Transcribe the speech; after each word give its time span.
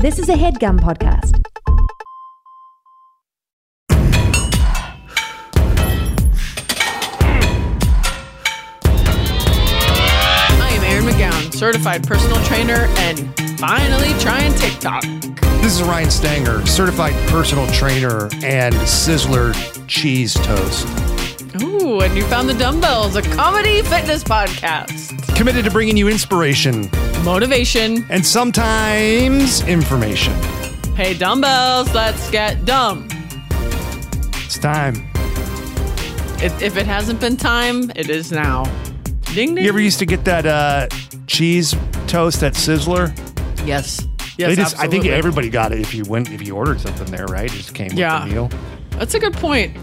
This 0.00 0.20
is 0.20 0.28
a 0.28 0.34
headgum 0.34 0.78
podcast. 0.78 1.42
I 10.60 10.70
am 10.72 10.84
Erin 10.84 11.04
McGowan, 11.04 11.52
certified 11.52 12.06
personal 12.06 12.40
trainer, 12.44 12.86
and 12.98 13.18
finally 13.58 14.16
trying 14.20 14.54
TikTok. 14.54 15.02
This 15.62 15.80
is 15.80 15.82
Ryan 15.82 16.10
Stanger, 16.12 16.64
certified 16.64 17.14
personal 17.30 17.66
trainer 17.72 18.28
and 18.44 18.76
Sizzler 18.86 19.52
cheese 19.88 20.34
toast. 20.34 20.86
Ooh, 21.60 22.02
and 22.02 22.16
you 22.16 22.22
found 22.26 22.48
the 22.48 22.54
dumbbells, 22.54 23.16
a 23.16 23.22
comedy 23.22 23.82
fitness 23.82 24.22
podcast. 24.22 25.27
Committed 25.38 25.64
to 25.66 25.70
bringing 25.70 25.96
you 25.96 26.08
inspiration 26.08 26.90
Motivation. 27.24 28.04
and 28.10 28.26
sometimes 28.26 29.62
information. 29.68 30.32
Hey, 30.96 31.14
dumbbells, 31.16 31.94
let's 31.94 32.28
get 32.30 32.64
dumb. 32.64 33.06
It's 34.44 34.58
time. 34.58 34.96
If, 36.42 36.60
if 36.60 36.76
it 36.76 36.86
hasn't 36.86 37.20
been 37.20 37.36
time, 37.36 37.90
it 37.94 38.10
is 38.10 38.32
now. 38.32 38.64
Ding 39.32 39.54
ding. 39.54 39.58
You 39.64 39.68
ever 39.70 39.80
used 39.80 40.00
to 40.00 40.06
get 40.06 40.24
that 40.24 40.44
uh, 40.44 40.88
cheese 41.28 41.74
toast 42.08 42.42
at 42.42 42.54
Sizzler? 42.54 43.16
yes. 43.66 44.06
Yes, 44.38 44.50
They 44.50 44.54
just, 44.56 44.78
I 44.78 44.86
think 44.88 45.04
everybody 45.06 45.50
got 45.50 45.72
it 45.72 45.80
if 45.80 45.92
you 45.94 46.04
went 46.04 46.30
if 46.30 46.46
you 46.46 46.54
ordered 46.56 46.80
something 46.80 47.10
there, 47.10 47.26
right? 47.26 47.46
It 47.52 47.56
just 47.56 47.74
came 47.74 47.90
Yeah. 47.92 48.24
with 48.24 48.28
the 48.28 48.34
meal. 48.34 48.50
That's 48.90 49.14
a 49.14 49.18
good 49.20 49.34
point. 49.34 49.76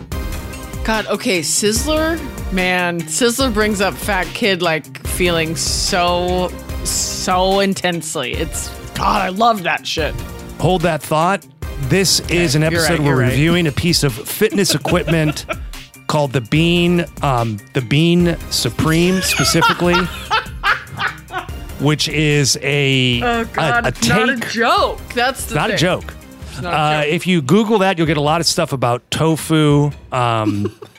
God, 0.86 1.06
okay, 1.08 1.40
Sizzler, 1.42 2.18
man, 2.52 3.02
Sizzler 3.02 3.54
brings 3.54 3.82
up 3.82 3.94
fat 3.94 4.28
kid 4.28 4.62
like 4.62 5.06
feeling 5.08 5.56
so 5.56 6.50
so 6.84 7.60
intensely. 7.60 8.34
It's 8.34 8.70
God, 8.94 9.22
I 9.22 9.30
love 9.30 9.64
that 9.64 9.86
shit. 9.86 10.14
Hold 10.60 10.82
that 10.84 11.02
thought. 11.02 11.46
This 11.90 12.22
is 12.30 12.56
an 12.56 12.62
you're 12.62 12.72
right, 12.72 12.78
episode 12.80 13.04
you're 13.04 13.16
we're 13.16 13.22
right. 13.22 13.30
reviewing 13.32 13.68
a 13.68 13.72
piece 13.72 14.04
of 14.04 14.14
fitness 14.14 14.74
equipment 14.76 15.46
called 16.08 16.32
the 16.32 16.42
Bean, 16.42 17.06
um, 17.22 17.58
the 17.74 17.82
Bean 17.82 18.38
Supreme 18.52 19.20
specifically, 19.22 19.96
which 21.80 22.08
is 22.08 22.58
a 22.62 23.22
Oh 23.22 23.46
God, 23.46 23.86
a, 23.86 23.88
a 23.90 24.08
not 24.08 24.30
a 24.30 24.36
joke. 24.38 25.00
That's 25.14 25.48
the 25.48 25.56
not 25.56 25.72
a 25.72 25.76
joke. 25.76 26.14
Not 26.62 26.74
a 26.74 26.78
Uh, 26.78 27.02
joke. 27.04 27.14
if 27.14 27.28
you 27.28 27.42
Google 27.42 27.80
that, 27.80 27.98
you'll 27.98 28.08
get 28.08 28.18
a 28.18 28.22
lot 28.22 28.40
of 28.40 28.48
stuff 28.48 28.72
about 28.72 29.10
tofu, 29.12 29.92
um, 30.14 30.74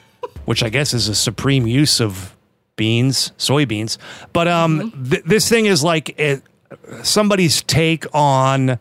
which 0.46 0.62
I 0.62 0.68
guess 0.70 0.94
is 0.94 1.08
a 1.08 1.14
supreme 1.14 1.66
use 1.66 2.00
of 2.00 2.34
beans, 2.76 3.32
soybeans. 3.38 3.98
But 4.32 4.48
um, 4.48 4.80
Mm-hmm. 4.90 5.10
th- 5.10 5.24
this 5.24 5.48
thing 5.48 5.66
is 5.66 5.84
like 5.84 6.18
it, 6.18 6.42
somebody's 7.02 7.62
take 7.62 8.04
on 8.14 8.78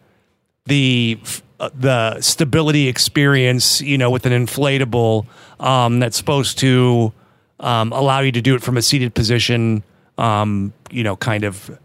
the 0.66 1.20
uh, 1.60 1.70
the 1.74 2.20
stability 2.22 2.88
experience, 2.88 3.82
you 3.82 3.98
know, 3.98 4.10
with 4.10 4.26
an 4.26 4.34
inflatable 4.34 5.26
um, 5.60 6.00
that's 6.00 6.18
supposed 6.18 6.58
to 6.60 7.14
um, 7.62 7.94
allow 7.94 8.20
you 8.20 8.32
to 8.32 8.42
do 8.42 8.56
it 8.56 8.62
from 8.62 8.78
a 8.78 8.82
seated 8.82 9.14
position. 9.14 9.84
Um, 10.18 10.74
you 10.92 11.04
know, 11.04 11.16
kind 11.18 11.44
of 11.44 11.78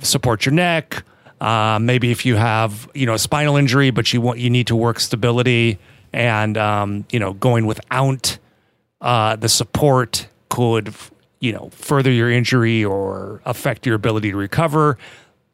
support 0.00 0.44
your 0.46 0.52
neck. 0.54 1.04
Uh, 1.40 1.78
maybe 1.80 2.10
if 2.10 2.24
you 2.24 2.36
have 2.36 2.88
you 2.94 3.06
know 3.06 3.14
a 3.14 3.18
spinal 3.18 3.56
injury, 3.56 3.90
but 3.90 4.12
you 4.12 4.20
want 4.20 4.38
you 4.38 4.48
need 4.50 4.66
to 4.68 4.76
work 4.76 5.00
stability, 5.00 5.78
and 6.12 6.56
um, 6.58 7.04
you 7.10 7.18
know 7.18 7.32
going 7.34 7.66
without 7.66 8.38
uh, 9.04 9.36
the 9.36 9.48
support 9.48 10.26
could 10.48 10.92
you 11.38 11.52
know 11.52 11.68
further 11.70 12.10
your 12.10 12.30
injury 12.30 12.84
or 12.84 13.42
affect 13.44 13.86
your 13.86 13.94
ability 13.94 14.32
to 14.32 14.36
recover. 14.36 14.98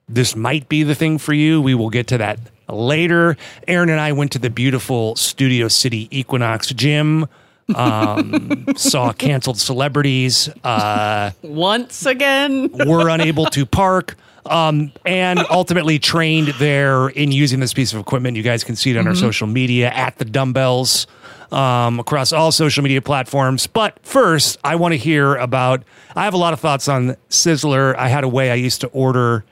This 0.08 0.34
might 0.34 0.68
be 0.68 0.82
the 0.82 0.94
thing 0.94 1.18
for 1.18 1.34
you. 1.34 1.60
We 1.60 1.74
will 1.74 1.90
get 1.90 2.06
to 2.08 2.18
that 2.18 2.38
later. 2.68 3.36
Erin 3.68 3.90
and 3.90 4.00
I 4.00 4.12
went 4.12 4.32
to 4.32 4.38
the 4.38 4.50
beautiful 4.50 5.16
Studio 5.16 5.68
City 5.68 6.08
Equinox 6.16 6.68
gym. 6.68 7.28
Um, 7.74 8.66
saw 8.76 9.12
canceled 9.12 9.58
celebrities. 9.58 10.48
Uh, 10.64 11.30
once 11.42 12.06
again. 12.06 12.70
were 12.86 13.08
unable 13.08 13.46
to 13.46 13.66
park 13.66 14.16
um, 14.46 14.92
and 15.04 15.38
ultimately 15.50 15.98
trained 15.98 16.48
there 16.58 17.08
in 17.08 17.30
using 17.30 17.60
this 17.60 17.72
piece 17.72 17.92
of 17.92 18.00
equipment. 18.00 18.36
You 18.36 18.42
guys 18.42 18.64
can 18.64 18.74
see 18.74 18.90
it 18.90 18.96
on 18.96 19.06
our 19.06 19.14
social 19.14 19.46
media 19.46 19.90
at 19.90 20.18
the 20.18 20.24
dumbbells 20.24 21.06
um, 21.52 22.00
across 22.00 22.32
all 22.32 22.52
social 22.52 22.82
media 22.82 23.02
platforms. 23.02 23.66
But 23.66 23.98
first, 24.02 24.58
I 24.64 24.76
want 24.76 24.92
to 24.92 24.98
hear 24.98 25.36
about. 25.36 25.82
I 26.14 26.24
have 26.24 26.34
a 26.34 26.38
lot 26.38 26.52
of 26.52 26.60
thoughts 26.60 26.88
on 26.88 27.16
Sizzler. 27.28 27.96
I 27.96 28.08
had 28.08 28.24
a 28.24 28.28
way 28.28 28.50
I 28.50 28.54
used 28.54 28.80
to 28.82 28.88
order, 28.88 29.44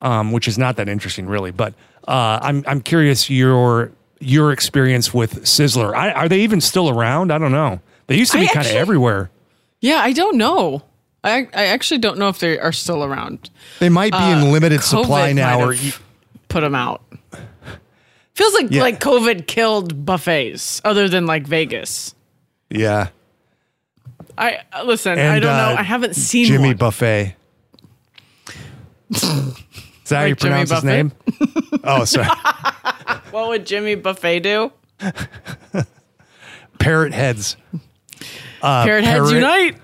um, 0.00 0.32
which 0.32 0.48
is 0.48 0.58
not 0.58 0.76
that 0.76 0.88
interesting, 0.88 1.26
really. 1.26 1.50
But 1.50 1.74
uh, 2.06 2.38
I'm 2.42 2.64
I'm 2.66 2.80
curious 2.80 3.30
your 3.30 3.92
your 4.20 4.52
experience 4.52 5.12
with 5.12 5.44
Sizzler. 5.44 5.94
I, 5.94 6.12
are 6.12 6.28
they 6.28 6.40
even 6.40 6.60
still 6.60 6.88
around? 6.88 7.32
I 7.32 7.38
don't 7.38 7.52
know. 7.52 7.80
They 8.06 8.16
used 8.16 8.32
to 8.32 8.38
be 8.38 8.48
kind 8.48 8.66
of 8.66 8.72
everywhere. 8.72 9.30
Yeah, 9.80 9.98
I 9.98 10.12
don't 10.12 10.36
know. 10.36 10.82
I 11.22 11.48
I 11.54 11.66
actually 11.66 11.98
don't 11.98 12.18
know 12.18 12.28
if 12.28 12.38
they 12.38 12.58
are 12.58 12.72
still 12.72 13.04
around. 13.04 13.50
They 13.80 13.88
might 13.88 14.12
be 14.12 14.30
in 14.30 14.52
limited 14.52 14.80
COVID 14.80 15.02
supply 15.02 15.32
now, 15.32 15.60
or 15.60 15.74
put 16.48 16.60
them 16.60 16.74
out. 16.74 17.02
Feels 18.34 18.54
like 18.54 18.66
Yeah. 18.70 18.82
like 18.82 19.00
COVID 19.00 19.46
killed 19.46 20.04
buffets, 20.04 20.80
other 20.84 21.08
than 21.08 21.26
like 21.26 21.46
Vegas. 21.46 22.14
yeah. 22.70 23.08
I 24.36 24.58
uh, 24.72 24.82
listen. 24.82 25.16
I 25.16 25.38
don't 25.38 25.42
know. 25.56 25.74
uh, 25.74 25.76
I 25.78 25.82
haven't 25.84 26.14
seen 26.16 26.46
Jimmy 26.46 26.68
one. 26.70 26.76
Buffet. 26.76 27.36
Is 29.10 29.20
that 30.08 30.18
how 30.18 30.24
you 30.24 30.34
pronounce 30.34 30.70
his 30.72 30.82
name? 30.84 31.12
oh, 31.84 32.04
sorry. 32.04 32.26
What 33.30 33.48
would 33.48 33.66
Jimmy 33.66 33.96
Buffett 33.96 34.42
do? 34.44 34.72
Parrot 36.78 37.12
heads. 37.12 37.56
Parrot 38.60 39.02
heads 39.04 39.30
parrot- 39.30 39.34
unite. 39.34 39.76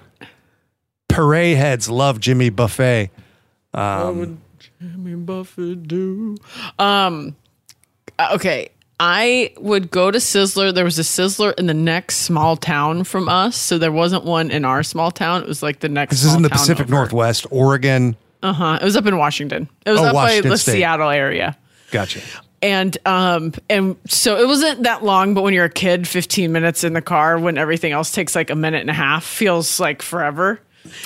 Parade 1.09 1.56
heads 1.56 1.89
love 1.91 2.21
Jimmy 2.21 2.50
Buffett. 2.50 3.10
what 3.72 4.15
would 4.15 4.39
Jimmy 4.81 5.15
Buffett 5.16 5.87
do? 5.89 6.37
Um. 6.78 7.34
Uh, 8.31 8.34
Okay. 8.34 8.70
I 9.03 9.54
would 9.58 9.91
go 9.91 10.10
to 10.10 10.19
Sizzler. 10.19 10.75
There 10.75 10.84
was 10.84 10.98
a 10.98 11.03
Sizzler 11.03 11.58
in 11.58 11.64
the 11.66 11.72
next 11.75 12.16
small 12.19 12.54
town 12.56 13.04
from 13.04 13.31
us, 13.31 13.56
so 13.56 13.78
there 13.78 13.91
wasn't 13.92 14.25
one 14.25 14.50
in 14.50 14.66
our 14.66 14.82
small 14.82 15.10
town. 15.10 15.41
It 15.42 15.48
was 15.48 15.62
like 15.62 15.81
the 15.81 15.88
next. 15.88 16.10
This 16.10 16.25
is 16.25 16.34
in 16.34 16.42
the 16.42 16.50
Pacific 16.50 16.84
over. 16.84 16.92
Northwest, 16.97 17.47
Oregon. 17.50 18.14
Uh 18.42 18.53
huh. 18.53 18.78
It 18.80 18.84
was 18.84 18.97
up 18.98 19.06
in 19.06 19.16
Washington. 19.16 19.70
It 19.86 19.92
was 19.92 20.00
Oh, 20.00 20.04
up 20.09 20.12
by 20.12 20.42
the 20.42 20.59
State. 20.59 20.72
Seattle 20.72 21.09
area. 21.09 21.56
Gotcha. 21.92 22.20
And 22.60 22.98
um 23.06 23.54
and 23.70 23.97
so 24.06 24.36
it 24.38 24.47
wasn't 24.47 24.82
that 24.82 25.03
long, 25.03 25.32
but 25.32 25.44
when 25.44 25.54
you're 25.54 25.64
a 25.64 25.70
kid, 25.70 26.06
15 26.06 26.53
minutes 26.53 26.84
in 26.84 26.92
the 26.92 27.00
car 27.00 27.38
when 27.38 27.56
everything 27.56 27.92
else 27.92 28.12
takes 28.12 28.34
like 28.36 28.50
a 28.50 28.54
minute 28.54 28.82
and 28.82 28.91
a 28.91 28.94
half 28.94 29.25
feels 29.25 29.80
like 29.80 30.03
forever. 30.03 30.60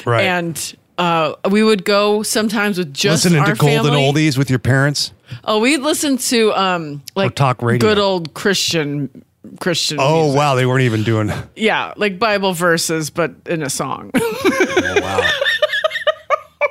Right. 0.04 0.24
And 0.24 0.76
uh, 0.98 1.34
we 1.48 1.62
would 1.62 1.84
go 1.84 2.24
sometimes 2.24 2.76
with 2.78 2.92
just 2.92 3.24
Listening 3.24 3.40
our 3.40 3.54
to 3.54 3.54
golden 3.54 3.92
family. 3.92 4.00
oldies 4.02 4.36
with 4.36 4.50
your 4.50 4.58
parents. 4.58 5.12
Oh, 5.44 5.58
we'd 5.60 5.80
listen 5.80 6.16
to 6.18 6.52
um 6.52 7.02
like 7.16 7.34
talk 7.34 7.62
radio. 7.62 7.78
good 7.88 7.98
old 7.98 8.34
Christian 8.34 9.24
Christian. 9.60 9.98
Oh, 10.00 10.22
music. 10.24 10.38
wow. 10.38 10.54
They 10.54 10.66
weren't 10.66 10.82
even 10.82 11.02
doing. 11.02 11.30
yeah, 11.56 11.92
like 11.96 12.18
Bible 12.18 12.52
verses, 12.54 13.10
but 13.10 13.32
in 13.46 13.62
a 13.62 13.70
song. 13.70 14.10
Oh, 14.14 14.94
wow. 15.00 15.30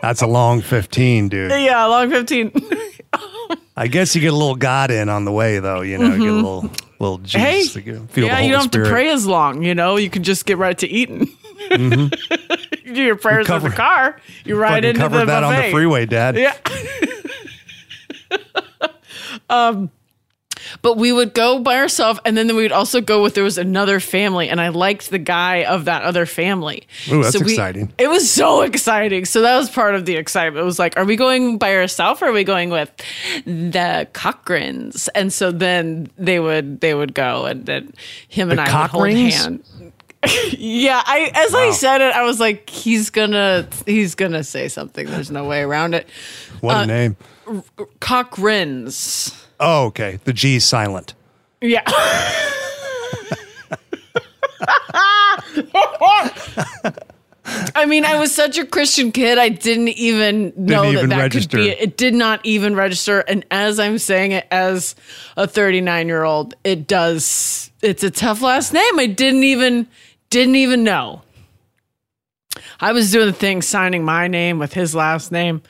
That's 0.01 0.21
a 0.21 0.27
long 0.27 0.61
15, 0.61 1.29
dude. 1.29 1.51
yeah, 1.51 1.85
long 1.85 2.09
15. 2.09 2.51
I 3.77 3.87
guess 3.87 4.13
you 4.15 4.21
get 4.21 4.33
a 4.33 4.35
little 4.35 4.55
God 4.55 4.91
in 4.91 5.07
on 5.09 5.23
the 5.25 5.31
way, 5.31 5.59
though. 5.59 5.81
You 5.81 5.97
know, 5.97 6.13
you 6.13 6.19
get 6.19 6.29
a 6.29 6.33
little, 6.33 6.69
little 6.99 7.17
Jesus 7.19 7.41
Mm-hmm. 7.41 7.45
hey, 7.45 7.63
to 7.67 7.81
get- 7.81 8.09
feel 8.11 8.25
yeah, 8.25 8.39
you 8.39 8.51
don't 8.51 8.61
have 8.61 8.69
Spirit. 8.71 8.85
to 8.85 8.91
pray 8.91 9.09
as 9.11 9.25
long. 9.25 9.63
You 9.63 9.73
know, 9.75 9.95
you 9.95 10.09
can 10.09 10.23
just 10.23 10.45
get 10.45 10.57
right 10.57 10.77
to 10.79 10.87
eating. 10.87 11.29
you 11.71 12.09
do 12.93 13.01
your 13.01 13.15
prayers 13.15 13.47
cover- 13.47 13.67
in 13.67 13.71
the 13.71 13.77
car. 13.77 14.19
You 14.45 14.57
ride 14.57 14.83
into 14.83 14.99
covered 14.99 15.19
the 15.21 15.25
that 15.27 15.41
buffet. 15.41 15.55
on 15.57 15.63
the 15.65 15.71
freeway, 15.71 16.05
Dad. 16.05 16.35
Yeah. 16.37 16.53
um, 19.53 19.91
but 20.81 20.97
we 20.97 21.11
would 21.11 21.33
go 21.33 21.59
by 21.59 21.77
ourselves, 21.77 22.19
and 22.25 22.37
then 22.37 22.47
we 22.55 22.61
would 22.63 22.71
also 22.71 23.01
go 23.01 23.21
with 23.23 23.33
there 23.33 23.43
was 23.43 23.57
another 23.57 23.99
family, 23.99 24.47
and 24.49 24.61
I 24.61 24.69
liked 24.69 25.09
the 25.09 25.17
guy 25.19 25.63
of 25.65 25.85
that 25.85 26.03
other 26.03 26.25
family. 26.25 26.83
Ooh, 27.11 27.21
that's 27.23 27.35
we- 27.43 27.51
exciting. 27.51 27.91
It 27.97 28.07
was 28.07 28.29
so 28.29 28.61
exciting. 28.61 29.25
So 29.25 29.41
that 29.41 29.57
was 29.57 29.69
part 29.69 29.95
of 29.95 30.05
the 30.05 30.15
excitement. 30.15 30.61
It 30.61 30.65
was 30.65 30.79
like, 30.79 30.95
are 30.95 31.05
we 31.05 31.15
going 31.15 31.57
by 31.57 31.75
ourselves 31.75 32.21
or 32.21 32.27
are 32.27 32.31
we 32.31 32.43
going 32.43 32.69
with 32.69 32.89
the 33.45 34.07
Cochrans? 34.13 35.09
And 35.15 35.33
so 35.33 35.51
then 35.51 36.09
they 36.17 36.39
would 36.39 36.79
they 36.81 36.93
would 36.93 37.13
go, 37.13 37.45
and 37.45 37.65
then 37.65 37.91
him 38.29 38.49
and 38.49 38.59
The 38.59 38.63
I 38.63 38.81
would 38.83 38.89
hold 38.91 39.03
Cochrans? 39.05 39.33
hand. 39.33 39.63
yeah, 40.57 41.01
I 41.05 41.31
as 41.35 41.53
I 41.53 41.71
said 41.71 41.99
it, 41.99 42.13
I 42.15 42.23
was 42.23 42.39
like, 42.39 42.69
he's 42.69 43.09
gonna 43.09 43.67
he's 43.85 44.15
gonna 44.15 44.43
say 44.45 44.69
something. 44.69 45.05
There's 45.07 45.31
no 45.31 45.43
way 45.45 45.61
around 45.61 45.95
it. 45.95 46.07
What 46.61 46.77
Uh, 46.77 46.79
a 46.79 46.85
name. 46.85 47.17
Cochrans. 47.99 49.39
Oh, 49.65 49.85
okay. 49.85 50.19
The 50.25 50.33
G's 50.33 50.65
silent. 50.65 51.13
Yeah. 51.61 51.83
I 57.75 57.85
mean, 57.85 58.03
I 58.05 58.19
was 58.19 58.33
such 58.33 58.57
a 58.57 58.65
Christian 58.65 59.11
kid. 59.11 59.37
I 59.37 59.49
didn't 59.49 59.89
even 59.89 60.53
know 60.55 60.85
even 60.85 61.09
that 61.09 61.15
that 61.15 61.21
register. 61.21 61.57
could 61.57 61.63
be. 61.63 61.69
It 61.69 61.97
did 61.97 62.13
not 62.13 62.41
even 62.45 62.75
register. 62.75 63.19
And 63.19 63.45
as 63.51 63.79
I'm 63.79 63.97
saying 63.97 64.33
it, 64.33 64.47
as 64.51 64.95
a 65.37 65.47
39 65.47 66.07
year 66.07 66.23
old, 66.23 66.55
it 66.63 66.87
does. 66.87 67.71
It's 67.81 68.03
a 68.03 68.11
tough 68.11 68.41
last 68.41 68.73
name. 68.73 68.99
I 68.99 69.07
didn't 69.07 69.43
even 69.43 69.87
didn't 70.29 70.55
even 70.55 70.83
know. 70.83 71.21
I 72.79 72.91
was 72.91 73.11
doing 73.11 73.27
the 73.27 73.33
thing, 73.33 73.61
signing 73.61 74.03
my 74.03 74.27
name 74.27 74.59
with 74.59 74.73
his 74.73 74.93
last 74.93 75.31
name, 75.31 75.61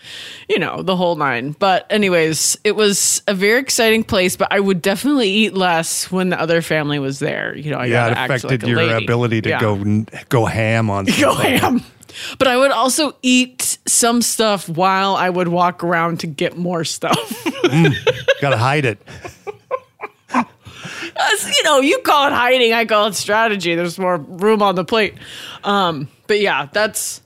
you 0.50 0.59
know, 0.59 0.81
the 0.81 0.95
whole 0.95 1.15
nine. 1.15 1.51
But, 1.57 1.85
anyways, 1.89 2.57
it 2.63 2.75
was 2.75 3.21
a 3.27 3.33
very 3.33 3.59
exciting 3.59 4.03
place, 4.03 4.35
but 4.35 4.47
I 4.51 4.59
would 4.59 4.81
definitely 4.81 5.30
eat 5.30 5.53
less 5.53 6.12
when 6.12 6.30
the 6.30 6.39
other 6.39 6.62
family 6.62 7.00
was 7.00 7.19
there. 7.19 7.56
You 7.56 7.71
know, 7.71 7.77
I 7.77 7.85
Yeah, 7.85 8.07
it 8.07 8.12
affected 8.13 8.63
like 8.63 8.68
your 8.69 8.77
lady. 8.77 9.03
ability 9.06 9.41
to 9.44 9.50
Yeah. 9.50 9.59
go 9.59 10.06
go 10.30 10.45
ham 10.45 10.89
on 10.89 11.06
go 11.19 11.33
ham. 11.35 11.81
But 12.38 12.47
I 12.47 12.57
would 12.57 12.71
also 12.71 13.15
eat 13.24 13.77
some 13.88 14.21
stuff 14.21 14.69
while 14.69 15.15
I 15.15 15.29
would 15.29 15.47
walk 15.47 15.83
around 15.83 16.19
to 16.21 16.27
get 16.27 16.57
more 16.57 16.83
stuff. 16.83 17.18
Gotta 18.41 18.57
hide 18.57 18.86
it. 18.86 19.00
You 21.45 21.63
know, 21.63 21.79
you 21.79 22.00
call 22.00 22.27
it 22.27 22.33
hiding, 22.33 22.74
I 22.74 22.86
call 22.86 23.07
it 23.07 23.15
strategy. 23.15 23.75
There's 23.75 23.97
more 23.97 24.18
room 24.18 24.62
on 24.62 24.75
the 24.75 24.83
plate. 24.83 25.13
Um, 25.63 26.07
but 26.28 26.40
yeah, 26.40 26.68
that's 26.72 27.22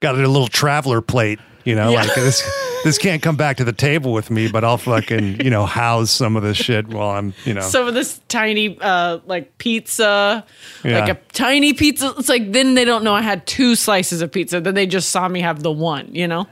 Got 0.00 0.14
a 0.14 0.18
little 0.18 0.46
traveler 0.48 1.00
plate. 1.00 1.40
You 1.64 1.74
know, 1.74 1.90
Yeah. 1.90 2.02
like 2.02 2.14
this. 2.14 2.42
This 2.84 2.96
can't 2.96 3.20
come 3.20 3.34
back 3.34 3.56
to 3.56 3.64
the 3.64 3.72
table 3.72 4.12
with 4.12 4.30
me, 4.30 4.48
but 4.48 4.62
I'll 4.62 4.78
fucking 4.78 5.40
you 5.44 5.50
know 5.50 5.66
house 5.66 6.12
some 6.12 6.36
of 6.36 6.44
this 6.44 6.56
shit 6.56 6.86
while 6.86 7.10
I'm 7.10 7.34
you 7.44 7.52
know. 7.54 7.60
some 7.60 7.88
of 7.88 7.94
this 7.94 8.20
tiny 8.28 8.78
uh 8.80 9.18
like 9.26 9.58
pizza 9.58 10.44
Yeah. 10.84 11.00
like 11.00 11.08
a 11.08 11.18
tiny 11.32 11.72
pizza 11.72 12.14
it's 12.16 12.28
like 12.28 12.52
then 12.52 12.74
they 12.74 12.84
don't 12.84 13.02
know 13.02 13.14
i 13.14 13.20
had 13.22 13.44
two 13.46 13.74
slices 13.74 14.22
of 14.22 14.30
pizza 14.30 14.60
then 14.60 14.74
they 14.74 14.86
just 14.86 15.10
saw 15.10 15.26
me 15.26 15.40
have 15.40 15.62
the 15.64 15.72
one 15.72 16.14
you 16.14 16.28
know 16.28 16.46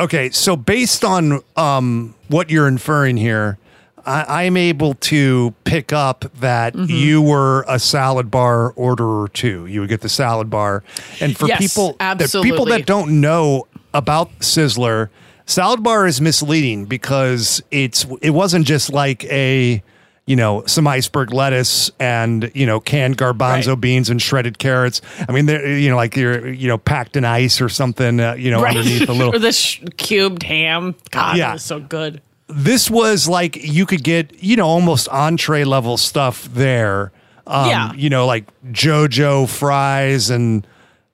Okay, 0.00 0.30
so 0.30 0.54
based 0.56 1.04
on 1.04 1.40
um, 1.56 2.14
what 2.28 2.50
you're 2.50 2.68
inferring 2.68 3.16
here, 3.16 3.58
I, 4.08 4.44
I'm 4.44 4.56
able 4.56 4.94
to 4.94 5.54
pick 5.64 5.92
up 5.92 6.24
that 6.40 6.74
Mm-hmm. 6.74 6.90
you 6.92 7.22
were 7.22 7.64
a 7.68 7.78
salad 7.78 8.30
bar 8.30 8.72
orderer 8.72 9.28
too. 9.28 9.66
You 9.66 9.80
would 9.80 9.88
get 9.88 10.00
the 10.00 10.08
salad 10.08 10.48
bar, 10.50 10.82
and 11.20 11.36
for 11.36 11.46
Yes, 11.46 11.58
people, 11.60 11.92
the 11.98 12.40
people 12.42 12.64
that 12.66 12.86
don't 12.86 13.20
know 13.20 13.66
about 13.94 14.38
Sizzler, 14.40 15.08
salad 15.46 15.82
bar 15.82 16.06
is 16.06 16.20
misleading 16.20 16.86
because 16.86 17.62
it's 17.70 18.06
it 18.22 18.30
wasn't 18.30 18.66
just 18.66 18.92
like 18.92 19.24
a 19.24 19.82
you 20.26 20.36
know 20.36 20.62
some 20.66 20.86
iceberg 20.86 21.32
lettuce 21.32 21.90
and 21.98 22.50
you 22.54 22.66
know 22.66 22.80
canned 22.80 23.16
garbanzo 23.16 23.68
Right. 23.70 23.80
beans 23.80 24.10
and 24.10 24.20
shredded 24.20 24.58
carrots. 24.58 25.00
I 25.28 25.32
mean, 25.32 25.46
they're 25.46 25.76
you 25.78 25.88
know 25.90 25.96
like 25.96 26.16
you're 26.16 26.48
you 26.48 26.68
know 26.68 26.76
packed 26.78 27.16
in 27.16 27.24
ice 27.24 27.60
or 27.60 27.68
something. 27.70 28.20
Uh, 28.20 28.34
you 28.34 28.50
know 28.50 28.64
underneath 28.64 29.08
a 29.08 29.12
little 29.18 29.34
or 29.34 29.38
the 29.38 29.52
sh- 29.52 29.82
cubed 29.96 30.42
ham 30.42 30.94
god 31.10 31.36
Yeah. 31.38 31.46
that 31.48 31.52
was 31.54 31.62
so 31.64 31.80
good 31.80 32.20
this 32.48 32.90
was 32.90 33.28
like 33.28 33.56
you 33.56 33.84
could 33.86 34.02
get 34.02 34.42
you 34.42 34.56
know 34.56 34.66
almost 34.66 35.08
entree 35.08 35.64
level 35.64 35.96
stuff 35.96 36.44
there 36.54 37.12
um 37.46 37.68
Yeah. 37.68 37.92
you 37.94 38.08
know 38.10 38.26
like 38.26 38.44
jojo 38.72 39.48
fries 39.48 40.30
and 40.30 40.66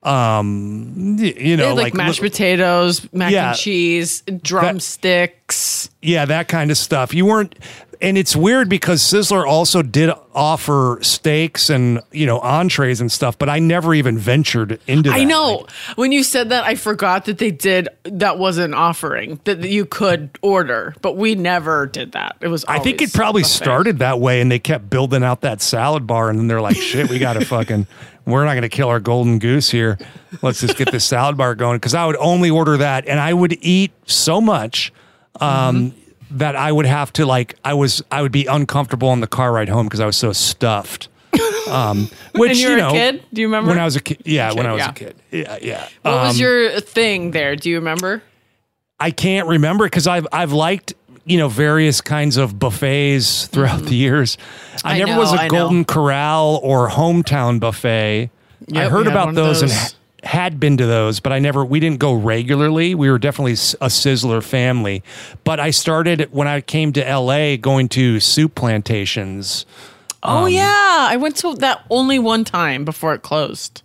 um 0.03 1.17
you 1.19 1.57
know 1.57 1.69
had 1.69 1.77
like, 1.77 1.93
mashed 1.93 2.21
li- 2.21 2.29
potatoes 2.29 3.11
mac 3.11 3.31
Yeah. 3.31 3.49
and 3.49 3.57
cheese 3.57 4.21
drumsticks 4.41 5.89
yeah 6.01 6.25
that 6.25 6.47
kind 6.47 6.71
of 6.71 6.77
stuff 6.77 7.13
you 7.13 7.25
weren't 7.25 7.55
and 8.01 8.17
it's 8.17 8.35
weird 8.35 8.69
because 8.69 9.01
sizzler 9.01 9.45
also 9.45 9.81
did 9.81 10.09
offer 10.33 10.97
steaks 11.01 11.69
and 11.69 12.01
you 12.11 12.25
know 12.25 12.39
entrees 12.39 12.99
and 13.01 13.11
stuff 13.11 13.37
but 13.37 13.49
i 13.49 13.59
never 13.59 13.93
even 13.93 14.17
ventured 14.17 14.79
into 14.87 15.09
that 15.09 15.19
I 15.19 15.23
know. 15.23 15.57
Like, 15.59 15.97
when 15.97 16.11
you 16.11 16.23
said 16.23 16.49
that, 16.49 16.65
I 16.65 16.75
forgot 16.75 17.25
that 17.25 17.37
they 17.37 17.51
did. 17.51 17.87
That 18.03 18.37
was 18.37 18.57
an 18.57 18.73
offering 18.73 19.39
that 19.45 19.61
you 19.61 19.85
could 19.85 20.37
order, 20.41 20.93
but 21.01 21.15
we 21.15 21.35
never 21.35 21.85
did 21.87 22.11
that. 22.13 22.35
It 22.41 22.49
was. 22.49 22.65
I 22.65 22.79
think 22.79 23.01
it 23.01 23.13
probably 23.13 23.43
started 23.43 23.99
that 23.99 24.19
way, 24.19 24.41
and 24.41 24.51
they 24.51 24.59
kept 24.59 24.89
building 24.89 25.23
out 25.23 25.41
that 25.41 25.61
salad 25.61 26.05
bar, 26.05 26.29
and 26.29 26.37
then 26.37 26.47
they're 26.47 26.61
like, 26.61 26.75
"Shit, 26.75 27.09
we 27.09 27.17
got 27.19 27.33
to 27.33 27.45
fucking, 27.45 27.87
we're 28.25 28.43
not 28.45 28.53
going 28.53 28.63
to 28.63 28.69
kill 28.69 28.89
our 28.89 28.99
golden 28.99 29.39
goose 29.39 29.69
here. 29.69 29.97
Let's 30.41 30.59
just 30.59 30.77
get 30.77 30.91
this 30.91 31.05
salad 31.05 31.37
bar 31.37 31.55
going." 31.55 31.77
Because 31.77 31.93
I 31.93 32.05
would 32.05 32.17
only 32.17 32.49
order 32.49 32.77
that, 32.77 33.07
and 33.07 33.19
I 33.19 33.33
would 33.33 33.57
eat 33.61 33.91
so 34.05 34.41
much 34.41 34.91
um, 35.39 35.91
Mm-hmm. 35.91 36.04
That 36.31 36.55
I 36.55 36.71
would 36.71 36.85
have 36.85 37.11
to 37.13 37.25
like, 37.25 37.55
I 37.63 37.73
was, 37.73 38.03
I 38.11 38.21
would 38.21 38.31
be 38.31 38.45
uncomfortable 38.45 39.09
on 39.09 39.19
the 39.21 39.27
car 39.27 39.51
ride 39.51 39.69
home 39.69 39.85
because 39.85 39.99
I 39.99 40.05
was 40.05 40.17
so 40.17 40.31
stuffed. 40.33 41.09
Um, 41.67 42.09
which 42.35 42.51
When 42.51 42.57
you 42.57 42.69
were 42.69 42.75
a 42.75 42.77
know, 42.77 42.91
kid? 42.91 43.23
Do 43.33 43.41
you 43.41 43.47
remember? 43.47 43.69
When 43.69 43.79
I 43.79 43.85
was 43.85 43.95
a 43.95 43.99
kid, 43.99 44.21
yeah, 44.23 44.53
when 44.53 44.67
I 44.67 44.71
was 44.73 44.81
yeah. 44.81 44.89
a 44.89 44.93
kid, 44.93 45.15
yeah, 45.31 45.57
yeah. 45.63 45.87
What 46.03 46.11
was 46.13 46.35
Um, 46.35 46.41
your 46.41 46.79
thing 46.79 47.31
there? 47.31 47.55
Do 47.55 47.71
you 47.71 47.77
remember? 47.77 48.21
I 48.99 49.09
can't 49.09 49.47
remember 49.47 49.85
because 49.85 50.05
I've 50.05 50.27
I've 50.31 50.51
liked 50.51 50.93
you 51.25 51.39
know 51.39 51.47
various 51.49 52.01
kinds 52.01 52.37
of 52.37 52.59
buffets 52.59 53.47
throughout 53.47 53.81
the 53.81 53.95
years. 53.95 54.37
I, 54.83 54.93
I 54.93 54.99
never 54.99 55.13
know, 55.13 55.17
was 55.17 55.33
a 55.33 55.37
I 55.37 55.43
know. 55.45 55.49
Golden 55.49 55.85
Corral 55.85 56.59
or 56.61 56.87
hometown 56.87 57.59
buffet. 57.59 58.29
I 58.75 58.87
heard 58.87 59.07
about 59.07 59.33
those, 59.33 59.63
and 59.63 59.71
those. 59.71 59.77
ha- 59.77 59.89
had 60.25 60.59
been 60.59 60.75
to 60.77 60.85
those, 60.85 61.19
but 61.19 61.31
I 61.31 61.39
never. 61.39 61.63
We 61.63 61.79
didn't 61.79 61.99
go 61.99 62.13
regularly. 62.13 62.95
We 62.95 63.09
were 63.09 63.19
definitely 63.19 63.53
a 63.53 63.87
Sizzler 63.89 64.43
family. 64.43 65.03
But 65.43 65.59
I 65.59 65.69
started 65.69 66.29
when 66.31 66.47
I 66.47 66.61
came 66.61 66.91
to 66.93 67.07
L.A. 67.07 67.57
going 67.57 67.89
to 67.89 68.17
Souplantations. 68.17 69.65
Um, 70.23 70.43
oh 70.43 70.45
yeah, 70.47 71.07
I 71.09 71.17
went 71.17 71.35
to 71.37 71.53
that 71.55 71.85
only 71.89 72.17
one 72.19 72.43
time 72.43 72.85
before 72.85 73.13
it 73.13 73.21
closed. 73.21 73.83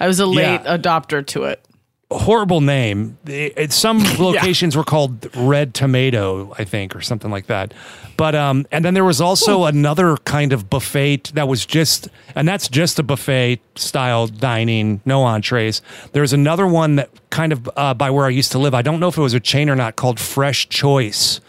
I 0.00 0.06
was 0.06 0.18
a 0.20 0.26
late 0.26 0.62
Yeah. 0.64 0.76
adopter 0.78 1.24
to 1.28 1.44
it. 1.44 1.64
Horrible 2.10 2.60
name. 2.60 3.18
It, 3.26 3.72
some 3.72 3.98
locations 4.18 4.76
were 4.76 4.84
called 4.84 5.34
Red 5.36 5.74
Tomato, 5.74 6.54
I 6.58 6.64
think, 6.64 6.94
or 6.94 7.00
something 7.00 7.30
like 7.30 7.46
that. 7.46 7.74
But 8.16 8.34
um, 8.36 8.66
and 8.70 8.84
then 8.84 8.94
there 8.94 9.04
was 9.04 9.20
also 9.20 9.64
another 9.64 10.16
kind 10.18 10.52
of 10.52 10.70
buffet 10.70 11.32
that 11.34 11.48
was 11.48 11.66
just, 11.66 12.08
and 12.36 12.46
that's 12.46 12.68
just 12.68 12.98
a 13.00 13.02
buffet 13.02 13.60
style 13.74 14.28
dining, 14.28 15.00
no 15.04 15.24
entrees. 15.24 15.82
There 16.12 16.22
was 16.22 16.32
another 16.32 16.66
one 16.66 16.96
that 16.96 17.10
kind 17.30 17.52
of 17.52 17.68
uh, 17.76 17.92
by 17.94 18.10
where 18.10 18.26
I 18.26 18.28
used 18.28 18.52
to 18.52 18.58
live. 18.58 18.72
I 18.72 18.82
don't 18.82 19.00
know 19.00 19.08
if 19.08 19.18
it 19.18 19.20
was 19.22 19.34
a 19.34 19.40
chain 19.40 19.68
or 19.68 19.74
not, 19.74 19.96
called 19.96 20.20
Fresh 20.20 20.68
Choice, 20.68 21.40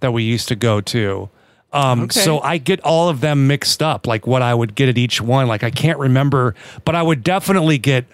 that 0.00 0.12
we 0.12 0.22
used 0.22 0.48
to 0.48 0.56
go 0.56 0.82
to. 0.82 1.30
Um, 1.72 2.02
Okay. 2.02 2.20
So 2.20 2.40
I 2.40 2.58
get 2.58 2.80
all 2.80 3.08
of 3.08 3.20
them 3.22 3.46
mixed 3.46 3.82
up, 3.82 4.06
like 4.06 4.26
what 4.26 4.42
I 4.42 4.52
would 4.52 4.74
get 4.74 4.88
at 4.90 4.98
each 4.98 5.20
one. 5.22 5.46
Like 5.46 5.62
I 5.62 5.70
can't 5.70 5.98
remember, 5.98 6.54
but 6.84 6.94
I 6.94 7.02
would 7.02 7.22
definitely 7.22 7.78
get 7.78 8.04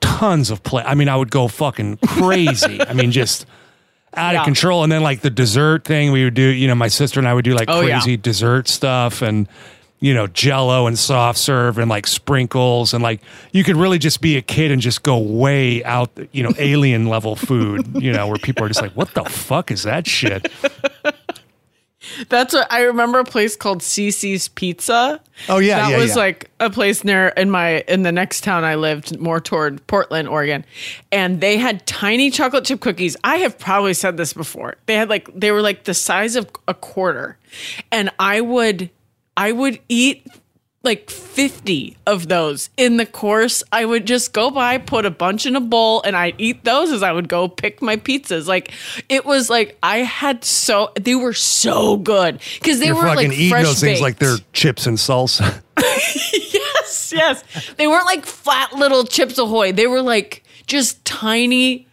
tons 0.00 0.50
of 0.50 0.62
play. 0.62 0.82
I 0.84 0.94
mean, 0.94 1.08
I 1.08 1.16
would 1.16 1.30
go 1.30 1.48
fucking 1.48 1.98
crazy. 2.06 2.80
I 2.82 2.92
mean, 2.92 3.10
just 3.12 3.46
out 4.14 4.34
Yeah. 4.34 4.40
of 4.40 4.44
control. 4.44 4.82
And 4.82 4.90
then 4.90 5.02
like 5.02 5.20
the 5.20 5.30
dessert 5.30 5.84
thing, 5.84 6.12
we 6.12 6.24
would 6.24 6.34
do. 6.34 6.42
You 6.42 6.68
know, 6.68 6.74
my 6.74 6.88
sister 6.88 7.20
and 7.20 7.28
I 7.28 7.34
would 7.34 7.44
do 7.44 7.54
like 7.54 7.68
Oh, 7.70 7.80
yeah. 7.80 7.98
crazy 8.00 8.16
dessert 8.16 8.68
stuff 8.68 9.22
and. 9.22 9.48
You 10.02 10.14
know, 10.14 10.26
Jello 10.28 10.86
and 10.86 10.98
soft 10.98 11.38
serve 11.38 11.76
and 11.76 11.90
like 11.90 12.06
sprinkles 12.06 12.94
and 12.94 13.02
like 13.02 13.20
you 13.52 13.62
could 13.62 13.76
really 13.76 13.98
just 13.98 14.22
be 14.22 14.38
a 14.38 14.40
kid 14.40 14.70
and 14.70 14.80
just 14.80 15.02
go 15.02 15.18
way 15.18 15.84
out. 15.84 16.08
You 16.32 16.42
know, 16.42 16.54
alien 16.56 17.10
level 17.10 17.36
food. 17.36 17.86
You 18.02 18.10
know, 18.10 18.26
where 18.26 18.38
people 18.38 18.64
are 18.64 18.68
just 18.68 18.80
like, 18.80 18.92
"What 18.92 19.12
the 19.12 19.24
fuck 19.24 19.70
is 19.70 19.82
that 19.82 20.06
shit?" 20.06 20.50
That's 22.28 22.54
what 22.54 22.70
I 22.72 22.82
remember 22.82 23.18
a 23.18 23.24
place 23.24 23.56
called 23.56 23.80
CC's 23.80 24.48
Pizza. 24.48 25.20
Oh, 25.48 25.58
yeah, 25.58 25.76
that 25.82 25.90
yeah, 25.90 25.98
was 25.98 26.10
yeah. 26.10 26.22
like 26.22 26.50
a 26.58 26.70
place 26.70 27.04
near 27.04 27.28
in 27.28 27.50
my 27.50 27.80
in 27.88 28.02
the 28.02 28.12
next 28.12 28.42
town 28.42 28.64
I 28.64 28.76
lived, 28.76 29.18
more 29.18 29.38
toward 29.38 29.86
Portland, 29.86 30.26
Oregon, 30.26 30.64
and 31.12 31.40
they 31.40 31.58
had 31.58 31.86
tiny 31.86 32.30
chocolate 32.30 32.64
chip 32.64 32.80
cookies. 32.80 33.16
I 33.22 33.36
have 33.38 33.58
probably 33.58 33.94
said 33.94 34.16
this 34.16 34.32
before. 34.32 34.76
They 34.86 34.94
had 34.94 35.10
like 35.10 35.28
they 35.34 35.50
were 35.50 35.60
like 35.60 35.84
the 35.84 35.94
size 35.94 36.36
of 36.36 36.50
a 36.66 36.74
quarter, 36.74 37.36
and 37.92 38.10
I 38.18 38.40
would 38.40 38.90
I 39.36 39.52
would 39.52 39.78
eat 39.88 40.26
like 40.82 41.10
50 41.10 41.96
of 42.06 42.28
those 42.28 42.70
in 42.76 42.96
the 42.96 43.04
course. 43.04 43.62
I 43.70 43.84
would 43.84 44.06
just 44.06 44.32
go 44.32 44.50
by, 44.50 44.78
put 44.78 45.04
a 45.04 45.10
bunch 45.10 45.44
in 45.44 45.54
a 45.56 45.60
bowl, 45.60 46.00
and 46.02 46.16
I'd 46.16 46.34
eat 46.38 46.64
those 46.64 46.90
as 46.90 47.02
I 47.02 47.12
would 47.12 47.28
go 47.28 47.48
pick 47.48 47.82
my 47.82 47.96
pizzas. 47.96 48.46
Like 48.46 48.72
it 49.08 49.24
was 49.26 49.50
like 49.50 49.76
I 49.82 49.98
had 49.98 50.44
so 50.44 50.92
they 50.98 51.14
were 51.14 51.34
so 51.34 51.96
good 51.98 52.40
because 52.54 52.80
they 52.80 52.86
You're 52.86 52.96
were 52.96 53.02
fucking 53.02 53.28
like 53.30 53.38
eating 53.38 53.50
fresh 53.50 53.64
those 53.64 53.80
things 53.80 54.00
like 54.00 54.18
baked. 54.18 54.30
they're 54.30 54.46
chips 54.52 54.86
and 54.86 54.96
salsa. 54.96 55.62
yes, 55.78 57.12
yes. 57.14 57.74
They 57.76 57.86
weren't 57.86 58.06
like 58.06 58.24
flat 58.24 58.72
little 58.72 59.04
chips 59.04 59.38
ahoy. 59.38 59.72
They 59.72 59.86
were 59.86 60.02
like 60.02 60.44
just 60.66 61.04
tiny 61.04 61.86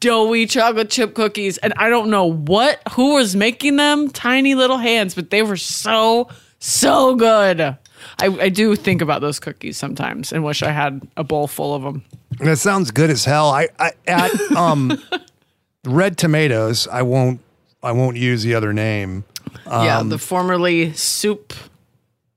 doughy 0.00 0.46
chocolate 0.46 0.90
chip 0.90 1.14
cookies 1.14 1.56
and 1.58 1.72
I 1.76 1.90
don't 1.90 2.10
know 2.10 2.24
what 2.24 2.80
who 2.92 3.14
was 3.14 3.36
making 3.36 3.76
them, 3.76 4.08
tiny 4.08 4.54
little 4.54 4.78
hands, 4.78 5.14
but 5.14 5.30
they 5.30 5.42
were 5.42 5.56
so 5.58 6.28
so 6.58 7.14
good. 7.16 7.76
I, 8.20 8.26
I 8.26 8.48
do 8.48 8.74
think 8.76 9.02
about 9.02 9.20
those 9.20 9.38
cookies 9.40 9.76
sometimes 9.76 10.32
and 10.32 10.44
wish 10.44 10.62
I 10.62 10.70
had 10.70 11.06
a 11.16 11.24
bowl 11.24 11.46
full 11.46 11.74
of 11.74 11.82
them. 11.82 12.04
That 12.38 12.58
sounds 12.58 12.90
good 12.90 13.10
as 13.10 13.24
hell. 13.24 13.50
I, 13.50 13.68
I 13.78 13.92
at 14.06 14.32
um 14.52 15.00
red 15.84 16.16
tomatoes. 16.18 16.86
I 16.88 17.02
won't. 17.02 17.40
I 17.82 17.92
won't 17.92 18.16
use 18.16 18.42
the 18.42 18.54
other 18.54 18.72
name. 18.72 19.24
yeah, 19.66 20.02
the 20.04 20.18
formerly 20.18 20.92
soup 20.92 21.54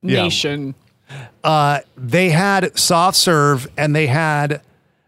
Yeah. 0.02 0.24
nation. 0.24 0.76
Uh, 1.44 1.82
they 1.98 2.30
had 2.30 2.78
soft 2.78 3.18
serve 3.18 3.68
and 3.78 3.96
they 3.96 4.08
had 4.08 4.62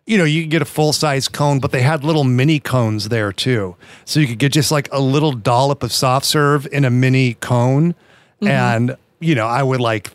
you 0.08 0.20
know, 0.20 0.24
you 0.24 0.44
could 0.44 0.52
get 0.52 0.62
a 0.62 0.66
full 0.66 0.94
size 0.94 1.28
cone, 1.28 1.60
but 1.60 1.72
they 1.72 1.82
had 1.82 2.04
little 2.04 2.24
mini 2.24 2.60
cones 2.60 3.10
there 3.10 3.34
too. 3.34 3.76
So 4.06 4.20
you 4.20 4.28
could 4.28 4.38
get 4.38 4.52
just 4.52 4.72
like 4.72 4.88
a 4.92 5.00
little 5.00 5.32
dollop 5.32 5.82
of 5.82 5.92
soft 5.92 6.28
serve 6.28 6.68
in 6.72 6.86
a 6.86 6.92
mini 6.92 7.34
cone. 7.36 7.94
Mm-hmm. 8.40 8.48
And, 8.48 8.98
you 9.20 9.34
know, 9.34 9.48
I 9.48 9.64
would 9.64 9.82
like 9.82 10.12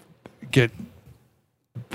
get 0.50 0.71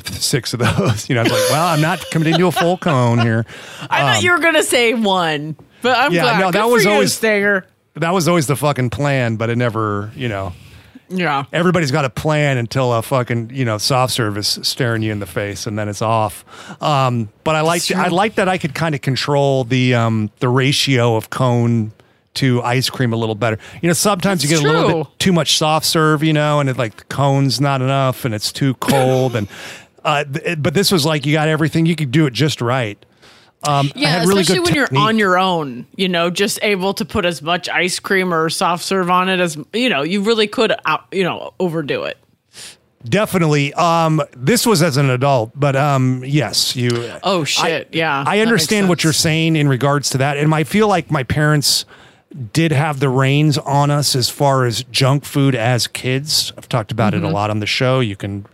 six 0.06 0.54
of 0.54 0.60
those. 0.60 1.10
You 1.10 1.16
know, 1.16 1.22
I 1.22 1.24
was 1.24 1.32
like, 1.32 1.50
well, 1.52 1.68
I'm 1.68 1.82
not 1.82 2.04
committing 2.12 2.38
to 2.40 2.48
a 2.48 2.52
full 2.52 2.78
cone 2.78 3.20
here. 3.20 3.46
I 3.90 4.02
thought 4.14 4.24
you 4.24 4.32
were 4.32 4.40
gonna 4.40 4.64
say 4.64 4.94
one, 4.94 5.56
but 5.82 5.98
I'm 5.98 6.08
Um, 6.08 6.14
yeah, 6.14 6.22
glad. 6.24 6.40
no, 6.40 6.46
Good 6.48 6.54
that 6.56 6.70
was 6.70 6.86
you, 6.86 6.92
always- 6.92 7.14
Stinger. 7.14 7.66
That 7.98 8.14
was 8.14 8.28
always 8.28 8.46
the 8.48 8.58
fucking 8.58 8.90
plan, 8.90 9.38
but 9.38 9.50
it 9.50 9.58
never, 9.58 10.12
you 10.18 10.28
know, 10.28 10.52
Yeah. 11.08 11.46
everybody's 11.54 11.92
got 11.92 12.04
a 12.04 12.10
plan 12.10 12.58
until 12.58 12.92
a 12.92 13.02
fucking 13.02 13.52
you 13.54 13.64
know 13.64 13.78
soft 13.78 14.12
service 14.12 14.60
staring 14.64 15.02
you 15.02 15.12
in 15.14 15.20
the 15.20 15.26
face 15.26 15.66
and 15.68 15.78
then 15.80 15.88
it's 15.88 16.02
off 16.02 16.44
um, 16.82 17.30
but 17.46 17.56
i 17.56 17.62
like 17.62 17.90
i 17.92 18.08
like 18.08 18.36
that 18.36 18.50
i 18.50 18.58
could 18.58 18.74
kind 18.74 18.96
of 18.96 19.02
control 19.02 19.64
the 19.66 19.94
um, 19.94 20.30
the 20.40 20.50
ratio 20.50 21.16
of 21.16 21.30
cone 21.30 21.92
to 22.36 22.62
ice 22.64 22.90
cream 22.90 23.14
a 23.14 23.16
little 23.16 23.36
better 23.36 23.58
you 23.82 23.88
know 23.88 23.94
sometimes 23.94 24.44
you 24.44 24.50
That's 24.50 24.62
get 24.62 24.70
a 24.70 24.74
little 24.74 25.04
bit 25.04 25.20
too 25.20 25.34
much 25.34 25.58
soft 25.58 25.86
serve 25.86 26.24
you 26.24 26.34
know 26.34 26.60
and 26.60 26.70
it 26.70 26.78
like 26.78 26.98
the 26.98 27.04
cone's 27.06 27.60
not 27.60 27.82
enough 27.82 28.26
and 28.26 28.34
it's 28.34 28.52
too 28.52 28.74
cold 28.76 29.36
and 29.36 29.48
uh, 30.04 30.24
th- 30.24 30.62
but 30.62 30.74
this 30.74 30.92
was 30.92 31.06
like 31.06 31.26
you 31.26 31.34
got 31.34 31.48
everything 31.48 31.86
you 31.86 31.96
could 31.96 32.12
do 32.12 32.26
it 32.26 32.34
just 32.34 32.62
right 32.62 33.04
um, 33.68 33.92
I 33.96 34.00
Yeah, 34.00 34.10
had 34.10 34.28
really 34.28 34.42
especially 34.42 34.60
when 34.60 34.76
you're 34.76 34.96
on 34.96 35.18
your 35.18 35.40
own, 35.40 35.88
you 35.96 36.08
know, 36.08 36.30
just 36.30 36.60
able 36.62 36.94
to 36.94 37.04
put 37.04 37.26
as 37.26 37.42
much 37.42 37.68
ice 37.68 38.00
cream 38.00 38.32
or 38.32 38.48
soft 38.50 38.84
serve 38.84 39.10
on 39.10 39.28
it 39.28 39.40
as 39.40 39.58
you 39.74 39.90
know, 39.90 40.04
you 40.04 40.22
really 40.22 40.46
could, 40.46 40.72
out, 40.86 41.06
you 41.12 41.24
know, 41.24 41.52
overdo 41.60 42.04
it. 42.04 42.20
Definitely. 43.04 43.74
Um, 43.74 44.22
this 44.36 44.66
was 44.66 44.82
as 44.82 44.98
an 44.98 45.10
adult, 45.10 45.52
but 45.56 45.76
um, 45.76 46.24
yes, 46.26 46.76
you. 46.76 46.90
Oh 47.24 47.44
shit! 47.44 47.90
yeah, 47.92 48.24
I 48.26 48.40
understand 48.40 48.90
what 48.90 49.04
you're 49.04 49.14
saying 49.14 49.56
in 49.56 49.68
regards 49.68 50.10
to 50.12 50.18
that, 50.20 50.38
and 50.38 50.54
I 50.54 50.64
feel 50.64 50.88
like 50.88 51.12
my 51.12 51.24
parents 51.24 51.86
did 52.54 52.72
have 52.72 53.00
the 53.00 53.10
reins 53.10 53.58
on 53.58 53.90
us 53.92 54.16
as 54.16 54.30
far 54.30 54.66
as 54.66 54.84
junk 54.92 55.24
food 55.26 55.56
as 55.56 55.88
kids. 55.88 56.52
I've 56.58 56.68
talked 56.70 56.92
about 56.92 57.14
it 57.14 57.24
a 57.24 57.30
lot 57.30 57.50
on 57.50 57.60
the 57.60 57.66
show. 57.66 58.00
You 58.02 58.16
can 58.16 58.46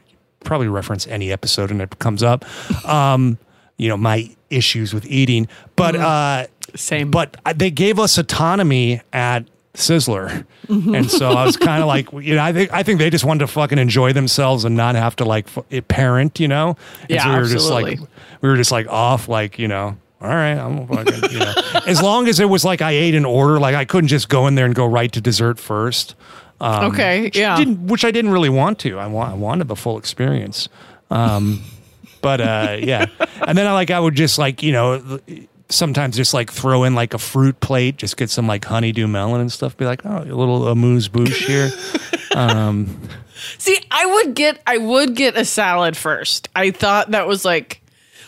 probably 0.43 0.67
reference 0.67 1.07
any 1.07 1.31
episode 1.31 1.71
and 1.71 1.81
it 1.81 1.99
comes 1.99 2.21
up. 2.23 2.45
Um, 2.85 3.37
you 3.77 3.87
know 3.89 3.97
my 3.97 4.29
issues 4.51 4.93
with 4.93 5.05
eating, 5.07 5.47
but 5.75 5.95
uh, 5.95 6.45
Same. 6.75 7.09
but 7.09 7.35
they 7.55 7.71
gave 7.71 7.97
us 7.97 8.17
autonomy 8.19 9.01
at 9.11 9.45
Sizzler, 9.73 10.45
Mm-hmm. 10.67 10.93
and 10.95 11.09
so 11.09 11.31
I 11.31 11.43
was 11.45 11.57
kind 11.57 11.81
of 11.81 11.87
like, 11.87 12.11
you 12.13 12.35
know, 12.35 12.43
I 12.43 12.53
think 12.53 12.71
I 12.71 12.83
think 12.83 12.99
they 12.99 13.09
just 13.09 13.25
wanted 13.25 13.39
to 13.39 13.47
fucking 13.47 13.79
enjoy 13.79 14.13
themselves 14.13 14.65
and 14.65 14.75
not 14.77 14.93
have 14.95 15.15
to 15.17 15.25
like 15.25 15.47
f- 15.57 15.87
parent, 15.87 16.39
you 16.39 16.47
know. 16.47 16.77
And 17.01 17.09
Yeah, 17.09 17.23
so 17.23 17.29
we 17.31 17.35
were 17.37 17.45
just 17.45 17.69
like 17.71 17.85
absolutely. 17.85 18.07
we 18.41 18.49
were 18.49 18.57
just 18.57 18.71
like 18.71 18.87
off, 18.87 19.27
like 19.27 19.57
you 19.57 19.67
know. 19.67 19.97
All 20.21 20.27
right, 20.27 20.53
I'm 20.53 20.87
fucking, 20.87 21.31
you 21.31 21.39
know. 21.39 21.53
as 21.87 22.01
long 22.01 22.27
as 22.27 22.39
it 22.39 22.45
was 22.45 22.63
like 22.63 22.81
I 22.81 22.91
ate 22.91 23.15
in 23.15 23.25
order, 23.25 23.59
like 23.59 23.73
I 23.75 23.85
couldn't 23.85 24.09
just 24.09 24.29
go 24.29 24.47
in 24.47 24.55
there 24.55 24.65
and 24.65 24.75
go 24.75 24.85
right 24.85 25.11
to 25.13 25.21
dessert 25.21 25.59
first. 25.59 26.15
Um, 26.59 26.91
okay, 26.91 27.31
yeah. 27.33 27.57
didn't, 27.57 27.87
which 27.87 28.05
I 28.05 28.11
didn't 28.11 28.31
really 28.31 28.49
want 28.49 28.77
to. 28.79 28.99
I 28.99 29.07
want 29.07 29.31
I 29.31 29.35
wanted 29.35 29.67
the 29.67 29.75
full 29.75 29.97
experience. 29.97 30.69
Um, 31.09 31.63
but 32.21 32.39
uh, 32.39 32.77
yeah, 32.79 33.07
and 33.47 33.57
then 33.57 33.65
I 33.65 33.73
like 33.73 33.89
I 33.89 33.99
would 33.99 34.13
just 34.13 34.37
like 34.37 34.61
you 34.61 34.71
know 34.71 35.19
sometimes 35.71 36.15
just 36.15 36.33
like 36.33 36.51
throw 36.51 36.83
in 36.83 36.95
like 36.95 37.13
a 37.13 37.17
fruit 37.17 37.59
plate, 37.59 37.97
just 37.97 38.17
get 38.17 38.29
some 38.29 38.47
like 38.47 38.63
honeydew 38.65 39.07
melon 39.07 39.41
and 39.41 39.51
stuff. 39.51 39.75
Be 39.75 39.85
like, 39.85 40.05
oh, 40.05 40.17
a 40.17 40.23
little 40.23 40.67
amuse 40.67 41.07
bouche 41.07 41.45
here. 41.45 41.71
See, 43.57 43.79
I 43.89 44.05
would 44.05 44.35
get, 44.35 44.61
I 44.67 44.77
would 44.77 45.15
get 45.15 45.35
a 45.35 45.45
salad 45.45 45.97
first. 45.97 46.49
I 46.55 46.71
thought 46.71 47.11
that 47.11 47.27
was 47.27 47.43
like, 47.43 47.80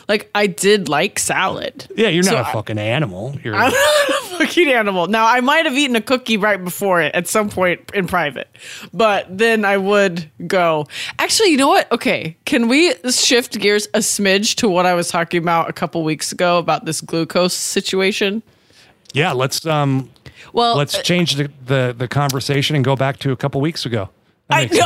like 0.08 0.30
I 0.34 0.46
did 0.46 0.88
like 0.88 1.18
salad. 1.18 1.86
Yeah, 1.96 2.08
you're 2.08 2.24
not 2.24 2.30
So 2.30 2.36
a 2.38 2.42
I- 2.42 2.52
fucking 2.52 2.78
animal. 2.78 3.36
You're 3.42 3.54
I'm 3.54 3.72
not 3.72 4.08
a 4.08 4.12
fucking 4.38 4.68
animal. 4.68 5.06
Now, 5.06 5.26
I 5.26 5.40
might 5.40 5.64
have 5.66 5.74
eaten 5.76 5.96
a 5.96 6.00
cookie 6.00 6.36
right 6.36 6.62
before 6.62 7.00
it 7.00 7.14
at 7.14 7.26
some 7.28 7.48
point 7.50 7.90
in 7.94 8.06
private, 8.06 8.48
but 8.92 9.26
then 9.36 9.64
I 9.64 9.76
would 9.78 10.30
go. 10.46 10.86
Actually, 11.18 11.50
you 11.50 11.56
know 11.56 11.68
what? 11.68 11.90
Okay, 11.92 12.36
can 12.44 12.68
we 12.68 12.94
shift 13.10 13.58
gears 13.58 13.86
a 13.94 13.98
smidge 14.00 14.56
to 14.56 14.68
what 14.68 14.86
I 14.86 14.94
was 14.94 15.08
talking 15.08 15.42
about 15.42 15.68
a 15.70 15.72
couple 15.72 16.02
weeks 16.04 16.32
ago 16.32 16.58
about 16.58 16.84
this 16.84 17.00
glucose 17.00 17.54
situation? 17.54 18.42
yeah. 19.12 19.32
Let's 19.32 19.64
um 19.66 20.10
Well, 20.52 20.76
let's 20.76 21.00
change 21.02 21.36
the, 21.36 21.50
the 21.64 21.94
the 21.96 22.08
conversation 22.08 22.76
and 22.76 22.84
go 22.84 22.96
back 22.96 23.18
to 23.20 23.30
a 23.32 23.36
couple 23.36 23.60
weeks 23.60 23.86
ago. 23.86 24.08
I 24.50 24.66
know. 24.66 24.78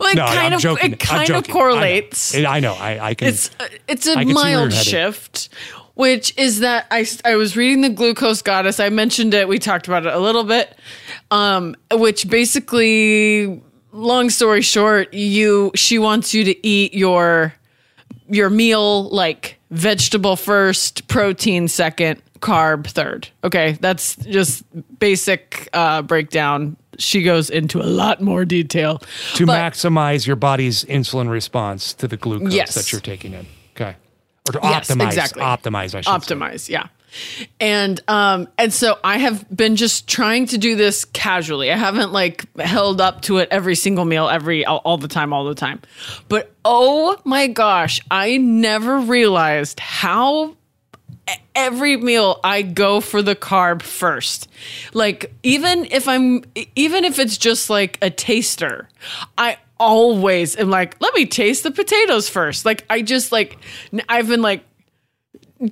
well, 0.00 0.10
it 0.10 0.16
No, 0.16 0.26
kind 0.26 0.38
I'm 0.38 0.52
of 0.54 0.60
joking. 0.60 0.92
it 0.94 0.98
kind 1.00 1.30
of 1.30 1.48
correlates. 1.48 2.34
I 2.34 2.40
know. 2.40 2.50
I 2.50 2.60
know. 2.60 2.74
I, 2.74 3.06
I 3.10 3.14
can. 3.14 3.28
it's 3.28 3.50
uh, 3.60 3.68
it's 3.88 4.06
a 4.06 4.12
I 4.12 4.24
can 4.24 4.28
see 4.28 4.34
where 4.34 4.50
you're 4.50 4.58
mild 4.60 4.72
shift 4.72 5.48
which 5.96 6.36
is 6.36 6.58
that 6.58 6.88
I, 6.90 7.06
I 7.24 7.36
was 7.36 7.56
reading 7.56 7.82
the 7.82 7.88
glucose 7.88 8.42
goddess 8.42 8.80
i 8.80 8.88
mentioned 8.88 9.32
it 9.32 9.46
we 9.46 9.60
talked 9.60 9.86
about 9.86 10.04
it 10.04 10.12
a 10.12 10.18
little 10.18 10.42
bit 10.42 10.76
um 11.30 11.76
which 11.92 12.28
basically 12.28 13.62
long 13.92 14.28
story 14.28 14.60
short 14.60 15.14
you 15.14 15.70
she 15.76 16.00
wants 16.00 16.34
you 16.34 16.42
to 16.44 16.66
eat 16.66 16.94
your 16.94 17.54
your 18.28 18.50
meal 18.50 19.08
like 19.10 19.56
vegetable 19.70 20.34
first 20.34 21.06
protein 21.06 21.68
second 21.68 22.20
carb 22.40 22.88
third 22.88 23.28
okay 23.44 23.78
that's 23.80 24.16
just 24.16 24.64
basic 24.98 25.68
uh 25.74 26.02
breakdown 26.02 26.76
she 26.98 27.22
goes 27.22 27.50
into 27.50 27.80
a 27.80 27.84
lot 27.86 28.20
more 28.20 28.44
detail 28.44 29.00
to 29.34 29.46
But- 29.46 29.58
maximize 29.58 30.26
your 30.26 30.36
body's 30.36 30.84
insulin 30.84 31.28
response 31.28 31.92
to 31.94 32.08
the 32.08 32.16
glucose 32.16 32.52
Yes. 32.54 32.74
that 32.74 32.92
you're 32.92 33.00
taking 33.00 33.32
in. 33.34 33.46
Okay. 33.76 33.96
Or 34.48 34.52
to 34.52 34.60
Yes, 34.62 34.90
optimize. 34.90 35.06
exactly. 35.06 35.42
Optimize, 35.42 35.94
I 35.94 36.00
should 36.02 36.24
say. 36.24 36.34
optimize 36.34 36.68
yeah 36.68 36.86
and 37.60 38.00
um 38.08 38.48
and 38.58 38.72
so 38.72 38.98
i 39.04 39.18
have 39.18 39.48
been 39.56 39.76
just 39.76 40.08
trying 40.08 40.46
to 40.46 40.58
do 40.58 40.74
this 40.74 41.04
casually 41.04 41.70
i 41.70 41.76
haven't 41.76 42.12
like 42.12 42.44
held 42.58 43.00
up 43.00 43.20
to 43.22 43.38
it 43.38 43.46
every 43.52 43.76
single 43.76 44.04
meal 44.04 44.28
every 44.28 44.64
all, 44.64 44.78
all 44.78 44.98
the 44.98 45.06
time 45.06 45.32
all 45.32 45.44
the 45.44 45.54
time 45.54 45.80
but 46.28 46.52
oh 46.64 47.16
my 47.24 47.46
gosh 47.46 48.00
i 48.10 48.36
never 48.38 48.98
realized 48.98 49.78
how 49.78 50.56
every 51.54 51.96
meal 51.96 52.40
I 52.44 52.62
go 52.62 53.00
for 53.00 53.22
the 53.22 53.36
carb 53.36 53.82
first. 53.82 54.48
Like 54.92 55.32
even 55.42 55.86
if 55.90 56.08
I'm 56.08 56.44
even 56.74 57.04
if 57.04 57.18
it's 57.18 57.38
just 57.38 57.70
like 57.70 57.98
a 58.02 58.10
taster, 58.10 58.88
I 59.38 59.58
always 59.78 60.56
am 60.56 60.70
like, 60.70 61.00
let 61.00 61.14
me 61.14 61.26
taste 61.26 61.62
the 61.62 61.70
potatoes 61.70 62.28
first. 62.28 62.64
Like 62.64 62.84
I 62.90 63.02
just 63.02 63.32
like 63.32 63.58
I've 64.08 64.28
been 64.28 64.42
like 64.42 64.64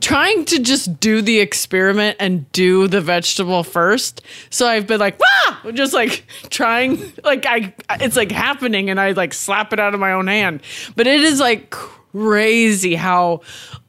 trying 0.00 0.44
to 0.46 0.58
just 0.58 1.00
do 1.00 1.20
the 1.20 1.40
experiment 1.40 2.16
and 2.20 2.50
do 2.52 2.88
the 2.88 3.00
vegetable 3.00 3.64
first. 3.64 4.22
So 4.50 4.66
I've 4.66 4.86
been 4.86 5.00
like, 5.00 5.20
ah, 5.22 5.70
just 5.72 5.92
like 5.92 6.24
trying, 6.50 7.12
like 7.24 7.44
I, 7.46 7.74
it's 8.00 8.16
like 8.16 8.30
happening, 8.30 8.90
and 8.90 9.00
I 9.00 9.12
like 9.12 9.34
slap 9.34 9.72
it 9.72 9.80
out 9.80 9.94
of 9.94 10.00
my 10.00 10.12
own 10.12 10.28
hand. 10.28 10.62
But 10.96 11.06
it 11.06 11.20
is 11.20 11.40
like 11.40 11.70
crazy 11.70 12.94
how, 12.94 13.42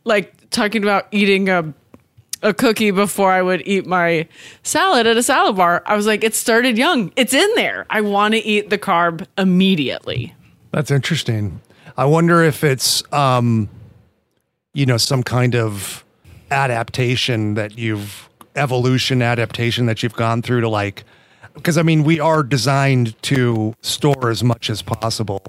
like 0.03 0.33
talking 0.53 0.83
about 0.83 1.07
eating 1.11 1.49
a 1.49 1.73
a 2.43 2.53
cookie 2.53 2.91
before 2.91 3.31
I 3.31 3.41
would 3.41 3.65
eat 3.65 3.87
my 3.87 4.27
salad 4.63 5.07
at 5.07 5.15
a 5.15 5.23
salad 5.23 5.55
bar. 5.55 5.81
I 5.85 5.95
was 5.95 6.05
like, 6.05 6.23
it 6.23 6.35
started 6.35 6.77
young. 6.77 7.11
It's 7.15 7.33
in 7.33 7.49
there. 7.55 7.85
I 7.89 8.01
want 8.01 8.33
to 8.33 8.39
eat 8.39 8.69
the 8.69 8.77
carb 8.77 9.25
immediately. 9.37 10.35
That's 10.71 10.91
interesting. 10.91 11.61
I 11.95 12.03
wonder 12.05 12.43
if 12.43 12.63
it's, 12.63 13.01
um, 13.13 13.69
you 14.73 14.85
know, 14.85 14.97
some 14.97 15.23
kind 15.23 15.55
of 15.55 16.03
adaptation 16.51 17.53
that 17.53 17.77
you've, 17.77 18.27
evolution 18.55 19.21
adaptation 19.21 19.85
that 19.85 20.03
you've 20.03 20.15
gone 20.15 20.41
through 20.41 20.61
to 20.61 20.69
like, 20.69 21.05
because 21.53 21.77
I 21.77 21.83
mean, 21.83 22.03
we 22.03 22.19
are 22.19 22.43
designed 22.43 23.19
to 23.23 23.73
store 23.81 24.29
as 24.29 24.43
much 24.43 24.69
as 24.69 24.81
possible. 24.81 25.41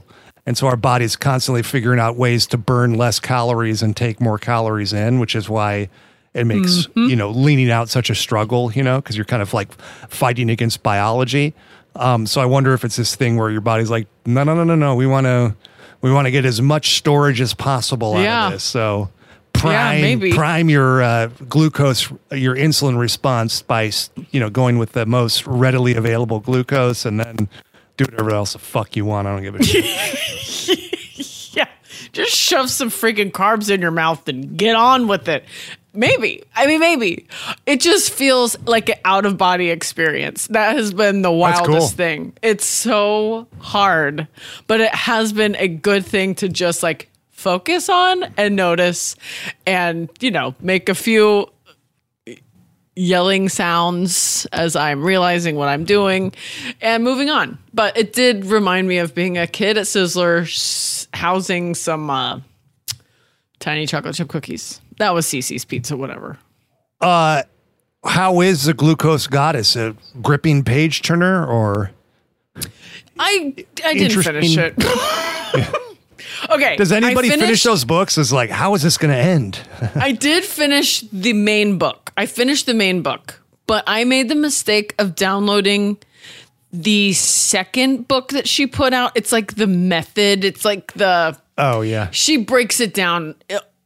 And 0.46 0.58
so 0.58 0.66
our 0.66 0.76
body's 0.76 1.16
constantly 1.16 1.62
figuring 1.62 1.98
out 1.98 2.16
ways 2.16 2.46
to 2.48 2.58
burn 2.58 2.94
less 2.94 3.18
calories 3.18 3.82
and 3.82 3.96
take 3.96 4.20
more 4.20 4.38
calories 4.38 4.92
in, 4.92 5.18
which 5.18 5.34
is 5.34 5.48
why 5.48 5.88
it 6.34 6.44
makes, 6.46 6.88
you 6.96 7.16
know, 7.16 7.30
leaning 7.30 7.70
out 7.70 7.88
such 7.88 8.10
a 8.10 8.14
struggle, 8.14 8.70
you 8.72 8.82
know, 8.82 9.00
because 9.00 9.16
you're 9.16 9.24
kind 9.24 9.40
of 9.40 9.54
like 9.54 9.72
fighting 10.08 10.50
against 10.50 10.82
biology. 10.82 11.54
Um, 11.96 12.26
so 12.26 12.40
I 12.40 12.46
wonder 12.46 12.74
if 12.74 12.84
it's 12.84 12.96
this 12.96 13.14
thing 13.14 13.36
where 13.36 13.50
your 13.50 13.60
body's 13.60 13.88
like, 13.88 14.08
no, 14.26 14.42
no, 14.44 14.54
no, 14.54 14.64
no, 14.64 14.74
no. 14.74 14.94
We 14.96 15.06
want 15.06 15.26
to, 15.26 15.54
we 16.02 16.12
want 16.12 16.26
to 16.26 16.30
get 16.30 16.44
as 16.44 16.60
much 16.60 16.96
storage 16.96 17.40
as 17.40 17.54
possible 17.54 18.14
out 18.14 18.46
of 18.46 18.52
this. 18.52 18.64
So 18.64 19.10
prime, 19.52 20.00
maybe. 20.02 20.32
prime 20.32 20.68
your 20.68 21.02
uh, 21.02 21.28
glucose, 21.48 22.10
your 22.32 22.56
insulin 22.56 22.98
response 22.98 23.62
by, 23.62 23.92
you 24.30 24.40
know, 24.40 24.50
going 24.50 24.78
with 24.78 24.92
the 24.92 25.06
most 25.06 25.46
readily 25.46 25.94
available 25.94 26.40
glucose, 26.40 27.06
and 27.06 27.20
then 27.20 27.48
do 27.96 28.04
whatever 28.04 28.30
else 28.30 28.54
the 28.54 28.58
fuck 28.58 28.96
you 28.96 29.04
want. 29.04 29.28
I 29.28 29.32
don't 29.32 29.42
give 29.42 29.54
a 29.54 29.62
shit. 29.62 30.90
Yeah. 31.54 31.68
Just 32.10 32.34
shove 32.34 32.68
some 32.68 32.90
freaking 32.90 33.30
carbs 33.30 33.70
in 33.70 33.80
your 33.80 33.92
mouth 33.92 34.26
and 34.28 34.56
get 34.56 34.74
on 34.74 35.06
with 35.06 35.28
it. 35.28 35.44
Maybe. 35.92 36.42
I 36.56 36.66
mean, 36.66 36.80
maybe. 36.80 37.28
It 37.66 37.80
just 37.80 38.10
feels 38.10 38.58
like 38.66 38.88
an 38.88 38.96
out 39.04 39.24
of 39.24 39.38
body 39.38 39.70
experience. 39.70 40.48
That 40.48 40.74
has 40.76 40.92
been 40.92 41.22
the 41.22 41.30
wildest 41.30 41.66
cool. 41.68 41.88
thing. 41.88 42.32
It's 42.42 42.64
so 42.64 43.46
hard, 43.60 44.26
but 44.66 44.80
it 44.80 44.92
has 44.92 45.32
been 45.32 45.54
a 45.56 45.68
good 45.68 46.04
thing 46.04 46.34
to 46.36 46.48
just 46.48 46.82
like 46.82 47.08
focus 47.30 47.88
on 47.88 48.24
and 48.36 48.56
notice 48.56 49.14
and, 49.66 50.08
you 50.20 50.32
know, 50.32 50.56
make 50.60 50.88
a 50.88 50.94
few 50.96 51.48
yelling 52.96 53.48
sounds 53.48 54.46
as 54.52 54.76
I'm 54.76 55.02
realizing 55.02 55.56
what 55.56 55.68
I'm 55.68 55.84
doing 55.84 56.32
and 56.80 57.02
moving 57.02 57.30
on. 57.30 57.58
But 57.72 57.96
it 57.96 58.12
did 58.12 58.46
remind 58.46 58.88
me 58.88 58.98
of 58.98 59.14
being 59.14 59.38
a 59.38 59.46
kid 59.46 59.78
at 59.78 59.84
Sizzler 59.84 61.08
housing 61.14 61.74
some 61.74 62.08
uh, 62.10 62.40
tiny 63.58 63.86
chocolate 63.86 64.14
chip 64.14 64.28
cookies. 64.28 64.80
That 64.98 65.12
was 65.14 65.26
Cece's 65.26 65.64
Pizza, 65.64 65.96
whatever. 65.96 66.38
How 68.04 68.40
is 68.40 68.64
the 68.64 68.74
glucose 68.74 69.26
goddess? 69.26 69.76
A 69.76 69.96
gripping 70.20 70.62
page 70.62 71.02
turner 71.02 71.44
or 71.44 71.90
I 73.18 73.54
I 73.84 73.94
didn't 73.94 74.22
finish 74.22 74.56
it. 74.56 74.74
okay. 76.50 76.76
does 76.76 76.92
anybody 76.92 77.28
I 77.28 77.36
finish 77.36 77.62
those 77.62 77.84
books? 77.84 78.18
Is 78.18 78.32
like, 78.32 78.50
how 78.50 78.74
is 78.74 78.82
this 78.82 78.98
going 78.98 79.12
to 79.12 79.18
end? 79.18 79.60
I 79.94 80.12
did 80.12 80.44
finish 80.44 81.00
the 81.12 81.32
main 81.32 81.78
book. 81.78 82.03
I 82.16 82.26
finished 82.26 82.66
the 82.66 82.74
main 82.74 83.02
book, 83.02 83.40
but 83.66 83.84
I 83.86 84.04
made 84.04 84.28
the 84.28 84.34
mistake 84.34 84.94
of 84.98 85.14
downloading 85.14 85.98
the 86.72 87.12
second 87.12 88.08
book 88.08 88.30
that 88.30 88.48
she 88.48 88.66
put 88.66 88.92
out. 88.92 89.12
It's 89.14 89.32
like 89.32 89.54
the 89.54 89.66
method. 89.66 90.44
It's 90.44 90.64
like 90.64 90.92
the 90.94 91.36
Oh 91.56 91.82
yeah, 91.82 92.10
she 92.10 92.38
breaks 92.38 92.80
it 92.80 92.94
down 92.94 93.36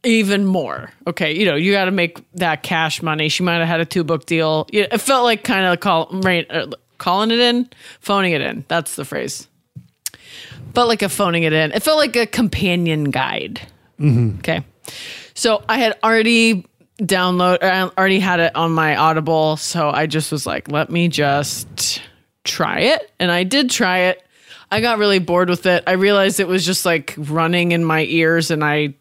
even 0.03 0.45
more. 0.45 0.91
Okay, 1.07 1.37
you 1.37 1.45
know, 1.45 1.55
you 1.55 1.71
got 1.71 1.85
to 1.85 1.91
make 1.91 2.19
that 2.33 2.63
cash 2.63 3.01
money. 3.01 3.29
She 3.29 3.43
might 3.43 3.57
have 3.59 3.67
had 3.67 3.79
a 3.79 3.85
two 3.85 4.03
book 4.03 4.25
deal. 4.25 4.67
Yeah, 4.71 4.87
It 4.91 4.99
felt 4.99 5.23
like 5.23 5.43
kind 5.43 5.65
of 5.65 5.79
call 5.79 6.09
right, 6.11 6.49
uh, 6.49 6.67
calling 6.97 7.31
it 7.31 7.39
in, 7.39 7.69
phoning 7.99 8.31
it 8.31 8.41
in. 8.41 8.65
That's 8.67 8.95
the 8.95 9.05
phrase. 9.05 9.47
Felt 10.73 10.87
like 10.87 11.01
a 11.01 11.09
phoning 11.09 11.43
it 11.43 11.53
in. 11.53 11.71
It 11.71 11.83
felt 11.83 11.97
like 11.97 12.15
a 12.15 12.25
companion 12.25 13.05
guide. 13.05 13.61
Okay, 14.01 14.63
so 15.33 15.63
I 15.67 15.77
had 15.79 15.97
already 16.03 16.65
download. 16.99 17.63
I 17.63 17.83
already 17.83 18.19
had 18.19 18.39
it 18.39 18.55
on 18.55 18.71
my 18.71 18.95
Audible, 18.95 19.57
so 19.57 19.89
I 19.89 20.05
just 20.05 20.31
was 20.31 20.45
like, 20.45 20.71
let 20.71 20.89
me 20.89 21.07
just 21.07 22.01
try 22.43 22.79
it, 22.79 23.11
and 23.19 23.31
I 23.31 23.43
did 23.43 23.69
try 23.69 23.99
it. 23.99 24.23
I 24.71 24.81
got 24.81 24.99
really 24.99 25.19
bored 25.19 25.49
with 25.49 25.65
it. 25.65 25.83
I 25.87 25.93
realized 25.93 26.39
it 26.39 26.47
was 26.47 26.65
just 26.65 26.85
like 26.85 27.15
running 27.17 27.71
in 27.71 27.83
my 27.83 28.03
ears, 28.03 28.51
and 28.51 28.63
I 28.63 28.93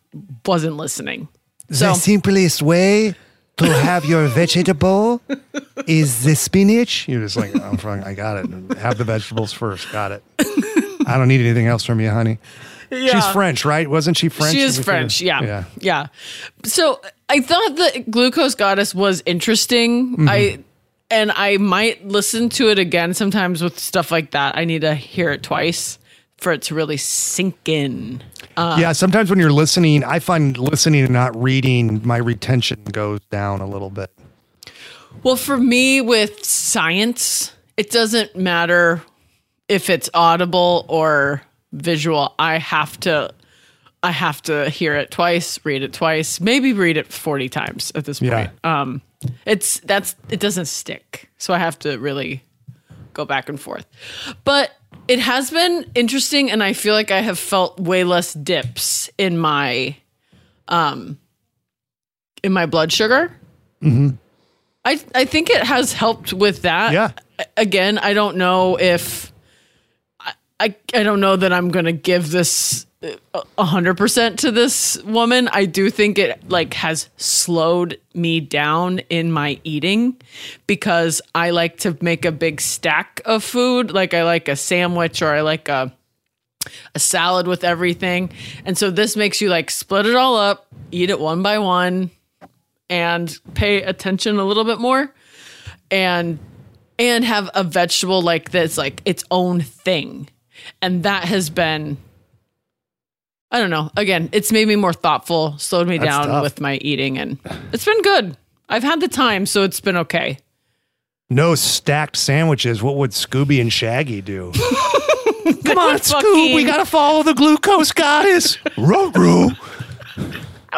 wasn't 0.46 0.76
listening. 0.76 1.28
So 1.70 1.88
the 1.88 1.94
simplest 1.94 2.62
way 2.62 3.14
to 3.58 3.66
have 3.66 4.04
your 4.04 4.28
vegetable 4.28 5.20
is 5.86 6.24
the 6.24 6.34
spinach. 6.34 7.06
you're 7.08 7.20
just 7.20 7.36
like, 7.36 7.54
I'm 7.60 7.76
fine. 7.76 8.02
I 8.02 8.14
got 8.14 8.38
it. 8.38 8.78
Have 8.78 8.96
the 8.96 9.04
vegetables 9.04 9.52
first. 9.52 9.90
Got 9.92 10.12
it. 10.12 10.22
I 11.06 11.16
don't 11.18 11.28
need 11.28 11.40
anything 11.40 11.66
else 11.66 11.84
from 11.84 12.00
you, 12.00 12.10
honey. 12.10 12.38
She's 12.90 13.26
French, 13.28 13.64
right? 13.64 13.88
Wasn't 13.88 14.16
she 14.16 14.28
French? 14.28 14.54
She 14.54 14.62
is 14.62 14.78
French, 14.78 15.20
yeah. 15.20 15.42
Yeah. 15.42 15.64
Yeah. 15.78 16.06
So 16.64 17.00
I 17.28 17.40
thought 17.40 17.76
the 17.76 18.04
glucose 18.10 18.54
goddess 18.54 18.94
was 18.94 19.22
interesting. 19.26 20.12
Mm-hmm. 20.12 20.28
I 20.28 20.58
and 21.10 21.32
I 21.32 21.56
might 21.56 22.06
listen 22.06 22.48
to 22.50 22.68
it 22.70 22.78
again 22.78 23.14
sometimes 23.14 23.62
with 23.62 23.78
stuff 23.78 24.10
like 24.10 24.32
that. 24.32 24.56
I 24.56 24.64
need 24.64 24.82
to 24.82 24.94
hear 24.94 25.30
it 25.30 25.42
twice 25.42 25.98
for 26.38 26.52
it 26.52 26.62
to 26.62 26.74
really 26.74 26.96
sink 26.96 27.56
in. 27.68 28.22
yeah, 28.56 28.92
sometimes 28.92 29.28
when 29.28 29.38
you're 29.38 29.52
listening, 29.52 30.04
I 30.04 30.20
find 30.20 30.56
listening 30.56 31.04
and 31.04 31.12
not 31.12 31.36
reading, 31.40 32.06
my 32.06 32.16
retention 32.16 32.84
goes 32.84 33.20
down 33.30 33.60
a 33.60 33.66
little 33.66 33.90
bit. 33.90 34.10
Well, 35.22 35.36
for 35.36 35.58
me 35.58 36.00
with 36.00 36.44
science, 36.44 37.52
it 37.76 37.90
doesn't 37.90 38.36
matter 38.36 39.02
if 39.68 39.90
it's 39.90 40.08
audible 40.14 40.86
or 40.88 41.42
visual. 41.72 42.34
I 42.38 42.58
have 42.58 42.98
to 43.00 43.32
I 44.02 44.12
have 44.12 44.40
to 44.42 44.70
hear 44.70 44.94
it 44.94 45.10
twice, 45.10 45.58
read 45.64 45.82
it 45.82 45.92
twice, 45.92 46.40
maybe 46.40 46.72
read 46.72 46.96
it 46.96 47.12
40 47.12 47.48
times 47.48 47.90
at 47.94 48.04
this 48.04 48.20
Yeah. 48.22 48.46
point. 48.46 48.64
Um 48.64 49.02
it's 49.46 49.80
that's 49.80 50.14
it 50.30 50.40
doesn't 50.40 50.66
stick. 50.66 51.28
So 51.38 51.52
I 51.52 51.58
have 51.58 51.78
to 51.80 51.98
really 51.98 52.42
go 53.14 53.24
back 53.24 53.48
and 53.48 53.60
forth. 53.60 53.86
But 54.44 54.70
it 55.08 55.18
has 55.18 55.50
been 55.50 55.90
interesting 55.94 56.50
and 56.50 56.62
I 56.62 56.72
feel 56.72 56.94
like 56.94 57.10
I 57.10 57.20
have 57.20 57.38
felt 57.38 57.80
way 57.80 58.04
less 58.04 58.32
dips 58.34 59.10
in 59.18 59.36
my 59.38 59.96
um 60.68 61.18
in 62.44 62.52
my 62.52 62.66
blood 62.66 62.92
sugar. 62.92 63.32
I 63.82 65.00
I 65.14 65.24
think 65.24 65.50
it 65.50 65.62
has 65.64 65.92
helped 65.92 66.32
with 66.32 66.62
that. 66.62 66.92
Yeah. 66.92 67.10
Again, 67.56 67.98
I 67.98 68.12
don't 68.14 68.36
know 68.36 68.76
if 68.78 69.32
I 70.60 70.74
I, 70.94 71.02
don't 71.02 71.20
know 71.20 71.36
that 71.36 71.52
I'm 71.52 71.70
going 71.70 71.84
to 71.84 71.92
give 71.92 72.30
this 72.30 72.86
uh, 73.02 73.42
a 73.56 73.64
hundred 73.64 73.96
percent 73.96 74.40
to 74.40 74.50
this 74.50 75.00
woman. 75.04 75.48
I 75.52 75.66
do 75.66 75.88
think 75.88 76.18
it 76.18 76.48
like 76.50 76.74
has 76.74 77.08
slowed 77.16 78.00
me 78.12 78.40
down 78.40 78.98
in 79.10 79.30
my 79.30 79.60
eating 79.62 80.20
because 80.66 81.22
I 81.34 81.50
like 81.50 81.78
to 81.78 81.96
make 82.00 82.24
a 82.24 82.32
big 82.32 82.60
stack 82.60 83.20
of 83.24 83.44
food. 83.44 83.92
Like 83.92 84.14
I 84.14 84.24
like 84.24 84.48
a 84.48 84.56
sandwich 84.56 85.22
or 85.22 85.28
I 85.28 85.42
like 85.42 85.68
a 85.68 85.92
a 86.94 86.98
salad 86.98 87.46
with 87.46 87.64
everything. 87.64 88.30
And 88.64 88.76
so 88.76 88.90
this 88.90 89.16
makes 89.16 89.40
you 89.40 89.48
like 89.48 89.70
split 89.70 90.06
it 90.06 90.16
all 90.16 90.36
up, 90.36 90.66
eat 90.90 91.10
it 91.10 91.20
one 91.20 91.42
by 91.42 91.58
one, 91.58 92.10
and 92.90 93.38
pay 93.54 93.82
attention 93.82 94.38
a 94.38 94.44
little 94.44 94.64
bit 94.64 94.80
more. 94.80 95.12
And 95.90 96.38
and 96.98 97.24
have 97.24 97.48
a 97.54 97.62
vegetable 97.62 98.22
like 98.22 98.50
this, 98.50 98.76
like 98.76 99.02
its 99.04 99.24
own 99.30 99.60
thing. 99.60 100.28
And 100.82 101.02
that 101.02 101.24
has 101.24 101.50
been 101.50 101.96
I 103.50 103.60
don't 103.60 103.70
know. 103.70 103.90
Again, 103.96 104.28
it's 104.32 104.52
made 104.52 104.68
me 104.68 104.76
more 104.76 104.92
thoughtful, 104.92 105.56
slowed 105.58 105.88
me 105.88 105.96
That's 105.96 106.10
down 106.10 106.26
tough. 106.26 106.42
with 106.42 106.60
my 106.60 106.76
eating, 106.76 107.16
and 107.18 107.38
it's 107.72 107.84
been 107.84 108.02
good. 108.02 108.36
I've 108.68 108.82
had 108.82 109.00
the 109.00 109.08
time, 109.08 109.46
so 109.46 109.62
it's 109.62 109.80
been 109.80 109.96
okay. 109.96 110.38
No 111.30 111.54
stacked 111.54 112.16
sandwiches. 112.16 112.82
What 112.82 112.96
would 112.96 113.12
Scooby 113.12 113.58
and 113.60 113.72
Shaggy 113.72 114.20
do? 114.20 114.52
Come 115.64 115.78
on, 115.78 115.96
Scoob. 115.98 116.54
We 116.54 116.64
got 116.64 116.76
to 116.78 116.84
follow 116.84 117.22
the 117.22 117.32
glucose 117.32 117.92
goddess. 117.92 118.56
How 118.76 118.82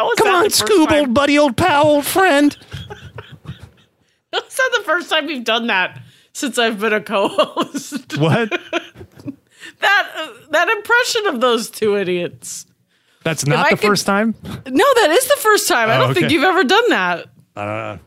was 0.05 0.15
Come 0.17 0.27
on, 0.35 0.45
Scoob, 0.45 0.87
time- 0.87 0.99
old 0.99 1.13
buddy, 1.13 1.37
old 1.37 1.57
pal, 1.57 1.85
old 1.87 2.05
friend. 2.05 2.55
That's 4.31 4.57
not 4.57 4.71
the 4.77 4.83
first 4.85 5.09
time 5.09 5.25
we've 5.25 5.43
done 5.43 5.67
that 5.67 6.01
since 6.31 6.57
I've 6.57 6.79
been 6.79 6.93
a 6.93 7.01
co-host. 7.01 8.17
What? 8.17 8.49
that 9.81 10.11
uh, 10.15 10.27
that 10.51 10.69
impression 10.69 11.27
of 11.27 11.41
those 11.41 11.69
two 11.69 11.97
idiots. 11.97 12.65
That's 13.23 13.45
not 13.45 13.67
I 13.67 13.69
the 13.71 13.77
could- 13.77 13.87
first 13.87 14.05
time. 14.05 14.33
No, 14.43 14.53
that 14.95 15.09
is 15.11 15.27
the 15.27 15.37
first 15.39 15.67
time. 15.67 15.89
I 15.89 15.97
Oh, 15.97 16.05
don't 16.07 16.13
think 16.15 16.31
you've 16.31 16.43
ever 16.43 16.63
done 16.63 16.89
that. 16.89 17.25
Uh, 17.55 17.97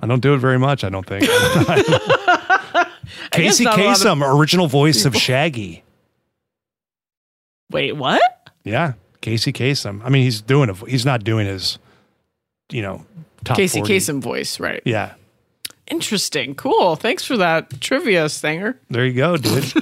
I 0.00 0.06
don't 0.06 0.20
do 0.20 0.34
it 0.34 0.38
very 0.38 0.58
much. 0.58 0.84
I 0.84 0.88
don't 0.88 1.06
think. 1.06 1.24
Casey 3.30 3.64
lot 3.64 3.78
of- 3.78 3.84
Kasem, 3.84 4.36
original 4.38 4.66
voice 4.66 5.04
of 5.04 5.16
Shaggy. 5.16 5.82
Wait, 7.70 7.92
what? 7.92 8.50
Yeah, 8.64 8.94
Casey 9.20 9.52
Kasem. 9.52 10.00
I 10.04 10.08
mean, 10.08 10.22
he's 10.22 10.40
doing 10.40 10.70
a. 10.70 10.74
He's 10.74 11.04
not 11.04 11.24
doing 11.24 11.46
his, 11.46 11.78
you 12.70 12.82
know, 12.82 13.04
top 13.44 13.56
Casey 13.56 13.80
40. 13.80 13.94
Kasem 13.94 14.22
voice, 14.22 14.58
right? 14.60 14.82
Yeah, 14.84 15.14
Interesting. 15.88 16.54
Cool. 16.54 16.96
Thanks 16.96 17.24
for 17.24 17.36
that 17.36 17.80
trivia, 17.80 18.28
Stinger. 18.30 18.80
there 18.88 19.04
you 19.04 19.12
go, 19.14 19.36
dude. 19.36 19.64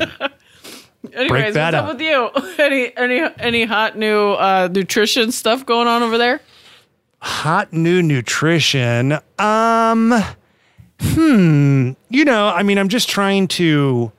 Anyways, 1.12 1.54
what's 1.54 1.56
up. 1.56 1.74
up 1.74 1.88
with 1.92 2.00
you? 2.00 2.30
Any 2.58 2.96
any 2.96 3.20
any 3.38 3.64
hot 3.64 3.96
new 3.96 4.32
uh, 4.32 4.68
nutrition 4.70 5.30
stuff 5.30 5.64
going 5.64 5.86
on 5.86 6.02
over 6.02 6.18
there? 6.18 6.40
hot 7.26 7.72
new 7.72 8.02
nutrition. 8.02 9.18
Um, 9.38 10.14
hmm. 11.00 11.92
You 12.08 12.24
know, 12.24 12.48
I 12.48 12.62
mean, 12.62 12.78
I'm 12.78 12.88
just 12.88 13.08
trying 13.08 13.48
to 13.48 14.12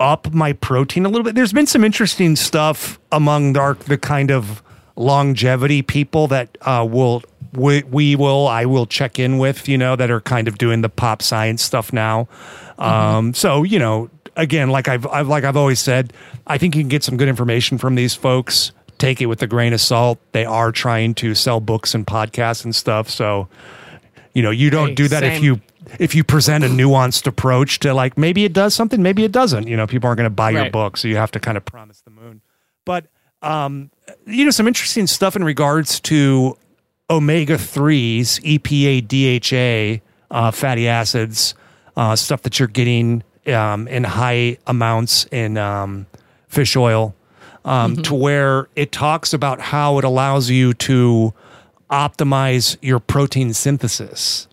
up 0.00 0.32
my 0.32 0.52
protein 0.52 1.04
a 1.04 1.08
little 1.08 1.24
bit. 1.24 1.34
There's 1.34 1.52
been 1.52 1.66
some 1.66 1.84
interesting 1.84 2.36
stuff 2.36 2.98
among 3.12 3.56
our, 3.56 3.74
the 3.74 3.98
kind 3.98 4.30
of 4.30 4.62
longevity 4.96 5.82
people 5.82 6.28
that 6.28 6.56
uh, 6.62 6.86
will 6.88 7.22
we, 7.52 7.82
we 7.84 8.16
will 8.16 8.46
I 8.48 8.64
will 8.64 8.86
check 8.86 9.18
in 9.18 9.38
with. 9.38 9.68
You 9.68 9.78
know, 9.78 9.96
that 9.96 10.10
are 10.10 10.20
kind 10.20 10.48
of 10.48 10.58
doing 10.58 10.82
the 10.82 10.88
pop 10.88 11.22
science 11.22 11.62
stuff 11.62 11.92
now. 11.92 12.28
Um, 12.78 13.34
so 13.34 13.62
you 13.62 13.78
know, 13.78 14.10
again, 14.36 14.70
like 14.70 14.88
I've, 14.88 15.06
I've 15.06 15.28
like 15.28 15.44
I've 15.44 15.56
always 15.56 15.80
said, 15.80 16.12
I 16.46 16.58
think 16.58 16.74
you 16.74 16.82
can 16.82 16.88
get 16.88 17.02
some 17.02 17.16
good 17.16 17.28
information 17.28 17.78
from 17.78 17.94
these 17.94 18.14
folks. 18.14 18.72
Take 18.98 19.20
it 19.20 19.26
with 19.26 19.42
a 19.42 19.46
grain 19.46 19.72
of 19.72 19.80
salt. 19.80 20.18
They 20.32 20.44
are 20.44 20.70
trying 20.72 21.14
to 21.16 21.34
sell 21.34 21.60
books 21.60 21.94
and 21.94 22.06
podcasts 22.06 22.64
and 22.64 22.74
stuff. 22.74 23.10
So, 23.10 23.48
you 24.34 24.42
know, 24.42 24.50
you 24.50 24.70
don't 24.70 24.90
Hey, 24.90 24.94
do 24.94 25.08
that 25.08 25.22
if 25.24 25.42
you 25.42 25.60
if 25.98 26.14
you 26.14 26.24
present 26.24 26.64
a 26.64 26.68
nuanced 26.68 27.26
approach 27.26 27.80
to 27.80 27.92
like 27.92 28.16
maybe 28.16 28.44
it 28.44 28.52
does 28.52 28.74
something, 28.74 29.02
maybe 29.02 29.24
it 29.24 29.32
doesn't. 29.32 29.66
You 29.66 29.76
know, 29.76 29.86
people 29.86 30.06
aren't 30.06 30.18
going 30.18 30.30
to 30.30 30.34
buy 30.34 30.50
your 30.50 30.70
book, 30.70 30.96
so 30.96 31.08
you 31.08 31.16
have 31.16 31.30
to 31.32 31.40
kind 31.40 31.56
of 31.56 31.64
promise 31.64 32.00
the 32.02 32.10
moon. 32.10 32.40
But 32.84 33.06
um, 33.42 33.90
you 34.26 34.44
know, 34.44 34.50
some 34.50 34.66
interesting 34.68 35.06
stuff 35.06 35.36
in 35.36 35.44
regards 35.44 36.00
to 36.00 36.56
omega 37.10 37.58
threes, 37.58 38.38
EPA, 38.40 40.00
DHA, 40.00 40.02
uh, 40.34 40.50
fatty 40.50 40.88
acids, 40.88 41.54
uh, 41.96 42.16
stuff 42.16 42.42
that 42.42 42.58
you're 42.58 42.68
getting 42.68 43.22
um, 43.48 43.86
in 43.88 44.04
high 44.04 44.58
amounts 44.66 45.26
in 45.30 45.56
um, 45.58 46.06
fish 46.48 46.76
oil. 46.76 47.14
um, 47.64 47.96
to 48.02 48.14
where 48.14 48.68
it 48.76 48.92
talks 48.92 49.32
about 49.32 49.58
how 49.60 49.98
it 49.98 50.04
allows 50.04 50.50
you 50.50 50.74
to 50.74 51.32
optimize 51.90 52.76
your 52.82 52.98
protein 53.00 53.52
synthesis 53.52 54.48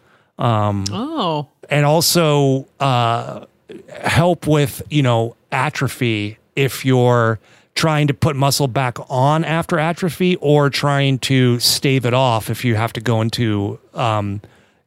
Oh, 0.92 1.48
and 1.70 1.86
also 1.86 2.68
uh, 2.80 3.46
help 4.02 4.48
with 4.48 4.82
you 4.90 5.02
know 5.04 5.36
atrophy 5.52 6.38
if 6.56 6.86
you're 6.86 7.40
trying 7.76 8.08
to 8.08 8.14
put 8.14 8.36
muscle 8.36 8.68
back 8.68 8.98
on 9.10 9.44
after 9.46 9.80
atrophy 9.80 10.36
or 10.38 10.70
trying 10.70 11.20
to 11.20 11.60
stave 11.60 12.06
it 12.06 12.14
off 12.14 12.50
if 12.50 12.66
you 12.66 12.76
have 12.76 12.92
to 12.94 13.02
go 13.02 13.22
into 13.22 13.80
um, 13.94 14.42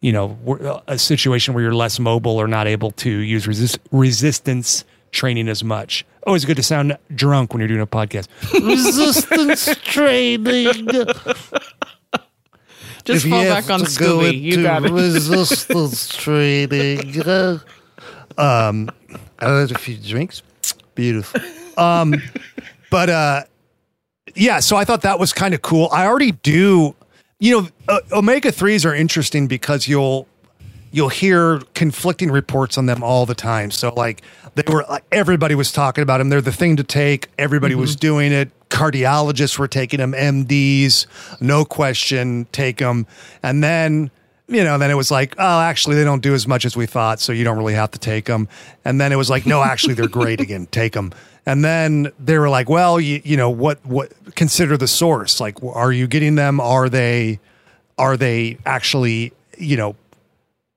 you 0.04 0.12
know 0.12 0.82
a 0.86 0.98
situation 0.98 1.54
where 1.54 1.64
you're 1.64 1.74
less 1.74 1.98
mobile 1.98 2.36
or 2.36 2.46
not 2.46 2.66
able 2.66 2.90
to 2.90 3.10
use 3.10 3.48
resist- 3.48 3.78
resistance 3.90 4.84
training 5.12 5.48
as 5.48 5.64
much. 5.64 6.04
Always 6.26 6.44
good 6.44 6.56
to 6.56 6.62
sound 6.62 6.98
drunk 7.14 7.54
when 7.54 7.60
you're 7.60 7.68
doing 7.68 7.80
a 7.80 7.86
podcast. 7.86 8.28
resistance 8.66 9.74
training. 9.82 10.74
just 13.04 13.26
fall 13.26 13.44
back 13.44 13.70
on 13.70 13.80
Scooby. 13.80 14.38
You 14.38 14.62
got 14.62 14.84
it. 14.84 14.90
resistance 14.92 16.08
training. 16.08 17.22
Uh, 17.22 17.60
um, 18.36 18.90
I 19.38 19.60
had 19.60 19.70
a 19.70 19.78
few 19.78 19.96
drinks. 19.96 20.42
Beautiful. 20.94 21.40
Um, 21.78 22.14
but 22.90 23.08
uh 23.08 23.42
yeah 24.36 24.60
so 24.60 24.76
i 24.76 24.84
thought 24.84 25.02
that 25.02 25.18
was 25.18 25.32
kind 25.32 25.52
of 25.52 25.62
cool 25.62 25.88
i 25.90 26.06
already 26.06 26.30
do 26.30 26.94
you 27.44 27.60
know 27.60 27.68
uh, 27.88 28.00
omega 28.12 28.50
3s 28.50 28.88
are 28.88 28.94
interesting 28.94 29.46
because 29.46 29.86
you'll 29.86 30.26
you'll 30.92 31.10
hear 31.10 31.60
conflicting 31.74 32.30
reports 32.30 32.78
on 32.78 32.86
them 32.86 33.02
all 33.02 33.26
the 33.26 33.34
time. 33.34 33.70
So 33.70 33.92
like 33.92 34.22
they 34.54 34.62
were 34.72 34.86
like 34.88 35.04
everybody 35.12 35.54
was 35.54 35.70
talking 35.70 36.00
about 36.00 36.18
them. 36.18 36.30
They're 36.30 36.40
the 36.40 36.52
thing 36.52 36.76
to 36.76 36.84
take. 36.84 37.28
Everybody 37.38 37.74
was 37.74 37.96
doing 37.96 38.32
it. 38.32 38.50
Cardiologists 38.70 39.58
were 39.58 39.68
taking 39.68 39.98
them. 39.98 40.12
Mds 40.12 41.06
no 41.38 41.66
question 41.66 42.46
take 42.50 42.78
them. 42.78 43.06
And 43.42 43.62
then 43.62 44.10
you 44.46 44.62
know, 44.62 44.76
then 44.76 44.90
it 44.90 44.94
was 44.94 45.10
like, 45.10 45.34
oh, 45.38 45.60
actually, 45.60 45.96
they 45.96 46.04
don't 46.04 46.22
do 46.22 46.34
as 46.34 46.46
much 46.46 46.64
as 46.64 46.76
we 46.76 46.86
thought, 46.86 47.20
so 47.20 47.32
you 47.32 47.44
don't 47.44 47.56
really 47.56 47.74
have 47.74 47.90
to 47.92 47.98
take 47.98 48.26
them. 48.26 48.48
And 48.84 49.00
then 49.00 49.10
it 49.12 49.16
was 49.16 49.30
like, 49.30 49.46
no, 49.46 49.62
actually, 49.62 49.94
they're 49.94 50.08
great 50.08 50.40
again. 50.40 50.66
Take 50.70 50.92
them. 50.92 51.12
And 51.46 51.64
then 51.64 52.10
they 52.18 52.38
were 52.38 52.48
like, 52.48 52.68
well, 52.68 53.00
you, 53.00 53.20
you 53.24 53.36
know, 53.36 53.50
what, 53.50 53.84
what, 53.84 54.12
consider 54.34 54.76
the 54.76 54.88
source. 54.88 55.40
Like, 55.40 55.62
are 55.62 55.92
you 55.92 56.06
getting 56.06 56.34
them? 56.34 56.60
Are 56.60 56.88
they, 56.88 57.38
are 57.98 58.16
they 58.16 58.58
actually, 58.66 59.32
you 59.58 59.76
know, 59.76 59.96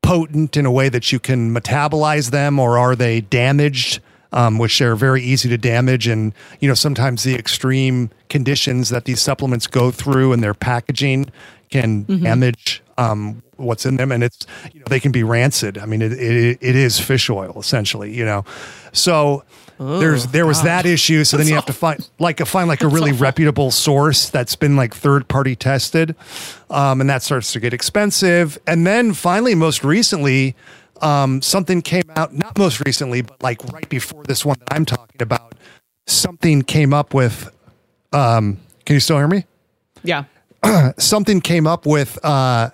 potent 0.01 0.55
in 0.55 0.65
a 0.65 0.71
way 0.71 0.87
that 0.89 1.11
you 1.11 1.19
can 1.19 1.53
metabolize 1.53 2.31
them, 2.31 2.59
or 2.59 2.77
are 2.77 2.95
they 2.95 3.21
damaged? 3.21 3.99
Um, 4.33 4.57
which 4.57 4.81
are 4.81 4.93
very 4.97 5.23
easy 5.23 5.47
to 5.47 5.57
damage, 5.57 6.05
and 6.05 6.33
you 6.59 6.67
know 6.67 6.73
sometimes 6.73 7.23
the 7.23 7.33
extreme 7.33 8.11
conditions 8.27 8.89
that 8.89 9.05
these 9.05 9.21
supplements 9.21 9.67
go 9.67 9.89
through 9.89 10.33
and 10.33 10.43
their 10.43 10.53
packaging 10.53 11.31
can 11.69 12.03
damage 12.03 12.83
um, 12.97 13.43
what's 13.57 13.85
in 13.85 13.97
them, 13.97 14.11
and 14.11 14.23
it's 14.23 14.45
you 14.73 14.79
know 14.79 14.85
they 14.89 14.99
can 14.99 15.11
be 15.11 15.23
rancid. 15.23 15.77
I 15.77 15.85
mean, 15.85 16.01
it 16.01 16.13
it, 16.13 16.57
it 16.61 16.75
is 16.75 16.99
fish 16.99 17.29
oil 17.29 17.55
essentially, 17.59 18.13
you 18.15 18.25
know. 18.25 18.45
So 18.91 19.43
there's 19.79 20.27
there 20.27 20.45
was 20.45 20.63
that 20.63 20.85
issue. 20.85 21.23
So 21.23 21.37
then 21.37 21.47
you 21.47 21.55
have 21.55 21.65
to 21.67 21.73
find 21.73 22.07
like 22.19 22.39
a 22.39 22.45
find 22.45 22.67
like 22.67 22.81
a 22.81 22.87
really 22.87 23.11
reputable 23.11 23.71
source 23.71 24.29
that's 24.29 24.55
been 24.55 24.75
like 24.75 24.95
third 24.95 25.27
party 25.27 25.55
tested, 25.55 26.15
um, 26.69 27.01
and 27.01 27.09
that 27.09 27.23
starts 27.23 27.53
to 27.53 27.59
get 27.59 27.73
expensive. 27.73 28.57
And 28.65 28.87
then 28.87 29.13
finally, 29.13 29.53
most 29.53 29.83
recently, 29.83 30.55
um, 31.01 31.41
something 31.41 31.81
came 31.81 32.09
out. 32.15 32.33
Not 32.33 32.57
most 32.57 32.83
recently, 32.85 33.21
but 33.21 33.41
like 33.43 33.63
right 33.71 33.87
before 33.87 34.23
this 34.23 34.43
one 34.43 34.57
that 34.59 34.73
I'm 34.73 34.85
talking 34.85 35.21
about, 35.21 35.53
something 36.07 36.63
came 36.63 36.93
up 36.93 37.13
with. 37.13 37.51
Um, 38.13 38.59
can 38.85 38.95
you 38.95 38.99
still 38.99 39.17
hear 39.17 39.27
me? 39.27 39.45
Yeah. 40.03 40.23
something 40.97 41.41
came 41.41 41.67
up 41.67 41.85
with 41.85 42.17
uh, 42.23 42.69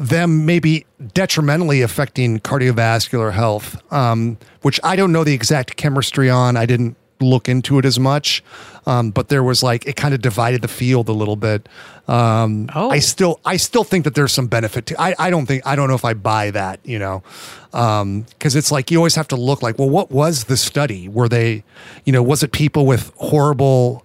them 0.00 0.46
maybe 0.46 0.86
detrimentally 1.12 1.82
affecting 1.82 2.40
cardiovascular 2.40 3.32
health, 3.32 3.80
um, 3.92 4.38
which 4.62 4.80
I 4.82 4.96
don't 4.96 5.12
know 5.12 5.24
the 5.24 5.34
exact 5.34 5.76
chemistry 5.76 6.30
on. 6.30 6.56
I 6.56 6.64
didn't 6.64 6.96
look 7.20 7.50
into 7.50 7.78
it 7.78 7.84
as 7.84 8.00
much, 8.00 8.42
um, 8.86 9.10
but 9.10 9.28
there 9.28 9.42
was 9.42 9.62
like 9.62 9.86
it 9.86 9.96
kind 9.96 10.14
of 10.14 10.22
divided 10.22 10.62
the 10.62 10.68
field 10.68 11.10
a 11.10 11.12
little 11.12 11.36
bit. 11.36 11.68
Um, 12.08 12.70
Oh. 12.74 12.88
I 12.88 12.98
still, 12.98 13.40
I 13.44 13.58
still 13.58 13.84
think 13.84 14.04
that 14.04 14.14
there's 14.14 14.32
some 14.32 14.46
benefit 14.46 14.86
to. 14.86 15.00
I, 15.00 15.14
I 15.18 15.28
don't 15.28 15.44
think, 15.44 15.66
I 15.66 15.76
don't 15.76 15.86
know 15.88 15.94
if 15.94 16.04
I 16.04 16.14
buy 16.14 16.50
that, 16.52 16.80
you 16.82 16.98
know, 16.98 17.22
because 17.70 18.56
it's 18.56 18.72
like 18.72 18.90
you 18.90 18.96
always 18.96 19.16
have 19.16 19.28
to 19.28 19.36
look 19.36 19.62
like, 19.62 19.78
well, 19.78 19.90
what 19.90 20.10
was 20.10 20.44
the 20.44 20.56
study? 20.56 21.08
Were 21.08 21.28
they, 21.28 21.62
you 22.06 22.12
know, 22.12 22.22
was 22.22 22.42
it 22.42 22.52
people 22.52 22.86
with 22.86 23.12
horrible 23.16 24.04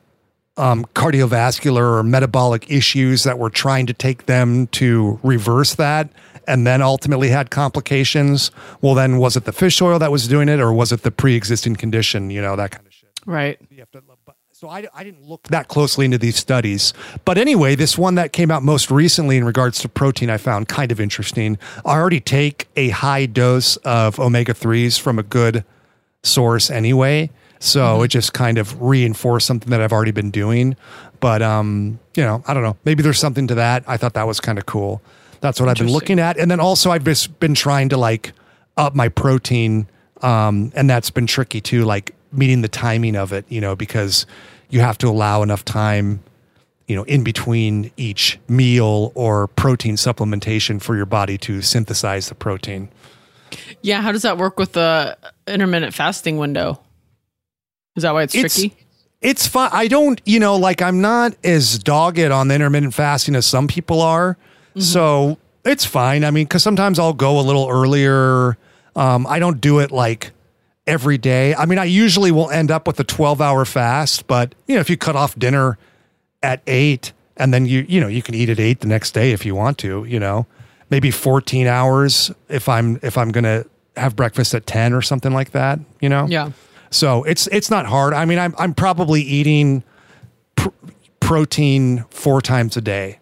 um, 0.58 0.86
cardiovascular 0.96 2.00
or 2.00 2.04
metabolic 2.04 2.70
issues 2.72 3.24
that 3.24 3.38
were 3.38 3.50
trying 3.50 3.86
to 3.88 3.94
take 3.94 4.26
them 4.26 4.68
to 4.68 5.20
reverse 5.24 5.76
that 5.76 6.10
and 6.48 6.66
then 6.66 6.82
ultimately 6.82 7.30
had 7.30 7.50
complications. 7.50 8.52
Well, 8.82 8.94
then 8.94 9.18
was 9.18 9.36
it 9.36 9.46
the 9.46 9.52
fish 9.52 9.82
oil 9.82 10.00
that 10.00 10.12
was 10.12 10.28
doing 10.28 10.48
it 10.50 10.60
or 10.60 10.72
was 10.72 10.92
it 10.92 11.02
the 11.02 11.12
pre 11.12 11.36
existing 11.36 11.76
condition? 11.76 12.30
You 12.30 12.42
know, 12.42 12.56
that 12.56 12.72
kind 12.72 12.86
of 12.86 12.94
shit. 12.94 13.10
Right. 13.26 13.60
You 13.70 13.80
have 13.80 13.92
to, 13.92 14.02
but- 14.26 14.36
so 14.56 14.70
I, 14.70 14.88
I 14.96 15.04
didn't 15.04 15.22
look 15.24 15.44
that 15.50 15.68
closely 15.68 16.06
into 16.06 16.18
these 16.18 16.38
studies. 16.38 16.94
But 17.26 17.38
anyway, 17.38 17.76
this 17.76 17.98
one 17.98 18.16
that 18.16 18.32
came 18.32 18.50
out 18.52 18.64
most 18.64 18.90
recently 18.90 19.36
in 19.36 19.44
regards 19.44 19.80
to 19.80 19.90
protein, 19.90 20.30
I 20.30 20.38
found 20.38 20.70
kind 20.70 20.94
of 20.94 21.02
interesting. 21.02 21.58
I 21.86 21.98
already 21.98 22.22
take 22.22 22.70
a 22.78 22.88
high 22.90 23.26
dose 23.26 23.76
of 23.78 24.18
omega 24.18 24.54
3s 24.54 24.98
from 24.98 25.20
a 25.20 25.24
good 25.24 25.66
source 26.24 26.72
anyway. 26.72 27.32
So 27.66 28.04
it 28.04 28.10
just 28.10 28.34
kind 28.34 28.58
of 28.58 28.80
reinforced 28.82 29.48
something 29.48 29.70
that 29.72 29.82
I've 29.82 29.92
already 29.92 30.12
been 30.12 30.32
doing. 30.32 30.76
But 31.20 31.42
um, 31.42 32.00
you 32.16 32.24
know, 32.24 32.44
I 32.48 32.54
don't 32.54 32.64
know. 32.64 32.78
Maybe 32.86 33.02
there's 33.02 33.20
something 33.20 33.48
to 33.48 33.56
that. 33.56 33.84
I 33.88 33.98
thought 33.98 34.14
that 34.14 34.28
was 34.28 34.40
kind 34.40 34.58
of 34.58 34.66
cool. 34.66 35.02
That's 35.42 35.60
what 35.60 35.70
I've 35.70 35.78
been 35.78 35.92
looking 35.92 36.20
at. 36.20 36.38
And 36.38 36.50
then 36.50 36.60
also 36.60 36.92
I've 36.92 37.04
just 37.04 37.40
been 37.40 37.56
trying 37.56 37.90
to 37.90 37.98
like 37.98 38.34
up 38.78 38.96
my 38.96 39.10
protein. 39.10 39.88
Um, 40.22 40.72
and 40.76 40.90
that's 40.90 41.10
been 41.10 41.28
tricky 41.28 41.62
too, 41.62 41.86
like 41.86 42.16
meeting 42.32 42.62
the 42.62 42.68
timing 42.68 43.16
of 43.16 43.34
it, 43.34 43.46
you 43.50 43.62
know, 43.62 43.76
because 43.76 44.26
you 44.70 44.80
have 44.80 44.98
to 45.00 45.08
allow 45.08 45.44
enough 45.44 45.64
time, 45.66 46.24
you 46.88 46.96
know, 46.96 47.04
in 47.04 47.24
between 47.24 47.92
each 47.98 48.40
meal 48.48 49.12
or 49.16 49.48
protein 49.48 49.96
supplementation 49.96 50.82
for 50.82 50.96
your 50.96 51.06
body 51.06 51.38
to 51.40 51.62
synthesize 51.62 52.30
the 52.30 52.36
protein. 52.36 52.90
Yeah. 53.82 54.02
How 54.02 54.12
does 54.12 54.24
that 54.24 54.38
work 54.38 54.58
with 54.58 54.74
the 54.74 55.18
intermittent 55.48 55.94
fasting 55.94 56.38
window? 56.38 56.82
Is 57.96 58.04
that 58.04 58.14
why 58.14 58.24
it's, 58.24 58.36
It's- 58.36 58.56
tricky? 58.56 58.76
it's 59.22 59.48
fine. 59.48 59.70
I 59.74 59.88
don't, 59.88 60.22
you 60.26 60.40
know, 60.40 60.56
like 60.58 60.82
I'm 60.82 61.02
not 61.02 61.36
as 61.44 61.80
dogged 61.80 62.20
on 62.20 62.48
the 62.48 62.56
intermittent 62.56 62.94
fasting 62.94 63.36
as 63.36 63.46
some 63.46 63.68
people 63.68 64.02
are. 64.02 64.38
So 64.78 65.38
it's 65.64 65.86
fine. 65.86 66.26
I 66.26 66.32
mean, 66.32 66.46
because 66.46 66.62
sometimes 66.62 67.00
I'll 67.00 67.14
go 67.14 67.40
a 67.40 67.42
little 67.42 67.68
earlier. 67.70 68.58
Um, 68.96 69.26
I 69.28 69.40
don't 69.40 69.62
do 69.62 69.80
it 69.80 69.90
like 69.92 70.32
every 70.86 71.18
day. 71.18 71.56
I 71.56 71.66
mean, 71.66 71.80
I 71.80 71.86
usually 71.86 72.30
will 72.32 72.50
end 72.52 72.72
up 72.72 72.86
with 72.86 73.00
a 73.00 73.04
12 73.06 73.40
hour 73.42 73.64
fast, 73.64 74.28
but 74.28 74.54
you 74.68 74.76
know, 74.76 74.82
if 74.82 74.90
you 74.90 74.98
cut 74.98 75.16
off 75.16 75.40
dinner 75.40 75.78
at 76.44 76.62
eight 76.68 77.14
and 77.38 77.54
then 77.54 77.66
you, 77.66 77.86
you 77.88 78.02
know, 78.02 78.08
you 78.08 78.22
can 78.22 78.36
eat 78.36 78.50
at 78.50 78.60
eight 78.60 78.82
the 78.82 78.88
next 78.88 79.12
day 79.14 79.32
if 79.32 79.46
you 79.46 79.56
want 79.56 79.78
to, 79.80 80.04
you 80.04 80.20
know, 80.20 80.46
maybe 80.90 81.10
14 81.10 81.66
hours 81.68 82.32
if 82.50 82.68
I'm, 82.70 83.00
if 83.02 83.18
I'm 83.18 83.32
going 83.32 83.46
to 83.46 83.66
have 83.98 84.16
breakfast 84.16 84.54
at 84.54 84.68
10 84.68 84.92
or 84.94 85.02
something 85.02 85.32
like 85.32 85.52
that, 85.52 85.80
you 86.02 86.10
know? 86.10 86.28
Yeah. 86.30 86.52
So 86.96 87.24
it's 87.26 87.48
it's 87.48 87.70
not 87.70 87.86
hard. 87.86 88.14
I 88.14 88.24
mean, 88.24 88.40
I'm 88.40 88.56
I'm 88.58 88.74
probably 88.74 89.22
eating 89.22 89.84
pr- 90.56 90.70
protein 91.20 92.06
four 92.10 92.42
times 92.42 92.78
a 92.78 92.82
day. 92.82 93.20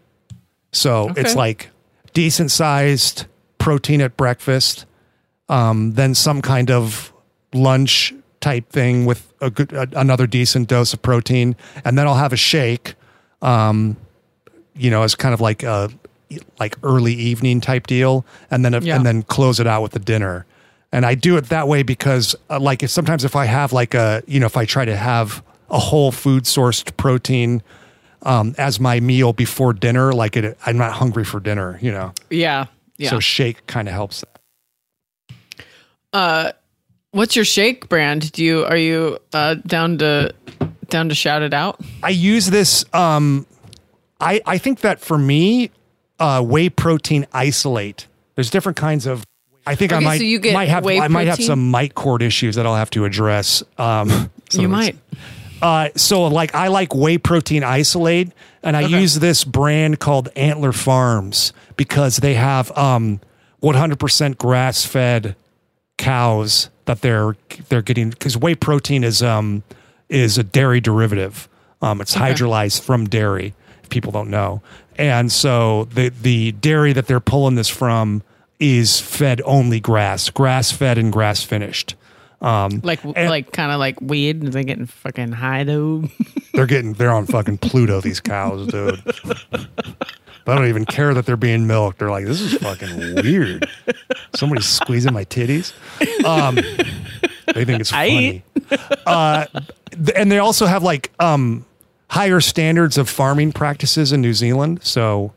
So 0.72 1.12
it's 1.18 1.36
like 1.36 1.70
decent 2.14 2.52
sized 2.52 3.26
protein 3.58 4.00
at 4.02 4.16
breakfast, 4.16 4.86
um, 5.50 5.94
then 5.94 6.14
some 6.14 6.42
kind 6.42 6.70
of 6.70 7.12
lunch 7.54 8.14
type 8.42 8.70
thing 8.70 9.06
with 9.06 9.34
a 9.42 9.50
good 9.50 9.74
a, 9.74 9.88
another 10.00 10.28
decent 10.28 10.68
dose 10.70 10.94
of 10.94 11.02
protein, 11.02 11.56
and 11.84 11.98
then 11.98 12.06
I'll 12.08 12.16
have 12.16 12.34
a 12.34 12.38
shake. 12.38 12.94
Um, 13.42 13.98
you 14.76 14.92
know, 14.92 15.02
as 15.02 15.16
kind 15.16 15.34
of 15.34 15.42
like 15.42 15.64
a 15.64 15.90
like 16.60 16.78
early 16.84 17.14
evening 17.14 17.60
type 17.62 17.88
deal, 17.88 18.24
and 18.52 18.64
then 18.64 18.74
Yeah. 18.84 18.96
and 18.98 19.06
then 19.06 19.24
close 19.24 19.60
it 19.60 19.66
out 19.68 19.82
with 19.82 19.94
the 19.94 20.00
dinner. 20.00 20.46
And 20.94 21.08
I 21.08 21.16
do 21.16 21.38
it 21.38 21.46
that 21.50 21.68
way 21.68 21.82
because, 21.82 22.36
uh, 22.52 22.60
like, 22.60 22.84
if 22.84 22.92
sometimes 22.92 23.26
if 23.26 23.36
I 23.36 23.46
have 23.46 23.74
like 23.74 23.96
a, 23.96 24.22
you 24.28 24.40
know, 24.40 24.46
if 24.46 24.56
I 24.56 24.66
try 24.66 24.86
to 24.86 24.96
have 24.96 25.44
a 25.72 25.80
whole 25.80 26.12
food 26.12 26.44
sourced 26.44 26.96
protein 26.98 27.64
um, 28.22 28.54
as 28.60 28.80
my 28.80 29.00
meal 29.00 29.34
before 29.34 29.74
dinner, 29.74 30.14
like 30.14 30.38
it, 30.38 30.56
I'm 30.68 30.78
not 30.78 30.94
hungry 30.94 31.26
for 31.26 31.40
dinner, 31.40 31.80
you 31.82 31.92
know. 31.92 32.14
Yeah. 32.30 32.68
Yeah. 32.98 33.10
So 33.10 33.20
shake 33.20 33.66
kind 33.66 33.88
of 33.88 33.94
helps. 33.96 34.24
Uh, 36.14 36.52
what's 37.10 37.36
your 37.36 37.46
shake 37.46 37.90
brand? 37.90 38.32
Do 38.32 38.44
you 38.44 38.64
are 38.64 38.78
you 38.78 39.18
uh, 39.34 39.56
down 39.56 39.98
to 39.98 40.32
down 40.90 41.10
to 41.10 41.16
shout 41.16 41.42
it 41.42 41.56
out? 41.56 41.82
I 42.04 42.10
use 42.10 42.46
this. 42.46 42.86
Um, 42.94 43.48
I 44.20 44.42
I 44.46 44.60
think 44.60 44.82
that 44.82 45.00
for 45.00 45.18
me, 45.18 45.72
uh, 46.20 46.44
whey 46.44 46.70
protein 46.70 47.26
isolate. 47.34 48.06
There's 48.36 48.52
different 48.52 48.78
kinds 48.78 49.08
of. 49.08 49.24
I 49.66 49.76
think 49.76 49.94
I 49.94 50.00
might 50.00 50.18
so 50.18 50.24
you 50.24 50.40
get 50.40 50.54
might 50.54 50.68
have 50.70 50.86
I 50.86 51.08
might 51.08 51.28
have 51.28 51.42
some 51.42 51.72
mic 51.72 51.96
cord 51.96 52.22
issues 52.22 52.56
that 52.56 52.66
I'll 52.66 52.76
have 52.76 52.90
to 52.92 53.06
address. 53.06 53.64
Um, 53.78 54.30
you 54.52 54.68
might. 54.80 54.98
Uh, 55.62 55.90
so 55.96 56.26
like 56.28 56.54
I 56.54 56.68
like 56.68 56.94
whey 56.94 57.18
protein 57.18 57.64
isolate, 57.64 58.32
and 58.62 58.76
I 58.76 58.84
Okay. 58.84 59.00
use 59.00 59.16
this 59.20 59.46
brand 59.46 60.00
called 60.00 60.28
Antler 60.36 60.74
Farms 60.74 61.54
because 61.78 62.18
they 62.18 62.34
have 62.34 62.78
um 62.78 63.22
100% 63.62 64.38
grass 64.38 64.86
fed 64.86 65.36
cows 65.98 66.70
that 66.86 67.02
they're 67.02 67.38
they're 67.70 67.82
getting 67.82 68.10
because 68.10 68.36
whey 68.38 68.56
protein 68.56 69.04
is 69.06 69.24
um 69.24 69.64
is 70.10 70.38
a 70.38 70.44
dairy 70.44 70.82
derivative. 70.82 71.48
Um, 71.82 72.02
it's 72.02 72.16
hydrolyzed 72.16 72.82
from 72.82 73.06
dairy. 73.08 73.54
If 73.84 73.90
people 73.90 74.12
don't 74.12 74.30
know, 74.30 74.62
and 74.98 75.32
so 75.32 75.86
the 75.94 76.10
the 76.10 76.52
dairy 76.54 76.92
that 76.94 77.08
they're 77.08 77.20
pulling 77.22 77.56
this 77.56 77.70
from 77.70 78.22
is 78.64 79.00
fed 79.00 79.42
only 79.46 79.80
grass, 79.80 80.30
grass 80.30 80.72
fed 80.72 80.98
and 80.98 81.12
grass 81.12 81.44
finished. 81.44 81.96
Um, 82.42 82.82
Like 82.84 83.04
and- 83.04 83.30
like 83.30 83.52
kind 83.52 83.72
of 83.72 83.80
like 83.80 84.00
weed. 84.02 84.42
and 84.44 84.52
They 84.54 84.64
getting 84.64 84.86
fucking 84.86 85.32
high 85.34 85.64
though. 85.64 86.04
They're 86.54 86.66
getting 86.68 86.94
they're 86.94 87.12
on 87.12 87.26
fucking 87.26 87.58
Pluto, 87.58 88.00
these 88.00 88.20
cows, 88.20 88.68
dude. 88.68 89.02
I 90.46 90.56
don't 90.56 90.68
even 90.68 90.86
care 90.86 91.14
that 91.16 91.26
they're 91.26 91.36
being 91.38 91.66
milked. 91.66 91.98
They're 92.00 92.12
like, 92.12 92.26
this 92.26 92.42
is 92.42 92.54
fucking 92.56 93.16
weird. 93.24 93.68
Somebody's 94.36 94.66
squeezing 94.68 95.14
my 95.14 95.24
titties. 95.26 95.74
Um, 96.26 96.56
they 97.56 97.66
think 97.66 97.80
it's 97.82 97.90
funny. 97.92 98.44
Uh, 99.08 99.46
th- 99.92 100.12
and 100.16 100.32
they 100.32 100.38
also 100.38 100.66
have 100.68 100.84
like 100.84 101.12
um, 101.20 101.66
higher 102.10 102.40
standards 102.42 102.98
of 103.00 103.10
farming 103.10 103.52
practices 103.54 104.12
in 104.12 104.22
New 104.22 104.34
Zealand. 104.34 104.84
So 104.84 105.34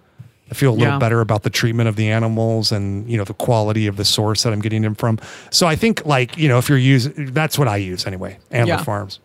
I 0.51 0.55
feel 0.55 0.71
a 0.71 0.77
little 0.77 0.95
Yeah. 0.95 0.99
better 0.99 1.21
about 1.21 1.43
the 1.43 1.51
treatment 1.51 1.89
of 1.89 1.97
the 1.97 2.09
animals 2.11 2.71
and 2.73 3.11
you 3.11 3.17
know 3.19 3.25
the 3.25 3.35
quality 3.35 3.87
of 3.89 3.97
the 3.97 4.05
source 4.05 4.43
that 4.45 4.53
I'm 4.53 4.61
getting 4.61 4.83
them 4.83 4.95
from. 4.95 5.19
So 5.51 5.67
I 5.67 5.75
think 5.77 6.07
like 6.07 6.37
you 6.39 6.49
know 6.49 6.59
if 6.59 6.69
you're 6.69 6.79
using 6.79 7.33
that's 7.33 7.59
what 7.59 7.67
I 7.69 7.77
use 7.79 8.07
anyway. 8.07 8.39
Antler 8.51 8.75
Yeah. 8.77 8.83
Farms, 8.83 9.19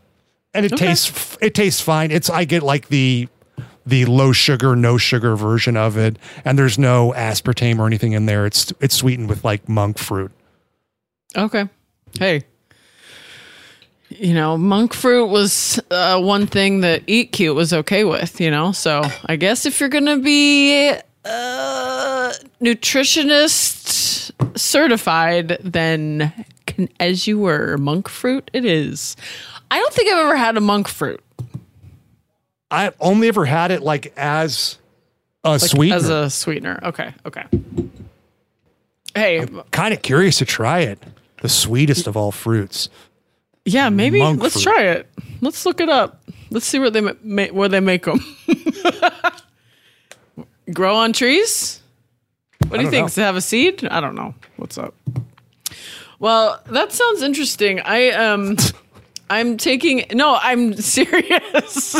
and 0.54 0.66
it 0.66 0.74
Okay. 0.74 0.88
tastes 0.88 1.38
it 1.42 1.54
tastes 1.54 1.80
fine. 1.82 2.10
It's 2.12 2.30
I 2.30 2.46
get 2.46 2.64
like 2.64 2.88
the 2.90 3.28
the 3.86 4.06
low 4.06 4.32
sugar, 4.32 4.76
no 4.76 4.98
sugar 4.98 5.36
version 5.36 5.76
of 5.78 5.98
it, 5.98 6.18
and 6.46 6.58
there's 6.58 6.78
no 6.78 7.14
aspartame 7.18 7.80
or 7.80 7.88
anything 7.88 8.14
in 8.14 8.26
there. 8.26 8.46
It's 8.46 8.74
it's 8.80 8.96
sweetened 8.96 9.30
with 9.30 9.44
like 9.44 9.68
monk 9.70 9.98
fruit. 10.00 10.32
Okay. 11.38 11.68
Hey. 12.20 12.44
You 14.10 14.34
know, 14.34 14.58
monk 14.58 14.94
fruit 14.94 15.28
was 15.28 15.80
uh, 15.90 16.20
one 16.20 16.46
thing 16.46 16.82
that 16.82 17.04
Eat 17.08 17.32
Cute 17.32 17.56
was 17.56 17.72
okay 17.72 18.04
with, 18.04 18.42
you 18.42 18.52
know? 18.52 18.74
So 18.74 19.04
I 19.26 19.38
guess 19.38 19.66
if 19.66 19.80
you're 19.80 19.88
going 19.88 20.06
to 20.06 20.18
be 20.20 20.92
uh, 21.26 22.34
nutritionist 22.62 24.32
certified, 24.58 25.58
then 25.62 26.34
can, 26.66 26.90
as 27.00 27.28
you 27.28 27.40
were, 27.40 27.78
monk 27.78 28.08
fruit 28.10 28.50
it 28.54 28.66
is. 28.66 29.16
I 29.70 29.80
don't 29.80 29.94
think 29.94 30.12
I've 30.12 30.20
ever 30.26 30.36
had 30.38 30.58
a 30.58 30.62
monk 30.62 30.88
fruit 30.88 31.22
I've 32.70 32.96
only 33.00 33.28
ever 33.28 33.46
had 33.46 33.72
it 33.72 33.82
like 33.82 34.14
as 34.18 34.78
a 35.44 35.60
sweetener. 35.60 35.96
as 35.98 36.10
a 36.10 36.30
sweetener. 36.30 36.80
Okay. 36.84 37.14
Okay. 37.26 37.44
Hey, 39.14 39.46
kind 39.72 39.94
of 39.94 40.02
curious 40.02 40.38
to 40.38 40.46
try 40.46 40.80
it. 40.80 40.98
The 41.42 41.50
sweetest 41.50 42.08
of 42.08 42.16
all 42.16 42.32
fruits. 42.32 42.88
yeah, 43.66 43.90
maybe 43.90 44.20
Monk 44.20 44.42
let's 44.42 44.54
fruit. 44.54 44.64
try 44.64 44.84
it. 44.84 45.10
Let's 45.42 45.66
look 45.66 45.82
it 45.82 45.90
up. 45.90 46.22
Let's 46.50 46.66
see 46.66 46.80
where 46.80 46.90
they 46.92 47.02
ma- 47.02 47.48
where 47.48 47.68
they 47.68 47.80
make 47.82 48.06
them. 48.06 48.20
Grow 50.74 50.96
on 50.96 51.14
trees? 51.14 51.82
What 52.68 52.78
do 52.78 52.84
you 52.84 52.90
think? 52.90 53.08
Does 53.08 53.18
it 53.18 53.22
have 53.22 53.36
a 53.36 53.42
seed? 53.42 53.86
I 53.86 54.00
don't 54.00 54.16
know. 54.16 54.34
What's 54.58 54.78
up? 54.78 54.94
Well, 56.20 56.62
that 56.68 56.92
sounds 56.92 57.22
interesting. 57.22 57.80
I 57.82 58.12
um 58.12 58.58
I'm 59.30 59.58
taking 59.58 60.06
no, 60.14 60.38
I'm 60.42 60.74
serious. 60.78 62.00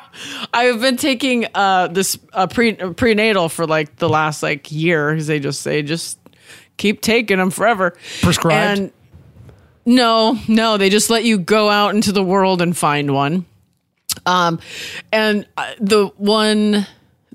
I've 0.52 0.80
been 0.80 0.96
taking 0.96 1.46
uh 1.54 1.88
this 1.88 2.18
uh, 2.32 2.46
pre 2.46 2.74
prenatal 2.74 3.48
for 3.48 3.66
like 3.66 3.96
the 3.96 4.08
last 4.08 4.42
like 4.42 4.70
year 4.72 5.12
because 5.12 5.26
they 5.26 5.40
just 5.40 5.62
say 5.62 5.82
just 5.82 6.18
keep 6.76 7.00
taking 7.00 7.38
them 7.38 7.50
forever. 7.50 7.96
Prescribed? 8.22 8.78
And 8.80 8.92
no, 9.86 10.38
no, 10.48 10.76
they 10.76 10.90
just 10.90 11.10
let 11.10 11.24
you 11.24 11.38
go 11.38 11.68
out 11.68 11.94
into 11.94 12.12
the 12.12 12.22
world 12.22 12.60
and 12.60 12.76
find 12.76 13.14
one. 13.14 13.46
Um, 14.26 14.60
and 15.12 15.46
uh, 15.56 15.72
the 15.80 16.08
one 16.16 16.86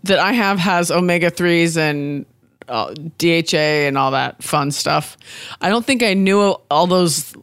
that 0.05 0.19
I 0.19 0.33
have 0.33 0.59
has 0.59 0.91
omega 0.91 1.29
threes 1.29 1.77
and 1.77 2.25
uh, 2.67 2.93
DHA 3.17 3.57
and 3.87 3.97
all 3.97 4.11
that 4.11 4.43
fun 4.43 4.71
stuff. 4.71 5.17
I 5.61 5.69
don't 5.69 5.85
think 5.85 6.01
I 6.03 6.13
knew 6.13 6.41
all 6.71 6.87
those. 6.87 7.35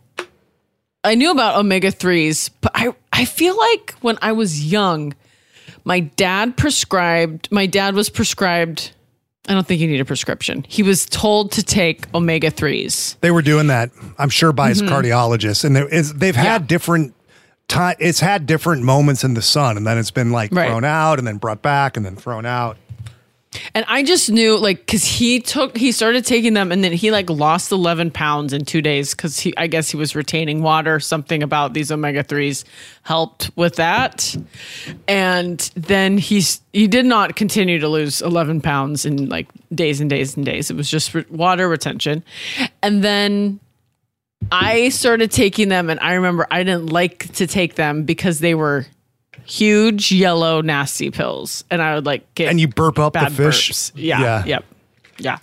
I 1.05 1.15
knew 1.15 1.31
about 1.31 1.59
omega 1.59 1.91
threes, 1.91 2.49
but 2.61 2.73
I 2.75 2.95
I 3.13 3.25
feel 3.25 3.57
like 3.59 3.95
when 4.01 4.19
I 4.23 4.33
was 4.33 4.71
young, 4.71 5.15
my 5.85 6.01
dad 6.01 6.57
prescribed. 6.57 7.49
My 7.51 7.67
dad 7.67 7.95
was 7.95 8.09
prescribed. 8.09 8.93
I 9.49 9.55
don't 9.55 9.67
think 9.67 9.81
you 9.81 9.89
need 9.89 10.01
a 10.01 10.05
prescription. 10.05 10.65
He 10.69 10.85
was 10.85 11.05
told 11.05 11.51
to 11.53 11.65
take 11.65 12.13
omega 12.15 12.49
threes. 12.51 13.17
They 13.23 13.33
were 13.33 13.43
doing 13.43 13.67
that, 13.67 13.91
I'm 14.17 14.29
sure, 14.29 14.53
by 14.53 14.69
his 14.69 14.81
cardiologist, 14.83 15.65
and 15.65 15.75
there 15.75 15.89
is, 15.89 16.15
they've 16.15 16.37
had 16.37 16.45
Mm-hmm. 16.45 16.63
Yeah. 16.63 16.67
different 16.69 17.15
time. 17.73 17.97
It's 17.99 18.21
had 18.21 18.47
different 18.47 18.83
moments 18.83 19.25
in 19.25 19.35
the 19.35 19.43
sun, 19.43 19.77
and 19.77 19.87
then 19.87 19.99
it's 19.99 20.11
been 20.11 20.31
like 20.33 20.53
Right. 20.53 20.69
thrown 20.69 20.85
out, 20.85 21.19
and 21.19 21.27
then 21.27 21.37
brought 21.39 21.63
back, 21.63 21.97
and 21.97 22.05
then 22.07 22.17
thrown 22.17 22.47
out. 22.47 22.77
And 23.75 23.85
I 23.87 24.03
just 24.03 24.31
knew, 24.31 24.57
like, 24.57 24.79
because 24.79 25.05
he 25.05 25.39
took, 25.39 25.77
he 25.77 25.93
started 25.93 26.25
taking 26.25 26.55
them, 26.55 26.73
and 26.73 26.83
then 26.83 26.93
he 26.93 27.11
like 27.11 27.29
lost 27.29 27.71
eleven 27.71 28.11
pounds 28.11 28.55
in 28.55 28.65
two 28.65 28.81
days 28.81 29.15
because 29.15 29.39
he, 29.39 29.53
I 29.59 29.67
guess, 29.67 29.91
he 29.91 29.99
was 29.99 30.17
retaining 30.17 30.63
water. 30.63 30.99
Something 31.01 31.43
about 31.43 31.75
these 31.75 31.93
omega 31.93 32.23
threes 32.23 32.65
helped 33.03 33.51
with 33.55 33.77
that, 33.77 34.35
and 35.07 35.59
then 35.75 36.17
he's 36.17 36.63
he 36.73 36.87
did 36.87 37.05
not 37.05 37.37
continue 37.37 37.79
to 37.79 37.89
lose 37.89 38.23
eleven 38.23 38.63
pounds 38.63 39.05
in 39.05 39.29
like 39.29 39.49
days 39.75 40.01
and 40.01 40.09
days 40.09 40.35
and 40.35 40.47
days. 40.47 40.71
It 40.71 40.77
was 40.77 40.91
just 40.91 41.13
re- 41.15 41.27
water 41.29 41.69
retention, 41.69 42.25
and 42.83 43.05
then 43.05 43.61
I 44.51 44.89
started 44.91 45.31
taking 45.31 45.69
them, 45.69 45.89
and 45.91 46.01
I 46.01 46.15
remember 46.15 46.47
I 46.51 46.63
didn't 46.65 46.87
like 46.93 47.33
to 47.35 47.47
take 47.47 47.75
them 47.77 48.05
because 48.05 48.41
they 48.41 48.55
were 48.55 48.87
huge 49.45 50.13
yellow 50.13 50.61
nasty 50.61 51.11
pills, 51.11 51.65
and 51.71 51.83
I 51.83 51.95
would 51.95 52.07
like 52.07 52.35
get 52.35 52.49
And 52.51 52.61
you 52.61 52.69
burp 52.69 52.99
up 52.99 53.13
the 53.15 53.31
fish. 53.31 53.71
burps. 53.71 53.93
Yeah, 53.95 54.21
Yeah. 54.21 54.45
Yep. 54.45 54.65
Yeah. 55.19 55.39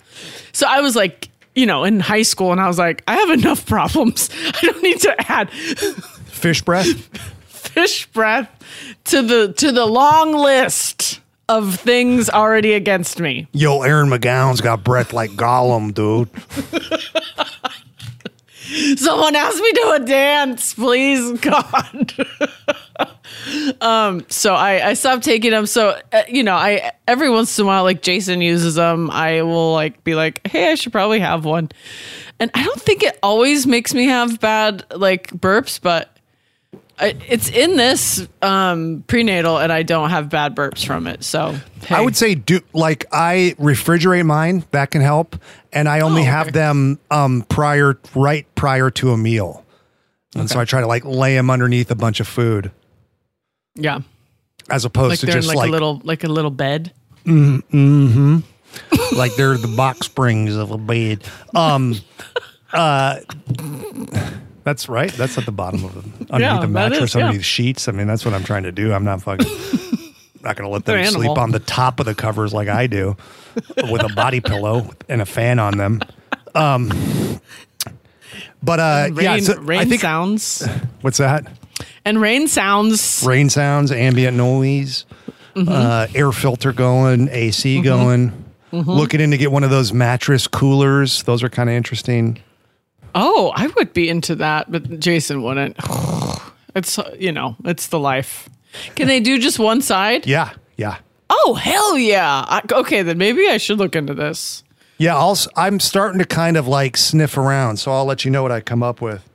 So 0.52 0.66
I 0.68 0.80
was 0.80 0.96
like, 0.96 1.28
you 1.54 1.66
know, 1.66 1.84
in 1.84 2.00
high 2.00 2.22
school, 2.22 2.52
and 2.52 2.60
I 2.60 2.66
was 2.68 2.78
like, 2.78 3.02
I 3.08 3.16
have 3.16 3.30
enough 3.30 3.66
problems. 3.66 4.30
I 4.46 4.60
don't 4.62 4.82
need 4.82 5.00
to 5.00 5.30
add 5.30 5.50
Fish 6.30 6.62
breath. 6.62 6.86
fish 7.48 8.06
breath 8.06 8.48
to 9.04 9.22
the 9.22 9.52
to 9.54 9.70
the 9.72 9.84
long 9.86 10.32
list 10.34 11.20
of 11.48 11.74
things 11.76 12.30
already 12.30 12.72
against 12.72 13.20
me. 13.20 13.46
Yo, 13.52 13.82
Erin 13.82 14.08
McGowan's 14.08 14.60
got 14.60 14.82
breath 14.84 15.12
like 15.12 15.30
Gollum, 15.32 15.92
dude. 15.92 16.30
Someone 18.96 19.34
asked 19.36 19.60
me 19.60 19.72
to 19.72 19.90
a 19.96 20.00
dance, 20.00 20.74
please, 20.74 21.38
God. 21.40 22.14
um, 23.80 24.24
so 24.28 24.54
I, 24.54 24.90
I 24.90 24.94
stopped 24.94 25.24
taking 25.24 25.50
them. 25.50 25.66
So 25.66 26.00
uh, 26.12 26.22
you 26.28 26.42
know, 26.42 26.54
I 26.54 26.92
every 27.08 27.30
once 27.30 27.58
in 27.58 27.64
a 27.64 27.66
while, 27.66 27.82
like 27.82 28.02
Jason 28.02 28.40
uses 28.40 28.76
them, 28.76 29.10
I 29.10 29.42
will 29.42 29.72
like 29.72 30.04
be 30.04 30.14
like, 30.14 30.46
hey, 30.46 30.70
I 30.70 30.74
should 30.74 30.92
probably 30.92 31.20
have 31.20 31.44
one. 31.44 31.70
And 32.38 32.50
I 32.54 32.64
don't 32.64 32.80
think 32.80 33.02
it 33.02 33.18
always 33.22 33.66
makes 33.66 33.92
me 33.92 34.06
have 34.06 34.40
bad 34.40 34.84
like 34.94 35.30
burps, 35.30 35.80
but 35.80 36.16
it's 37.00 37.48
in 37.50 37.76
this 37.76 38.26
um, 38.42 39.04
prenatal, 39.06 39.58
and 39.58 39.72
I 39.72 39.82
don't 39.82 40.10
have 40.10 40.28
bad 40.28 40.54
burps 40.54 40.84
from 40.84 41.06
it. 41.06 41.24
So 41.24 41.56
I 41.88 42.00
would 42.00 42.16
say 42.16 42.34
do 42.34 42.60
like 42.72 43.06
I 43.12 43.54
refrigerate 43.58 44.26
mine. 44.26 44.64
That 44.72 44.90
can 44.90 45.00
help, 45.00 45.36
and 45.72 45.88
I 45.88 46.00
only 46.00 46.22
Oh, 46.22 46.24
okay. 46.24 46.30
have 46.30 46.52
them 46.52 46.98
um 47.10 47.42
prior 47.48 47.98
right 48.14 48.46
prior 48.54 48.90
to 48.90 49.12
a 49.12 49.16
meal, 49.16 49.64
and 50.36 50.48
so 50.50 50.60
I 50.60 50.64
try 50.64 50.80
to 50.80 50.86
like 50.86 51.04
lay 51.04 51.34
them 51.34 51.50
underneath 51.50 51.90
a 51.90 51.94
bunch 51.96 52.20
of 52.20 52.28
food 52.28 52.70
yeah, 53.76 54.00
as 54.68 54.84
opposed 54.84 55.10
like 55.10 55.18
to 55.20 55.26
they're 55.26 55.36
in 55.36 55.42
just 55.42 55.48
like, 55.48 55.56
like 55.56 55.68
a 55.68 55.72
little 55.72 56.00
like 56.04 56.24
a 56.24 56.28
little 56.28 56.50
bed. 56.50 56.92
like 57.26 59.34
they're 59.36 59.56
the 59.56 59.72
box 59.76 60.06
springs 60.06 60.56
of 60.56 60.70
a 60.70 60.78
bed. 60.78 61.24
Um, 61.54 61.96
uh, 62.72 63.20
that's 64.70 64.88
right. 64.88 65.10
That's 65.12 65.36
at 65.36 65.46
the 65.46 65.52
bottom 65.52 65.84
of 65.84 65.94
the 65.94 66.00
underneath 66.32 66.40
Yeah, 66.40 66.60
the 66.60 66.68
mattress, 66.68 67.02
is, 67.10 67.14
yeah. 67.16 67.24
underneath 67.26 67.44
sheets. 67.44 67.88
I 67.88 67.92
mean, 67.92 68.06
that's 68.06 68.24
what 68.24 68.34
I'm 68.34 68.44
trying 68.44 68.62
to 68.62 68.72
do. 68.72 68.92
I'm 68.92 69.04
not 69.04 69.20
fucking. 69.22 69.46
Not 70.42 70.56
going 70.56 70.66
to 70.66 70.72
let 70.72 70.86
them 70.86 71.04
sleep 71.04 71.36
on 71.36 71.50
the 71.50 71.58
top 71.58 72.00
of 72.00 72.06
the 72.06 72.14
covers 72.14 72.54
like 72.54 72.66
I 72.68 72.86
do, 72.86 73.14
with 73.90 74.02
a 74.02 74.08
body 74.16 74.40
pillow 74.50 74.90
and 75.06 75.20
a 75.20 75.26
fan 75.26 75.58
on 75.58 75.76
them. 75.76 76.00
Um, 76.54 76.90
but 78.62 78.80
uh, 78.80 79.08
Rain, 79.12 79.24
yeah, 79.24 79.38
so 79.40 79.58
rain 79.60 79.80
I 79.80 79.84
think 79.84 80.00
sounds 80.00 80.66
what's 81.02 81.18
that? 81.18 81.44
and 82.06 82.20
rain 82.22 82.48
sounds. 82.48 83.22
Rain 83.26 83.50
sounds, 83.50 83.92
ambient 83.92 84.36
noise, 84.36 85.04
Mm-hmm. 85.56 85.68
uh, 85.68 86.06
air 86.14 86.32
filter 86.32 86.72
going, 86.72 87.28
AC 87.30 87.82
going. 87.82 88.30
Mm-hmm. 88.72 88.88
Looking 88.90 89.20
in 89.20 89.32
to 89.32 89.36
get 89.36 89.50
one 89.52 89.64
of 89.64 89.68
those 89.70 89.92
mattress 89.92 90.46
coolers. 90.46 91.22
Those 91.24 91.42
are 91.42 91.48
kind 91.50 91.68
of 91.68 91.74
interesting. 91.74 92.40
Oh, 93.14 93.52
I 93.54 93.66
would 93.76 93.92
be 93.92 94.08
into 94.08 94.34
that, 94.36 94.70
but 94.70 95.00
Jason 95.00 95.42
wouldn't. 95.42 95.76
It's 96.72 97.00
you 97.18 97.32
know, 97.32 97.56
it's 97.64 97.88
the 97.88 97.98
life. 97.98 98.48
Can 98.94 99.08
they 99.08 99.18
do 99.18 99.40
just 99.40 99.58
one 99.58 99.82
side? 99.82 100.24
Yeah, 100.24 100.52
yeah, 100.76 100.98
Oh 101.28 101.54
hell 101.54 101.98
yeah! 101.98 102.44
I, 102.46 102.62
okay, 102.70 103.02
then 103.02 103.18
maybe 103.18 103.48
I 103.48 103.56
should 103.56 103.78
look 103.78 103.96
into 103.96 104.14
this. 104.14 104.62
yeah. 104.98 105.16
I'll, 105.16 105.36
I'm 105.56 105.80
starting 105.80 106.20
to 106.20 106.24
kind 106.24 106.56
of 106.56 106.68
like 106.68 106.96
sniff 106.96 107.36
around, 107.36 107.78
so 107.78 107.90
I'll 107.90 108.04
let 108.04 108.24
you 108.24 108.30
know 108.30 108.42
what 108.44 108.52
I 108.52 108.60
come 108.60 108.84
up 108.84 109.00
with. 109.00 109.28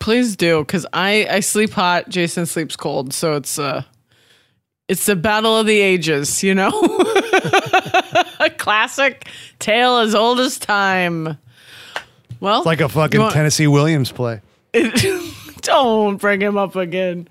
Please 0.00 0.34
do, 0.34 0.60
because 0.64 0.84
I 0.92 1.28
I 1.30 1.38
sleep 1.40 1.70
hot. 1.70 2.08
Jason 2.08 2.44
sleeps 2.44 2.74
cold, 2.74 3.12
so 3.14 3.36
it's 3.36 3.56
uh 3.56 3.84
it's 4.88 5.06
the 5.06 5.14
battle 5.14 5.56
of 5.56 5.66
the 5.66 5.78
ages. 5.78 6.42
You 6.42 6.56
know, 6.56 6.70
a 8.40 8.50
classic 8.58 9.28
tale 9.60 9.98
as 9.98 10.14
old 10.16 10.40
as 10.40 10.58
time. 10.58 11.38
Well, 12.40 12.58
It's 12.60 12.66
like 12.66 12.80
a 12.80 12.88
fucking 12.88 13.20
want- 13.20 13.34
Tennessee 13.34 13.66
Williams 13.66 14.10
play. 14.12 14.40
Don't 15.62 16.16
bring 16.16 16.40
him 16.40 16.56
up 16.56 16.74
again. 16.76 17.28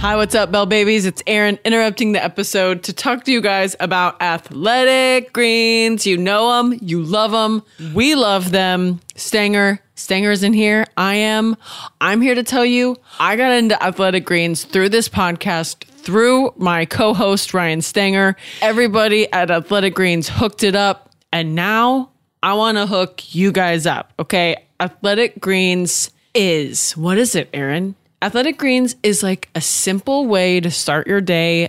Hi, 0.00 0.14
what's 0.14 0.36
up, 0.36 0.52
Bell 0.52 0.64
Babies? 0.64 1.06
It's 1.06 1.24
Erin 1.26 1.58
interrupting 1.64 2.12
the 2.12 2.22
episode 2.22 2.84
to 2.84 2.92
talk 2.92 3.24
to 3.24 3.32
you 3.32 3.40
guys 3.40 3.74
about 3.80 4.22
athletic 4.22 5.32
greens. 5.32 6.06
You 6.06 6.16
know 6.16 6.56
them, 6.56 6.78
you 6.80 7.02
love 7.02 7.32
them, 7.32 7.62
we 7.94 8.14
love 8.14 8.52
them. 8.52 9.00
Stanger, 9.16 9.80
Stanger's 9.96 10.44
in 10.44 10.52
here. 10.52 10.86
I 10.96 11.14
am. 11.16 11.56
I'm 12.00 12.20
here 12.20 12.36
to 12.36 12.44
tell 12.44 12.64
you 12.64 12.96
I 13.18 13.34
got 13.34 13.50
into 13.50 13.82
athletic 13.82 14.24
greens 14.24 14.62
through 14.64 14.90
this 14.90 15.08
podcast, 15.08 15.84
through 16.08 16.54
my 16.56 16.86
co 16.86 17.12
host, 17.12 17.52
Ryan 17.52 17.82
Stanger. 17.82 18.34
Everybody 18.62 19.30
at 19.30 19.50
Athletic 19.50 19.94
Greens 19.94 20.26
hooked 20.26 20.64
it 20.64 20.74
up, 20.74 21.10
and 21.34 21.54
now 21.54 22.12
I 22.42 22.54
want 22.54 22.78
to 22.78 22.86
hook 22.86 23.34
you 23.34 23.52
guys 23.52 23.84
up. 23.84 24.14
Okay. 24.18 24.56
Athletic 24.80 25.38
Greens 25.38 26.10
is 26.34 26.92
what 26.92 27.18
is 27.18 27.34
it, 27.34 27.50
Erin? 27.52 27.94
Athletic 28.22 28.56
Greens 28.56 28.96
is 29.02 29.22
like 29.22 29.50
a 29.54 29.60
simple 29.60 30.24
way 30.24 30.60
to 30.60 30.70
start 30.70 31.06
your 31.06 31.20
day 31.20 31.68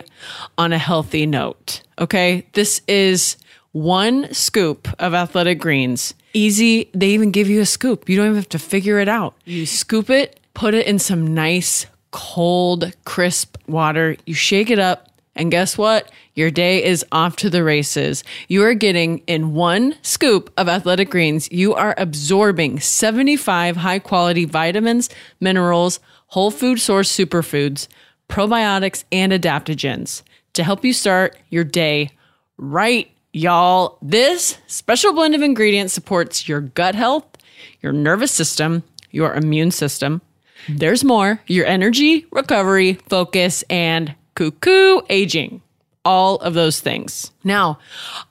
on 0.57 0.71
a 0.71 0.77
healthy 0.77 1.25
note. 1.25 1.81
Okay. 1.99 2.47
This 2.53 2.79
is 2.87 3.35
one 3.73 4.33
scoop 4.33 4.87
of 4.99 5.13
Athletic 5.13 5.59
Greens. 5.59 6.13
Easy. 6.33 6.89
They 6.93 7.09
even 7.09 7.31
give 7.31 7.49
you 7.49 7.59
a 7.59 7.65
scoop. 7.65 8.07
You 8.07 8.15
don't 8.15 8.27
even 8.27 8.37
have 8.37 8.47
to 8.49 8.59
figure 8.59 8.99
it 8.99 9.09
out. 9.09 9.35
You 9.43 9.65
scoop 9.65 10.09
it, 10.09 10.39
put 10.53 10.73
it 10.73 10.87
in 10.87 10.97
some 10.97 11.33
nice, 11.33 11.87
cold, 12.11 12.93
crisp 13.05 13.57
water. 13.67 14.15
You 14.25 14.33
shake 14.33 14.69
it 14.69 14.79
up. 14.79 15.09
And 15.35 15.51
guess 15.51 15.77
what? 15.77 16.11
Your 16.33 16.51
day 16.51 16.83
is 16.83 17.05
off 17.11 17.37
to 17.37 17.49
the 17.49 17.63
races. 17.63 18.23
You 18.47 18.63
are 18.63 18.73
getting 18.73 19.19
in 19.19 19.53
one 19.53 19.95
scoop 20.01 20.51
of 20.57 20.67
athletic 20.67 21.09
greens, 21.09 21.49
you 21.51 21.73
are 21.73 21.95
absorbing 21.97 22.79
75 22.79 23.77
high 23.77 23.99
quality 23.99 24.45
vitamins, 24.45 25.09
minerals, 25.39 25.99
whole 26.27 26.51
food 26.51 26.79
source 26.79 27.15
superfoods, 27.15 27.87
probiotics, 28.27 29.03
and 29.11 29.31
adaptogens 29.31 30.23
to 30.53 30.63
help 30.63 30.83
you 30.83 30.93
start 30.93 31.37
your 31.49 31.63
day 31.63 32.11
right, 32.57 33.09
y'all. 33.31 33.97
This 34.01 34.57
special 34.67 35.13
blend 35.13 35.35
of 35.35 35.41
ingredients 35.41 35.93
supports 35.93 36.47
your 36.47 36.61
gut 36.61 36.95
health, 36.95 37.25
your 37.81 37.93
nervous 37.93 38.31
system, 38.31 38.83
your 39.11 39.33
immune 39.33 39.71
system. 39.71 40.21
There's 40.67 41.03
more 41.03 41.41
your 41.47 41.65
energy, 41.65 42.25
recovery, 42.31 42.93
focus, 43.07 43.63
and 43.69 44.15
cuckoo 44.35 45.01
aging. 45.09 45.61
All 46.05 46.37
of 46.37 46.53
those 46.53 46.79
things. 46.79 47.31
Now, 47.43 47.77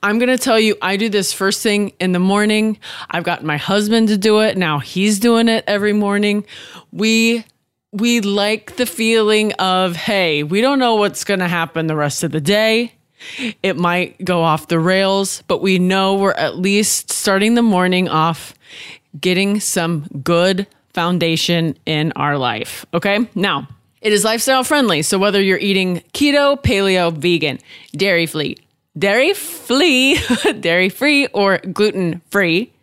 I'm 0.01 0.17
going 0.17 0.35
to 0.35 0.43
tell 0.43 0.59
you, 0.59 0.75
I 0.81 0.97
do 0.97 1.07
this 1.07 1.31
first 1.31 1.61
thing 1.61 1.93
in 1.99 2.11
the 2.11 2.19
morning. 2.19 2.79
I've 3.11 3.23
got 3.23 3.43
my 3.43 3.57
husband 3.57 4.07
to 4.07 4.17
do 4.17 4.39
it. 4.41 4.57
Now 4.57 4.79
he's 4.79 5.19
doing 5.19 5.47
it 5.47 5.63
every 5.67 5.93
morning. 5.93 6.45
We 6.91 7.45
we 7.91 8.21
like 8.21 8.75
the 8.75 8.85
feeling 8.85 9.53
of, 9.53 9.95
hey, 9.95 10.43
we 10.43 10.61
don't 10.61 10.79
know 10.79 10.95
what's 10.95 11.23
going 11.23 11.39
to 11.39 11.47
happen 11.47 11.87
the 11.87 11.95
rest 11.95 12.23
of 12.23 12.31
the 12.31 12.41
day. 12.41 12.93
It 13.63 13.77
might 13.77 14.23
go 14.23 14.43
off 14.43 14.67
the 14.67 14.79
rails, 14.79 15.43
but 15.47 15.61
we 15.61 15.79
know 15.79 16.15
we're 16.15 16.31
at 16.31 16.57
least 16.57 17.11
starting 17.11 17.55
the 17.55 17.61
morning 17.61 18.07
off 18.07 18.53
getting 19.19 19.59
some 19.59 20.07
good 20.23 20.67
foundation 20.99 21.77
in 21.85 22.11
our 22.17 22.37
life. 22.37 22.85
Okay. 22.93 23.25
Now, 23.33 23.69
it 24.01 24.11
is 24.11 24.25
lifestyle 24.25 24.65
friendly. 24.65 25.01
So 25.01 25.17
whether 25.17 25.41
you're 25.41 25.57
eating 25.57 26.01
keto, 26.11 26.61
paleo, 26.61 27.13
vegan, 27.13 27.59
dairy 27.93 28.25
free, 28.25 28.57
dairy 28.97 29.33
free, 29.33 30.19
dairy 30.59 30.89
free, 30.89 31.27
or 31.27 31.59
gluten 31.59 32.21
free, 32.31 32.73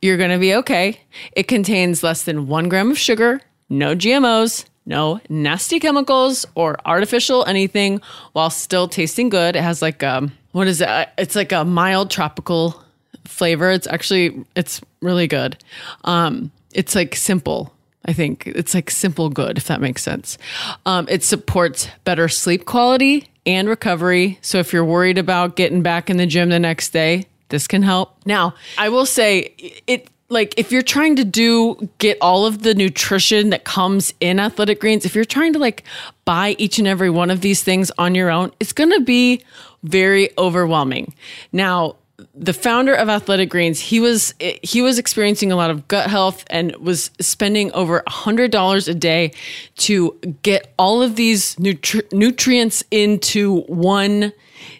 you're 0.00 0.16
going 0.16 0.30
to 0.30 0.38
be 0.38 0.54
okay. 0.54 1.00
It 1.32 1.48
contains 1.48 2.04
less 2.04 2.22
than 2.22 2.46
one 2.46 2.68
gram 2.68 2.92
of 2.92 2.96
sugar, 2.98 3.40
no 3.68 3.96
GMOs, 3.96 4.66
no 4.86 5.20
nasty 5.28 5.80
chemicals 5.80 6.46
or 6.54 6.76
artificial 6.86 7.44
anything 7.46 8.00
while 8.34 8.50
still 8.50 8.86
tasting 8.86 9.30
good. 9.30 9.56
It 9.56 9.62
has 9.62 9.82
like 9.82 10.04
um 10.04 10.30
what 10.52 10.68
is 10.68 10.80
it? 10.80 11.08
It's 11.18 11.34
like 11.34 11.50
a 11.50 11.64
mild 11.64 12.12
tropical 12.12 12.80
flavor. 13.24 13.72
It's 13.72 13.88
actually 13.88 14.44
it's 14.54 14.80
really 15.00 15.26
good. 15.26 15.56
Um 16.04 16.52
it's 16.74 16.94
like 16.94 17.14
simple. 17.14 17.72
I 18.06 18.12
think 18.12 18.46
it's 18.46 18.74
like 18.74 18.90
simple 18.90 19.30
good 19.30 19.56
if 19.56 19.66
that 19.68 19.80
makes 19.80 20.02
sense. 20.02 20.38
Um 20.86 21.06
it 21.08 21.22
supports 21.22 21.88
better 22.04 22.28
sleep 22.28 22.66
quality 22.66 23.28
and 23.46 23.68
recovery. 23.68 24.38
So 24.42 24.58
if 24.58 24.72
you're 24.72 24.84
worried 24.84 25.18
about 25.18 25.56
getting 25.56 25.82
back 25.82 26.10
in 26.10 26.16
the 26.16 26.26
gym 26.26 26.48
the 26.48 26.58
next 26.58 26.90
day, 26.90 27.26
this 27.48 27.66
can 27.66 27.82
help. 27.82 28.16
Now, 28.26 28.54
I 28.78 28.88
will 28.88 29.06
say 29.06 29.54
it 29.86 30.08
like 30.30 30.54
if 30.56 30.72
you're 30.72 30.82
trying 30.82 31.16
to 31.16 31.24
do 31.24 31.88
get 31.98 32.18
all 32.20 32.46
of 32.46 32.62
the 32.62 32.74
nutrition 32.74 33.50
that 33.50 33.64
comes 33.64 34.14
in 34.20 34.40
athletic 34.40 34.80
greens, 34.80 35.04
if 35.04 35.14
you're 35.14 35.24
trying 35.24 35.52
to 35.52 35.58
like 35.58 35.84
buy 36.24 36.56
each 36.58 36.78
and 36.78 36.88
every 36.88 37.10
one 37.10 37.30
of 37.30 37.40
these 37.40 37.62
things 37.62 37.90
on 37.98 38.14
your 38.14 38.30
own, 38.30 38.50
it's 38.60 38.72
going 38.72 38.90
to 38.90 39.00
be 39.00 39.42
very 39.82 40.30
overwhelming. 40.38 41.14
Now, 41.52 41.96
the 42.36 42.52
founder 42.52 42.94
of 42.94 43.08
Athletic 43.08 43.48
Greens, 43.48 43.78
he 43.78 44.00
was 44.00 44.34
he 44.38 44.82
was 44.82 44.98
experiencing 44.98 45.52
a 45.52 45.56
lot 45.56 45.70
of 45.70 45.86
gut 45.88 46.10
health 46.10 46.44
and 46.48 46.74
was 46.76 47.10
spending 47.20 47.72
over 47.72 48.02
hundred 48.06 48.50
dollars 48.50 48.88
a 48.88 48.94
day 48.94 49.32
to 49.76 50.18
get 50.42 50.72
all 50.78 51.00
of 51.00 51.16
these 51.16 51.54
nutri- 51.56 52.12
nutrients 52.12 52.82
into 52.90 53.60
one 53.62 54.32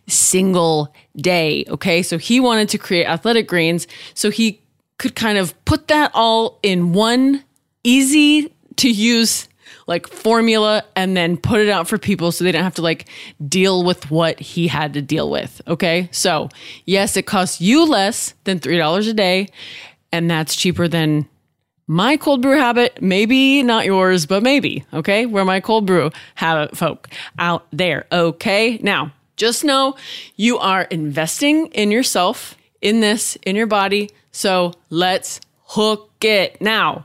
single 0.09 0.93
day. 1.17 1.65
Okay, 1.69 2.03
so 2.03 2.19
he 2.19 2.41
wanted 2.41 2.69
to 2.71 2.79
create 2.79 3.07
Athletic 3.07 3.47
Greens 3.47 3.87
so 4.15 4.31
he 4.31 4.61
could 4.99 5.15
kind 5.15 5.39
of 5.39 5.55
put 5.65 5.89
that 5.89 6.11
all 6.15 6.59
in 6.63 6.93
one 6.93 7.45
easy 7.85 8.53
to 8.77 8.91
use 8.91 9.49
like 9.87 10.07
formula 10.07 10.85
and 10.97 11.17
then 11.17 11.37
put 11.37 11.61
it 11.61 11.69
out 11.69 11.89
for 11.89 11.99
people 11.99 12.33
so 12.33 12.45
they 12.45 12.53
don't 12.53 12.63
have 12.63 12.75
to 12.75 12.83
like 12.83 13.09
deal 13.47 13.85
with 13.85 14.11
what 14.11 14.41
he 14.41 14.69
had 14.69 14.95
to 14.95 15.03
deal 15.03 15.31
with. 15.31 15.61
Okay. 15.67 16.09
So, 16.13 16.49
yes, 16.85 17.17
it 17.17 17.27
costs 17.27 17.61
you 17.61 17.85
less 17.85 18.35
than 18.45 18.61
$3 18.61 19.09
a 19.09 19.13
day, 19.13 19.49
and 20.13 20.31
that's 20.31 20.57
cheaper 20.57 20.89
than 20.89 21.29
my 21.87 22.17
cold 22.17 22.41
brew 22.41 22.59
habit. 22.59 23.03
Maybe 23.03 23.63
not 23.63 23.85
yours, 23.85 24.27
but 24.27 24.43
maybe. 24.43 24.85
Okay. 24.93 25.27
Where 25.27 25.45
my 25.45 25.61
cold 25.61 25.87
brew 25.87 26.11
habit 26.35 26.77
folk 26.77 27.09
out 27.39 27.67
there. 27.73 28.07
Okay. 28.11 28.79
Now, 28.83 29.13
just 29.37 29.65
know 29.65 29.97
you 30.37 30.59
are 30.59 30.83
investing 30.83 31.67
in 31.69 31.91
yourself, 31.91 32.57
in 32.81 33.01
this, 33.01 33.37
in 33.45 33.57
your 33.57 33.67
body. 33.67 34.11
So 34.31 34.75
let's 34.91 35.41
hook 35.65 36.11
it. 36.21 36.61
Now, 36.61 37.05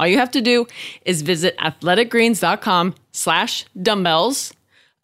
All 0.00 0.06
you 0.06 0.16
have 0.16 0.30
to 0.30 0.40
do 0.40 0.66
is 1.04 1.20
visit 1.20 1.58
athleticgreens.com 1.58 2.94
slash 3.12 3.66
dumbbells. 3.80 4.54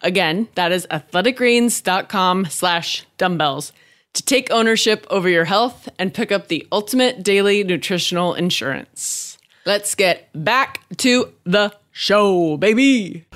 Again, 0.01 0.47
that 0.55 0.71
is 0.71 0.87
athleticgreens.com 0.89 2.45
slash 2.45 3.05
dumbbells 3.19 3.73
to 4.13 4.23
take 4.23 4.49
ownership 4.49 5.05
over 5.11 5.29
your 5.29 5.45
health 5.45 5.87
and 5.99 6.15
pick 6.15 6.31
up 6.31 6.47
the 6.47 6.65
ultimate 6.71 7.21
daily 7.21 7.63
nutritional 7.63 8.33
insurance. 8.33 9.37
Let's 9.67 9.93
get 9.93 10.29
back 10.33 10.81
to 10.97 11.31
the 11.43 11.75
show, 11.91 12.57
baby. 12.57 13.27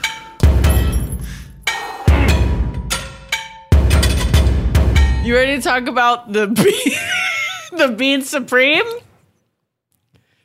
You 5.24 5.36
ready 5.36 5.58
to 5.58 5.62
talk 5.62 5.86
about 5.86 6.34
the 6.34 6.48
the 7.78 7.90
bean 7.90 8.24
supreme? 8.24 8.84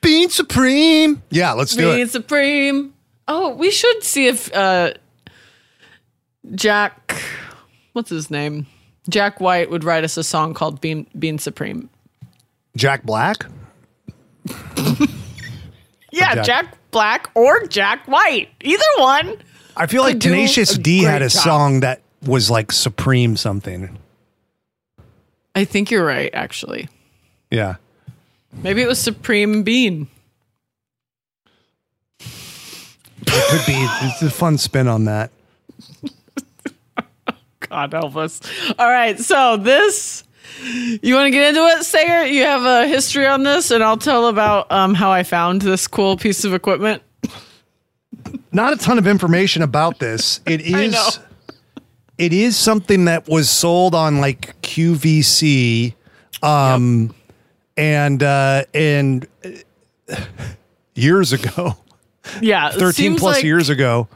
Being 0.07 0.29
supreme. 0.29 1.21
Yeah, 1.29 1.51
let's 1.51 1.75
do 1.75 1.89
it. 1.89 1.95
Being 1.95 2.07
it. 2.07 2.11
supreme. 2.11 2.93
Oh, 3.27 3.53
we 3.55 3.71
should 3.71 4.03
see 4.03 4.27
if 4.27 4.53
uh, 4.53 4.93
Jack, 6.55 7.21
what's 7.91 8.09
his 8.09 8.31
name? 8.31 8.67
Jack 9.09 9.41
White 9.41 9.69
would 9.69 9.83
write 9.83 10.05
us 10.05 10.15
a 10.15 10.23
song 10.23 10.53
called 10.53 10.79
Being, 10.79 11.07
Being 11.19 11.39
Supreme. 11.39 11.89
Jack 12.77 13.03
Black. 13.03 13.45
Yeah, 16.13 16.35
Jack- 16.35 16.45
Jack. 16.45 16.77
Black 16.91 17.29
or 17.35 17.67
Jack 17.67 18.07
White. 18.07 18.47
Either 18.61 18.83
one. 18.97 19.37
I 19.75 19.87
feel 19.87 20.01
like 20.03 20.13
Could 20.13 20.19
do 20.21 20.29
Tenacious 20.29 20.75
a 20.75 20.79
D 20.79 21.03
had 21.03 21.19
great 21.19 21.25
a 21.27 21.29
job. 21.29 21.43
song 21.43 21.79
that 21.81 22.01
was 22.25 22.49
like 22.49 22.71
supreme 22.71 23.35
something. 23.35 23.97
I 25.53 25.65
think 25.65 25.91
you're 25.91 26.05
right, 26.05 26.29
actually. 26.33 26.87
Yeah. 27.51 27.75
Maybe 28.53 28.81
it 28.81 28.87
was 28.87 28.99
Supreme 28.99 29.63
Bean. 29.63 30.07
It 32.19 33.49
could 33.49 33.65
be. 33.65 33.75
It's 34.07 34.21
a 34.21 34.29
fun 34.29 34.57
spin 34.57 34.87
on 34.87 35.05
that. 35.05 35.31
God 37.59 37.93
help 37.93 38.15
us. 38.15 38.41
All 38.79 38.89
right, 38.89 39.19
so 39.19 39.57
this 39.57 40.23
you 40.63 41.13
want 41.15 41.27
to 41.27 41.31
get 41.31 41.49
into 41.49 41.61
it, 41.67 41.83
Sayer? 41.83 42.25
You 42.25 42.43
have 42.43 42.63
a 42.63 42.87
history 42.87 43.27
on 43.27 43.43
this, 43.43 43.71
and 43.71 43.83
I'll 43.83 43.97
tell 43.97 44.27
about 44.27 44.71
um, 44.71 44.93
how 44.93 45.11
I 45.11 45.23
found 45.23 45.61
this 45.61 45.87
cool 45.87 46.17
piece 46.17 46.45
of 46.45 46.53
equipment. 46.53 47.03
Not 48.51 48.73
a 48.73 48.77
ton 48.77 48.97
of 48.97 49.07
information 49.07 49.61
about 49.61 49.99
this. 49.99 50.41
It 50.47 50.61
is. 50.61 51.19
It 52.17 52.33
is 52.33 52.57
something 52.57 53.05
that 53.05 53.27
was 53.27 53.47
sold 53.47 53.93
on 53.93 54.19
like 54.19 54.59
QVC, 54.63 55.93
um, 56.41 57.13
and 57.77 58.21
uh, 58.23 58.65
and 58.73 59.27
years 60.95 61.33
ago, 61.33 61.77
Yeah, 62.41 62.71
thirteen 62.71 63.15
plus 63.15 63.37
like 63.37 63.43
years 63.43 63.69
ago. 63.69 64.07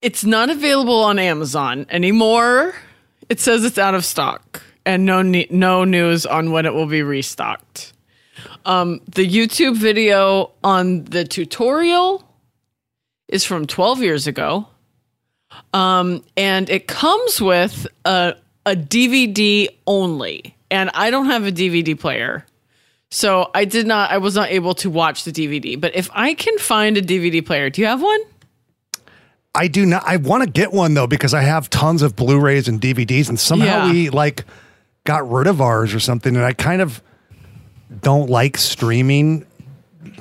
It's 0.00 0.24
not 0.24 0.48
available 0.50 1.02
on 1.02 1.18
Amazon 1.18 1.86
anymore. 1.90 2.74
It 3.28 3.40
says 3.40 3.64
it's 3.64 3.78
out 3.78 3.94
of 3.94 4.04
stock, 4.04 4.62
and 4.86 5.04
no 5.04 5.22
ne- 5.22 5.48
no 5.50 5.84
news 5.84 6.24
on 6.24 6.50
when 6.50 6.66
it 6.66 6.74
will 6.74 6.86
be 6.86 7.02
restocked. 7.02 7.92
Um, 8.64 9.00
the 9.06 9.28
YouTube 9.28 9.76
video 9.76 10.52
on 10.62 11.04
the 11.04 11.24
tutorial 11.24 12.24
is 13.28 13.44
from 13.44 13.66
12 13.66 14.02
years 14.02 14.26
ago. 14.26 14.68
Um, 15.72 16.22
and 16.36 16.68
it 16.70 16.86
comes 16.86 17.40
with 17.40 17.86
a, 18.04 18.34
a 18.66 18.76
DVD 18.76 19.68
only. 19.86 20.54
And 20.70 20.90
I 20.94 21.10
don't 21.10 21.26
have 21.26 21.46
a 21.46 21.52
DVD 21.52 21.98
player. 21.98 22.44
So 23.10 23.50
I 23.54 23.64
did 23.64 23.86
not, 23.86 24.10
I 24.10 24.18
was 24.18 24.34
not 24.34 24.50
able 24.50 24.74
to 24.76 24.90
watch 24.90 25.24
the 25.24 25.32
DVD. 25.32 25.80
But 25.80 25.96
if 25.96 26.10
I 26.12 26.34
can 26.34 26.58
find 26.58 26.96
a 26.98 27.02
DVD 27.02 27.44
player, 27.44 27.70
do 27.70 27.80
you 27.80 27.86
have 27.86 28.02
one? 28.02 28.20
I 29.54 29.66
do 29.66 29.86
not. 29.86 30.02
I 30.06 30.16
want 30.18 30.44
to 30.44 30.50
get 30.50 30.72
one 30.72 30.94
though 30.94 31.06
because 31.06 31.32
I 31.32 31.40
have 31.40 31.70
tons 31.70 32.02
of 32.02 32.14
Blu-rays 32.14 32.68
and 32.68 32.80
DVDs, 32.80 33.28
and 33.28 33.40
somehow 33.40 33.86
Yeah. 33.86 33.90
we 33.90 34.10
like 34.10 34.44
got 35.04 35.28
rid 35.28 35.46
of 35.46 35.60
ours 35.60 35.94
or 35.94 36.00
something. 36.00 36.36
And 36.36 36.44
I 36.44 36.52
kind 36.52 36.82
of 36.82 37.02
don't 38.02 38.28
like 38.28 38.58
streaming. 38.58 39.46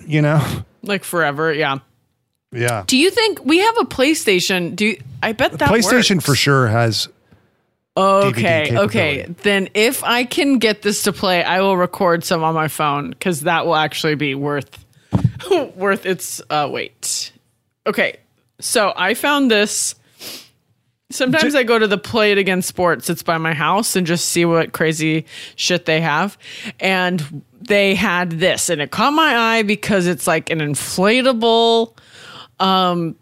You 0.06 0.22
know? 0.22 0.64
Like 0.82 1.04
forever, 1.04 1.52
yeah. 1.54 1.80
Yeah. 2.54 2.86
Do 2.88 2.98
you 2.98 3.12
think 3.12 3.44
we 3.44 3.58
have 3.58 3.78
a 3.78 3.84
PlayStation? 3.84 4.74
Do 4.76 4.86
you, 4.86 5.02
I 5.22 5.34
bet 5.34 5.52
that 5.60 5.70
PlayStation 5.70 6.16
works. 6.16 6.26
for 6.26 6.36
sure 6.36 6.68
has. 6.70 7.10
Okay, 7.98 8.78
okay. 8.78 9.26
Then 9.42 9.70
if 9.74 10.04
I 10.04 10.24
can 10.24 10.60
get 10.60 10.84
this 10.84 11.04
to 11.04 11.14
play, 11.14 11.44
I 11.44 11.62
will 11.62 11.78
record 11.78 12.24
some 12.24 12.44
on 12.44 12.54
my 12.54 12.68
phone 12.68 13.10
because 13.10 13.42
that 13.42 13.66
will 13.66 13.76
actually 13.76 14.16
be 14.16 14.36
worth 14.36 14.86
worth 15.76 16.06
its 16.06 16.42
uh, 16.50 16.70
weight. 16.72 17.32
Okay, 17.88 18.18
so 18.60 18.94
I 18.96 19.14
found 19.14 19.50
this. 19.50 19.96
Sometimes 21.10 21.56
I 21.56 21.64
go 21.64 21.80
to 21.80 21.88
the 21.88 21.98
Play 21.98 22.34
It 22.34 22.38
Again 22.38 22.62
Sports. 22.62 23.10
It's 23.10 23.24
by 23.24 23.38
my 23.38 23.54
house 23.54 23.96
and 23.96 24.06
just 24.06 24.26
see 24.26 24.44
what 24.44 24.74
crazy 24.74 25.26
shit 25.56 25.86
they 25.86 26.02
have. 26.02 26.38
And 26.82 27.44
they 27.62 27.96
had 27.96 28.32
this, 28.32 28.70
and 28.70 28.82
it 28.82 28.92
caught 28.92 29.14
my 29.14 29.36
eye 29.36 29.64
because 29.64 30.06
it's 30.06 30.28
like 30.28 30.50
an 30.50 30.60
inflatable 30.60 31.98
um, 32.60 33.16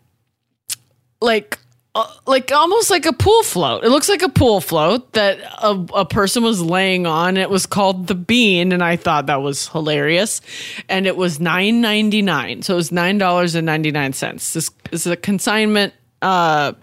like 1.22 1.60
uh, 1.96 2.06
like 2.28 2.52
almost 2.52 2.90
like 2.90 3.06
a 3.06 3.14
pool 3.14 3.42
float. 3.44 3.84
It 3.86 3.90
looks 3.90 4.10
like 4.10 4.22
a 4.22 4.30
pool 4.30 4.60
float 4.62 5.14
that 5.14 5.40
a, 5.64 5.86
a 5.94 6.06
person 6.06 6.44
was 6.44 6.62
laying 6.62 7.08
on. 7.08 7.38
It 7.38 7.50
was 7.50 7.66
called 7.66 8.08
the 8.08 8.16
Bean, 8.16 8.72
and 8.74 8.84
I 8.84 8.98
thought 8.98 9.28
that 9.28 9.42
was 9.42 9.70
hilarious. 9.70 10.42
And 10.90 11.08
it 11.08 11.16
was 11.16 11.40
nine 11.40 11.80
ninety 11.82 12.22
nine, 12.22 12.62
so 12.64 12.74
it 12.74 12.78
was 12.78 12.92
nine 12.92 13.18
dollars 13.18 13.56
and 13.56 13.66
ninety 13.66 13.92
nine 13.92 14.12
cents. 14.14 14.54
This 14.54 14.70
is 14.92 15.08
a 15.08 15.16
consignment, 15.16 15.94
uh, 16.22 16.74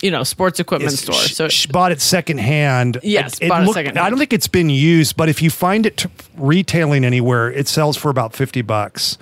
you 0.00 0.10
know, 0.12 0.22
sports 0.22 0.60
equipment 0.60 0.92
store. 0.92 1.14
She, 1.16 1.34
So 1.34 1.48
she 1.48 1.66
bought 1.68 1.90
it 1.92 2.00
secondhand. 2.00 2.98
Yes, 3.02 3.34
it, 3.34 3.46
it 3.46 3.48
bought 3.48 3.62
it 3.62 3.66
looked- 3.66 3.74
secondhand. 3.74 4.06
I 4.06 4.10
don't 4.10 4.18
think 4.18 4.32
it's 4.32 4.48
been 4.48 4.70
used, 4.70 5.16
but 5.16 5.28
if 5.28 5.42
you 5.42 5.50
find 5.50 5.86
it 5.86 5.96
t- 5.96 6.08
retailing 6.36 7.04
anywhere, 7.04 7.50
it 7.50 7.66
sells 7.66 7.96
for 7.96 8.10
about 8.10 8.32
fifty 8.32 8.62
bucks, 8.62 9.18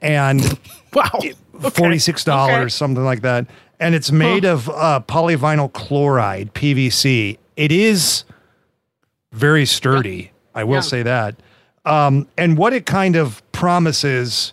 and 0.00 0.58
wow, 0.92 1.20
forty 1.72 1.98
six 1.98 2.22
dollars, 2.24 2.56
Okay. 2.56 2.68
something 2.68 3.04
like 3.04 3.22
that. 3.22 3.46
And 3.78 3.94
it's 3.94 4.10
made 4.10 4.44
of 4.44 4.68
uh, 4.70 5.00
polyvinyl 5.06 5.72
chloride 5.72 6.54
(PVC). 6.54 7.38
It 7.56 7.72
is 7.72 8.24
very 9.32 9.66
sturdy. 9.66 10.30
I 10.54 10.64
will 10.64 10.76
Yeah. 10.76 10.80
say 10.80 11.02
that. 11.02 11.36
Um, 11.84 12.26
and 12.38 12.56
what 12.56 12.72
it 12.72 12.86
kind 12.86 13.16
of 13.16 13.42
promises 13.52 14.52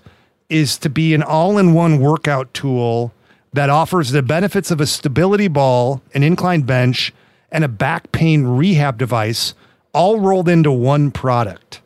is 0.49 0.78
to 0.80 0.89
be 0.89 1.13
an 1.13 1.24
all-in-one 1.24 1.99
workout 1.99 2.53
tool 2.53 3.13
that 3.53 3.69
offers 3.69 4.11
the 4.11 4.21
benefits 4.21 4.69
of 4.71 4.82
a 4.82 4.86
stability 4.86 5.47
ball, 5.47 6.01
an 6.13 6.21
inclined 6.24 6.65
bench, 6.65 7.13
and 7.51 7.63
a 7.63 7.67
back 7.67 8.11
pain 8.11 8.43
rehab 8.43 8.97
device, 8.97 9.53
all 9.93 10.19
rolled 10.19 10.49
into 10.49 10.71
one 10.71 11.11
product. 11.11 11.80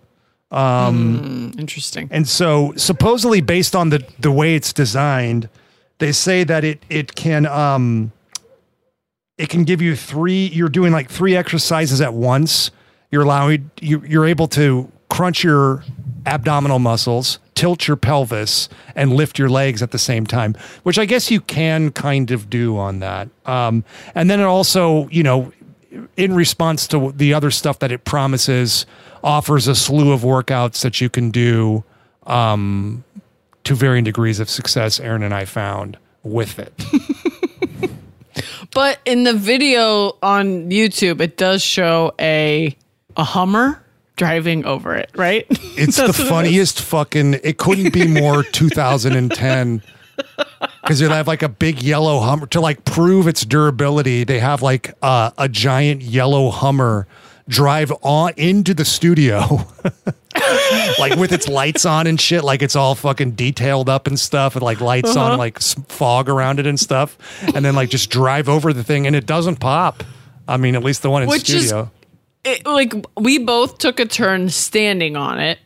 interesting. 1.60 2.08
And 2.12 2.28
so, 2.28 2.74
supposedly, 2.78 3.42
based 3.42 3.76
on 3.76 3.90
the 3.90 4.04
the 4.20 4.32
way 4.32 4.56
it's 4.56 4.74
designed, 4.74 5.50
they 6.00 6.12
say 6.12 6.44
that 6.44 6.64
it 6.64 6.84
it 6.90 7.16
can 7.16 7.46
um 7.46 8.12
it 9.38 9.50
can 9.50 9.64
give 9.64 9.82
you 9.82 9.96
three. 9.96 10.48
You're 10.48 10.70
doing 10.70 10.92
like 10.92 11.10
three 11.10 11.36
exercises 11.36 12.02
at 12.02 12.14
once. 12.14 12.72
You're 13.12 13.24
allowing 13.24 13.72
you 13.82 14.04
you're 14.06 14.26
able 14.26 14.48
to 14.50 14.92
crunch 15.10 15.44
your 15.44 15.84
abdominal 16.26 16.80
muscles, 16.80 17.40
tilt 17.56 17.88
your 17.88 17.98
pelvis, 17.98 18.68
and 18.96 19.14
lift 19.14 19.40
your 19.40 19.50
legs 19.50 19.82
at 19.82 19.92
the 19.92 19.98
same 19.98 20.26
time, 20.26 20.56
which 20.84 21.00
I 21.00 21.06
guess 21.06 21.32
you 21.32 21.40
can 21.40 21.92
kind 21.92 22.32
of 22.32 22.50
do 22.50 22.78
on 22.78 23.00
that. 23.00 23.30
Um, 23.46 23.86
and 24.14 24.30
then 24.30 24.40
it 24.40 24.44
also, 24.44 25.08
you 25.08 25.24
know, 25.24 25.54
in 26.18 26.36
response 26.36 26.86
to 26.90 27.14
the 27.16 27.34
other 27.34 27.50
stuff 27.50 27.80
that 27.80 27.92
it 27.92 28.04
promises, 28.04 28.86
offers 29.24 29.68
a 29.68 29.76
slew 29.76 30.12
of 30.12 30.22
workouts 30.22 30.82
that 30.82 31.00
you 31.00 31.10
can 31.10 31.32
do 31.32 31.84
um, 32.26 33.04
to 33.68 33.76
varying 33.76 34.04
degrees 34.04 34.40
of 34.40 34.50
success. 34.50 35.00
Erin 35.00 35.24
and 35.24 35.34
I 35.34 35.46
found 35.46 35.98
with 36.24 36.58
it. 36.60 36.74
But 38.74 39.00
in 39.06 39.24
the 39.24 39.34
video 39.34 40.18
on 40.22 40.70
YouTube, 40.70 41.20
it 41.22 41.38
does 41.38 41.62
show 41.64 42.14
a 42.20 42.76
a 43.16 43.24
Hummer 43.24 43.82
driving 44.16 44.66
over 44.66 44.96
it, 44.96 45.10
right? 45.16 45.46
It's 45.80 45.98
the 45.98 46.08
what 46.08 46.20
it 46.20 46.28
funniest 46.28 46.82
fucking. 46.82 47.36
It 47.44 47.58
couldn't 47.58 47.94
be 47.94 48.08
more 48.08 48.44
2010 48.52 49.82
because 50.82 51.00
they 51.00 51.08
have 51.08 51.28
like 51.28 51.44
a 51.44 51.50
big 51.50 51.82
yellow 51.82 52.20
Hummer 52.20 52.48
to 52.48 52.62
like 52.62 52.86
prove 52.86 53.28
its 53.28 53.46
durability. 53.46 54.24
They 54.24 54.40
have 54.40 54.62
like 54.62 54.94
uh, 55.02 55.32
a 55.38 55.50
giant 55.50 56.02
yellow 56.02 56.50
Hummer 56.50 57.08
drive 57.48 57.92
on 58.02 58.34
into 58.38 58.74
the 58.74 58.86
studio. 58.86 59.66
like 61.00 61.16
with 61.16 61.32
its 61.32 61.48
lights 61.48 61.86
on 61.86 62.08
and 62.08 62.20
shit, 62.20 62.44
like 62.44 62.62
it's 62.62 62.76
all 62.76 62.96
fucking 62.96 63.32
detailed 63.32 63.90
up 63.90 64.08
and 64.08 64.20
stuff, 64.20 64.56
and 64.56 64.64
like 64.64 64.82
lights 64.82 65.16
Uh-huh. 65.16 65.34
on, 65.34 65.38
like 65.38 65.60
fog 65.62 66.30
around 66.30 66.60
it 66.60 66.68
and 66.68 66.80
stuff, 66.80 67.18
and 67.56 67.64
then 67.66 67.76
like 67.76 67.90
just 67.90 68.10
drive 68.10 68.48
over 68.50 68.74
the 68.74 68.84
thing, 68.84 69.08
and 69.08 69.16
it 69.16 69.26
doesn't 69.26 69.58
pop. 69.60 70.04
I 70.48 70.58
mean, 70.58 70.76
at 70.76 70.84
least 70.84 71.02
the 71.02 71.10
one 71.10 71.24
in 71.24 71.30
Which 71.30 71.50
is- 71.50 71.68
studio. 71.68 71.92
it, 72.46 72.66
like 72.66 72.94
we 73.20 73.38
both 73.40 73.78
took 73.80 74.00
a 74.00 74.06
turn 74.06 74.50
standing 74.50 75.18
on 75.18 75.40
it 75.40 75.60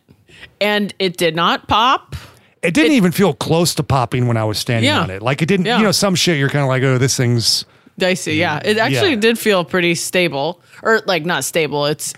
and 0.59 0.91
it 0.97 1.17
did 1.17 1.35
not 1.35 1.67
pop 1.67 2.15
It 2.63 2.73
didn't 2.73 2.93
even 2.93 3.11
feel 3.11 3.33
close 3.35 3.75
to 3.75 3.83
popping 3.83 4.25
when 4.27 4.37
I 4.37 4.43
was 4.43 4.57
standing 4.57 4.85
Yeah. 4.87 5.01
on 5.01 5.09
it. 5.11 5.21
Like 5.21 5.41
it 5.43 5.45
didn't, 5.47 5.67
Yeah. 5.67 5.77
you 5.77 5.83
know, 5.83 5.91
some 5.91 6.15
shit 6.15 6.37
you're 6.39 6.49
kind 6.49 6.63
of 6.63 6.69
like, 6.69 6.81
oh, 6.81 6.97
this 6.97 7.15
thing's 7.17 7.65
dicey 8.01 8.33
yeah 8.35 8.59
it 8.65 8.77
actually 8.77 9.11
Yeah. 9.11 9.15
did 9.27 9.39
feel 9.39 9.63
pretty 9.63 9.95
stable 9.95 10.59
or 10.83 11.01
like 11.05 11.23
not 11.25 11.43
stable 11.43 11.85
it's, 11.85 12.13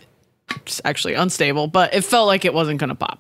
it's 0.65 0.81
actually 0.85 1.13
unstable 1.13 1.67
but 1.67 1.93
it 1.93 2.03
felt 2.03 2.25
like 2.27 2.45
it 2.45 2.53
wasn't 2.53 2.79
gonna 2.79 2.95
pop 2.95 3.19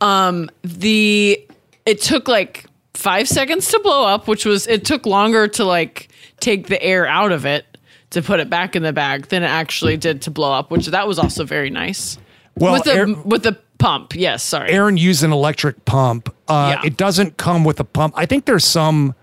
um 0.00 0.48
the 0.62 1.46
it 1.86 2.00
took 2.00 2.28
like 2.28 2.66
five 2.94 3.28
seconds 3.28 3.68
to 3.68 3.80
blow 3.80 4.04
up 4.06 4.28
which 4.28 4.44
was 4.44 4.66
it 4.66 4.84
took 4.84 5.04
longer 5.06 5.48
to 5.48 5.64
like 5.64 6.08
take 6.38 6.68
the 6.68 6.80
air 6.82 7.06
out 7.06 7.32
of 7.32 7.44
it 7.44 7.64
to 8.10 8.22
put 8.22 8.40
it 8.40 8.48
back 8.50 8.74
in 8.76 8.82
the 8.82 8.92
bag 8.92 9.26
than 9.28 9.42
it 9.42 9.46
actually 9.48 9.96
did 9.96 10.22
to 10.22 10.30
blow 10.30 10.52
up 10.52 10.70
which 10.70 10.86
that 10.86 11.06
was 11.08 11.18
also 11.18 11.44
very 11.44 11.70
nice 11.70 12.18
well. 12.56 12.72
with 12.74 12.84
the 12.84 12.92
air- 12.94 13.14
with 13.24 13.42
the 13.42 13.58
Pump. 13.80 14.14
Yes. 14.14 14.42
Sorry. 14.42 14.70
Erin 14.72 14.98
used 14.98 15.22
an 15.24 15.32
electric 15.32 15.86
pump. 15.86 16.28
Uh, 16.46 16.74
Yeah. 16.74 16.86
It 16.86 16.98
doesn't 16.98 17.38
come 17.38 17.64
with 17.64 17.80
a 17.80 17.84
pump. 17.84 18.12
I 18.14 18.26
think 18.26 18.44
there's 18.44 18.66
some 18.66 19.14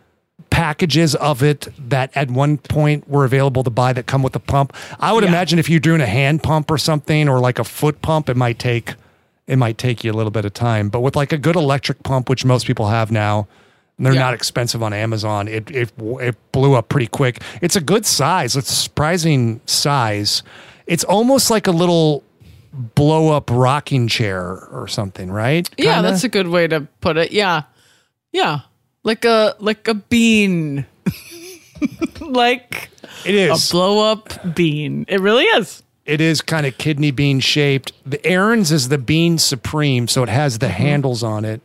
packages 0.50 1.16
of 1.16 1.44
it 1.44 1.68
that 1.90 2.12
at 2.16 2.30
one 2.32 2.58
point 2.58 3.08
were 3.10 3.26
available 3.26 3.64
to 3.64 3.70
buy 3.70 3.94
that 3.94 4.06
come 4.08 4.24
with 4.24 4.36
a 4.36 4.40
pump. 4.40 4.74
I 5.00 5.14
would 5.14 5.24
Yeah. 5.24 5.30
imagine 5.30 5.60
if 5.60 5.70
you're 5.70 5.80
doing 5.80 6.02
a 6.02 6.06
hand 6.08 6.44
pump 6.44 6.72
or 6.72 6.78
something 6.78 7.28
or 7.30 7.40
like 7.40 7.60
a 7.60 7.64
foot 7.64 8.02
pump, 8.02 8.30
it 8.30 8.38
might 8.38 8.60
take 8.60 8.96
it 9.48 9.58
might 9.58 9.78
take 9.78 10.04
you 10.04 10.12
a 10.12 10.14
little 10.16 10.30
bit 10.32 10.44
of 10.44 10.54
time. 10.54 10.90
But 10.90 11.00
with 11.00 11.16
like 11.16 11.32
a 11.32 11.38
good 11.38 11.56
electric 11.56 12.04
pump, 12.04 12.28
which 12.30 12.44
most 12.44 12.68
people 12.68 12.90
have 12.90 13.12
now, 13.12 13.48
they're 13.98 14.14
Yeah. 14.14 14.20
not 14.20 14.34
expensive 14.34 14.84
on 14.84 14.92
Amazon. 14.94 15.48
It 15.48 15.72
it 15.72 15.92
it 16.20 16.36
blew 16.52 16.74
up 16.74 16.90
pretty 16.90 17.08
quick. 17.08 17.42
It's 17.62 17.76
a 17.76 17.82
good 17.82 18.06
size. 18.06 18.56
It's 18.58 18.70
a 18.72 18.76
surprising 18.76 19.62
size. 19.66 20.44
It's 20.86 21.04
almost 21.06 21.50
like 21.50 21.66
a 21.68 21.72
little 21.72 22.24
blow 22.74 23.30
up 23.32 23.50
rocking 23.52 24.08
chair 24.08 24.68
or 24.72 24.88
something, 24.88 25.32
right? 25.32 25.70
Yeah, 25.78 25.96
Kinda? 25.96 26.10
that's 26.12 26.24
a 26.24 26.30
good 26.30 26.48
way 26.50 26.68
to 26.68 26.82
put 27.02 27.18
it. 27.18 27.32
Yeah. 27.32 27.64
Yeah. 28.34 28.60
Like 29.08 29.24
a 29.24 29.56
like 29.60 29.88
a 29.88 29.94
bean. 29.94 30.86
like 32.20 32.90
it 33.26 33.50
a 33.50 33.72
blow 33.72 34.12
up 34.12 34.54
bean. 34.54 35.06
It 35.08 35.22
really 35.22 35.46
is. 35.46 35.82
it 36.06 36.20
is 36.20 36.42
kind 36.42 36.66
of 36.66 36.78
kidney 36.78 37.12
bean 37.12 37.40
shaped. 37.40 37.94
The 38.06 38.24
Erin's 38.28 38.70
is 38.70 38.90
the 38.90 38.98
bean 38.98 39.38
supreme, 39.38 40.10
so 40.10 40.24
it 40.24 40.30
has 40.30 40.60
the 40.60 40.66
mm-hmm. 40.66 40.76
handles 40.76 41.24
on 41.24 41.46
it, 41.46 41.62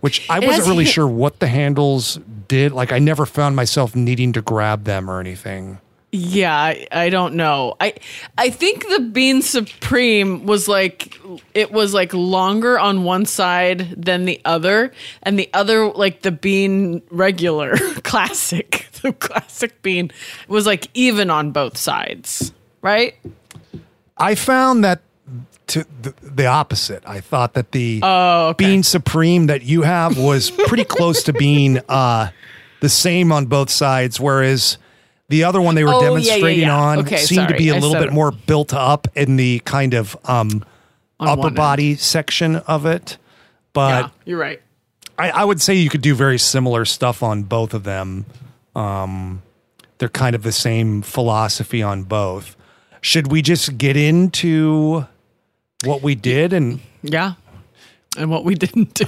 which 0.00 0.28
I 0.28 0.40
wasn't 0.40 0.66
really 0.66 0.84
hi- 0.84 0.90
sure 0.90 1.06
what 1.06 1.38
the 1.38 1.46
handles 1.46 2.18
did. 2.48 2.72
Like 2.72 2.90
I 2.90 2.98
never 2.98 3.24
found 3.24 3.54
myself 3.54 3.94
needing 3.94 4.32
to 4.32 4.42
grab 4.42 4.82
them 4.82 5.08
or 5.08 5.20
anything. 5.20 5.78
Yeah, 6.12 6.52
I, 6.56 6.88
I 6.90 7.08
don't 7.08 7.34
know. 7.34 7.76
I 7.80 7.94
I 8.36 8.50
think 8.50 8.88
the 8.88 8.98
bean 9.00 9.42
supreme 9.42 10.44
was 10.44 10.66
like 10.66 11.16
it 11.54 11.70
was 11.70 11.94
like 11.94 12.12
longer 12.12 12.78
on 12.80 13.04
one 13.04 13.26
side 13.26 13.94
than 13.96 14.24
the 14.24 14.40
other, 14.44 14.92
and 15.22 15.38
the 15.38 15.48
other 15.54 15.86
like 15.86 16.22
the 16.22 16.32
bean 16.32 17.02
regular 17.10 17.76
classic, 18.02 18.88
the 19.02 19.12
classic 19.12 19.82
bean 19.82 20.10
was 20.48 20.66
like 20.66 20.88
even 20.94 21.30
on 21.30 21.52
both 21.52 21.76
sides, 21.76 22.52
right? 22.82 23.14
I 24.16 24.34
found 24.34 24.82
that 24.82 25.02
to 25.68 25.86
the, 26.02 26.12
the 26.20 26.46
opposite. 26.46 27.04
I 27.06 27.20
thought 27.20 27.54
that 27.54 27.70
the 27.70 28.00
Oh, 28.02 28.48
okay. 28.48 28.64
bean 28.64 28.82
supreme 28.82 29.46
that 29.46 29.62
you 29.62 29.82
have 29.82 30.18
was 30.18 30.50
pretty 30.50 30.84
close 30.84 31.22
to 31.22 31.32
being 31.48 31.78
uh, 31.88 32.30
the 32.80 32.88
same 32.88 33.30
on 33.30 33.46
both 33.46 33.70
sides, 33.70 34.18
whereas 34.18 34.76
the 35.30 35.44
other 35.44 35.60
one 35.60 35.74
they 35.74 35.84
were 35.84 35.90
Oh, 35.94 36.00
yeah, 36.00 36.02
yeah, 36.02 36.08
demonstrating 36.10 36.60
yeah. 36.60 36.76
on 36.78 36.98
Okay, 37.00 37.16
seemed 37.16 37.48
to 37.48 37.56
be 37.56 37.70
a 37.70 37.74
little 37.74 37.94
bit 37.94 38.08
it. 38.08 38.12
more 38.12 38.30
built 38.30 38.74
up 38.74 39.08
in 39.16 39.36
the 39.36 39.60
kind 39.60 39.94
of 39.94 40.16
um, 40.26 40.64
On 41.18 41.28
upper 41.28 41.46
end. 41.46 41.56
body 41.56 41.94
section 41.96 42.56
of 42.56 42.84
it. 42.86 43.16
But 43.72 43.88
Yeah, 44.04 44.08
you're 44.26 44.38
right. 44.38 44.60
I, 45.18 45.30
I 45.30 45.44
would 45.44 45.60
say 45.62 45.74
you 45.74 45.88
could 45.90 46.02
do 46.02 46.14
very 46.14 46.38
similar 46.38 46.84
stuff 46.84 47.22
on 47.22 47.44
both 47.44 47.72
of 47.74 47.84
them. 47.84 48.26
Um, 48.76 49.42
they're 49.98 50.08
kind 50.08 50.34
of 50.34 50.42
the 50.42 50.52
same 50.52 51.02
philosophy 51.02 51.82
on 51.82 52.04
both. 52.04 52.56
Should 53.02 53.30
we 53.30 53.42
just 53.42 53.76
get 53.78 53.96
into 53.96 55.06
what 55.84 56.02
we 56.02 56.14
did 56.14 56.52
and 56.52 56.80
Yeah, 57.02 57.34
and 58.16 58.30
what 58.30 58.44
we 58.44 58.54
didn't 58.64 58.94
do. 58.94 59.06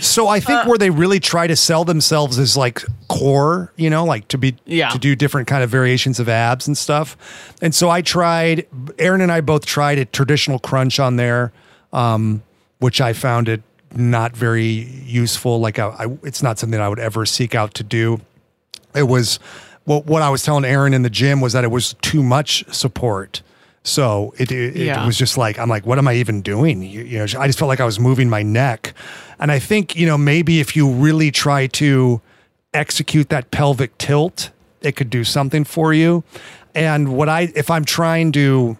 So 0.00 0.28
I 0.28 0.38
Uh, 0.38 0.40
think 0.40 0.66
where 0.66 0.78
they 0.78 0.90
really 0.90 1.20
try 1.20 1.46
to 1.46 1.54
sell 1.56 1.84
themselves 1.84 2.38
is 2.38 2.56
like 2.56 2.82
core, 3.08 3.72
you 3.76 3.90
know, 3.90 4.04
like 4.04 4.26
to 4.28 4.38
be 4.38 4.56
Yeah. 4.66 4.88
to 4.90 4.98
do 4.98 5.14
different 5.14 5.46
kind 5.46 5.62
of 5.62 5.70
variations 5.70 6.18
of 6.18 6.28
abs 6.28 6.66
and 6.66 6.76
stuff. 6.76 7.16
And 7.60 7.74
so 7.74 7.90
I 7.90 8.00
tried. 8.02 8.66
Erin 8.98 9.20
and 9.20 9.30
I 9.30 9.40
both 9.40 9.66
tried 9.66 9.98
a 9.98 10.04
traditional 10.04 10.58
crunch 10.58 10.98
on 10.98 11.16
there, 11.16 11.52
um, 11.92 12.42
which 12.78 13.00
I 13.00 13.12
found 13.12 13.48
it 13.48 13.62
not 13.94 14.36
very 14.36 14.64
useful. 15.06 15.60
Like 15.60 15.78
I, 15.78 15.86
I, 15.88 16.06
it's 16.22 16.42
not 16.42 16.58
something 16.58 16.80
I 16.80 16.88
would 16.88 17.00
ever 17.00 17.26
seek 17.26 17.54
out 17.54 17.74
to 17.74 17.82
do. 17.82 18.20
It 18.94 19.08
was 19.08 19.38
what 19.84 20.06
what 20.06 20.22
I 20.22 20.30
was 20.30 20.42
telling 20.42 20.64
Erin 20.64 20.94
in 20.94 21.02
the 21.02 21.10
gym 21.10 21.40
was 21.40 21.52
that 21.52 21.64
it 21.64 21.70
was 21.70 21.94
too 22.00 22.22
much 22.22 22.64
support. 22.72 23.42
So 23.82 24.34
it 24.38 24.52
it, 24.52 24.76
Yeah. 24.76 25.02
it 25.02 25.06
was 25.06 25.16
just 25.16 25.38
like 25.38 25.58
I'm 25.58 25.68
like, 25.68 25.86
what 25.86 25.98
am 25.98 26.06
I 26.06 26.14
even 26.14 26.42
doing? 26.42 26.82
You, 26.82 27.02
you 27.02 27.18
know, 27.18 27.24
I 27.38 27.46
just 27.46 27.58
felt 27.58 27.68
like 27.68 27.80
I 27.80 27.84
was 27.84 27.98
moving 27.98 28.28
my 28.28 28.42
neck, 28.42 28.94
and 29.38 29.50
I 29.50 29.58
think 29.58 29.96
you 29.96 30.06
know 30.06 30.18
maybe 30.18 30.60
if 30.60 30.76
you 30.76 30.88
really 30.90 31.30
try 31.30 31.66
to 31.68 32.20
execute 32.74 33.30
that 33.30 33.50
pelvic 33.50 33.96
tilt, 33.98 34.50
it 34.82 34.96
could 34.96 35.10
do 35.10 35.24
something 35.24 35.64
for 35.64 35.92
you. 35.94 36.22
And 36.74 37.16
what 37.16 37.28
I 37.28 37.52
if 37.54 37.70
I'm 37.70 37.84
trying 37.84 38.32
to 38.32 38.76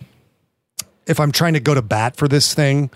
if 1.07 1.19
I'm 1.19 1.33
trying 1.33 1.55
to 1.55 1.61
go 1.61 1.75
to 1.75 1.83
bat 1.83 2.15
for 2.17 2.29
this 2.29 2.55
thing, 2.55 2.91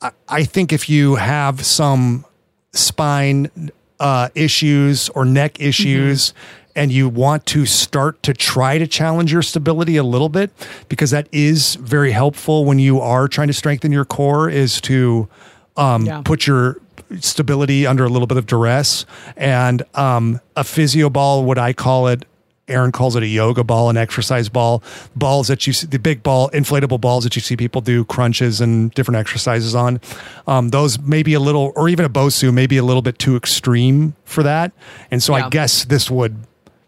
I, 0.00 0.10
I 0.28 0.44
think 0.44 0.72
if 0.72 0.88
you 0.88 1.16
have 1.16 1.66
some 1.66 2.24
spine 2.72 3.50
uh, 3.98 4.28
issues 4.34 5.08
or 5.10 5.24
neck 5.24 5.60
issues 5.60 6.32
and 6.76 6.92
you 6.92 7.08
want 7.08 7.44
to 7.46 7.66
start 7.66 8.22
to 8.22 8.32
try 8.32 8.78
to 8.78 8.86
challenge 8.86 9.32
your 9.32 9.42
stability 9.42 9.96
a 9.96 10.04
little 10.04 10.28
bit 10.28 10.50
because 10.88 11.10
that 11.10 11.26
is 11.32 11.74
very 11.76 12.12
helpful 12.12 12.64
when 12.64 12.78
you 12.78 13.00
are 13.00 13.26
trying 13.26 13.48
to 13.48 13.52
strengthen 13.54 13.90
your 13.90 14.04
core 14.04 14.48
is 14.48 14.80
to 14.82 15.28
um, 15.76 16.06
Yeah. 16.06 16.22
put 16.24 16.46
your 16.46 16.80
stability 17.20 17.86
under 17.86 18.04
a 18.04 18.08
little 18.08 18.26
bit 18.26 18.36
of 18.38 18.46
duress 18.46 19.06
and 19.36 19.82
um, 19.94 20.40
a 20.56 20.64
physio 20.64 21.08
ball 21.08 21.44
what 21.44 21.58
i 21.58 21.72
call 21.72 22.06
it 22.08 22.24
Erin 22.68 22.90
calls 22.90 23.14
it 23.14 23.22
a 23.22 23.28
yoga 23.28 23.62
ball, 23.62 23.90
an 23.90 23.96
exercise 23.96 24.48
ball, 24.48 24.82
balls 25.14 25.46
that 25.46 25.68
you 25.68 25.72
see, 25.72 25.86
the 25.86 26.00
big 26.00 26.24
ball, 26.24 26.50
inflatable 26.50 27.00
balls 27.00 27.22
that 27.22 27.36
you 27.36 27.40
see 27.40 27.56
people 27.56 27.80
do 27.80 28.04
crunches 28.06 28.60
and 28.60 28.90
different 28.90 29.18
exercises 29.18 29.72
on. 29.76 30.00
Um, 30.48 30.70
those 30.70 30.98
may 30.98 31.22
be 31.22 31.34
a 31.34 31.38
little, 31.38 31.72
or 31.76 31.88
even 31.88 32.04
a 32.04 32.08
Bosu, 32.08 32.52
maybe 32.52 32.76
a 32.76 32.82
little 32.82 33.02
bit 33.02 33.20
too 33.20 33.36
extreme 33.36 34.16
for 34.24 34.42
that. 34.42 34.72
And 35.12 35.22
so 35.22 35.36
Yeah. 35.36 35.46
I 35.46 35.48
guess 35.48 35.84
this 35.84 36.10
would, 36.10 36.38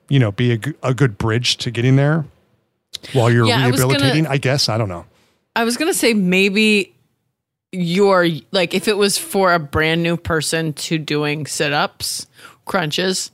you 0.08 0.18
know, 0.18 0.32
be 0.32 0.52
a 0.82 0.94
good 0.94 1.18
bridge 1.18 1.56
to 1.58 1.70
getting 1.70 1.96
there 1.96 2.24
while 3.12 3.30
you're 3.30 3.46
Yeah, 3.46 3.56
I 3.58 3.70
gonna- 3.70 3.72
rehabilitating. 3.76 4.26
I 4.26 4.38
guess. 4.38 4.68
I 4.68 4.78
don't 4.78 4.88
know. 4.88 5.04
I 5.56 5.64
was 5.64 5.76
gonna 5.76 5.94
say 5.94 6.14
maybe 6.14 6.94
you're 7.72 8.26
like 8.50 8.74
if 8.74 8.88
it 8.88 8.96
was 8.96 9.18
for 9.18 9.52
a 9.52 9.58
brand 9.58 10.02
new 10.02 10.16
person 10.16 10.72
to 10.74 10.98
doing 10.98 11.46
sit 11.46 11.72
ups, 11.72 12.26
crunches, 12.64 13.30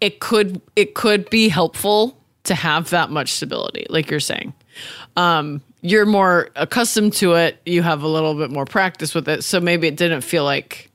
it 0.00 0.20
could 0.20 0.60
it 0.74 0.94
could 0.94 1.28
be 1.30 1.48
helpful 1.48 2.18
to 2.44 2.54
have 2.54 2.90
that 2.90 3.10
much 3.10 3.32
stability, 3.32 3.86
like 3.88 4.10
you're 4.10 4.20
saying. 4.20 4.52
Um, 5.16 5.62
you're 5.82 6.06
more 6.06 6.48
accustomed 6.56 7.12
to 7.14 7.34
it. 7.34 7.60
You 7.64 7.82
have 7.82 8.02
a 8.02 8.08
little 8.08 8.34
bit 8.34 8.50
more 8.50 8.64
practice 8.64 9.14
with 9.14 9.28
it, 9.28 9.44
so 9.44 9.60
maybe 9.60 9.86
it 9.86 9.96
didn't 9.96 10.20
feel 10.22 10.44
like 10.44 10.90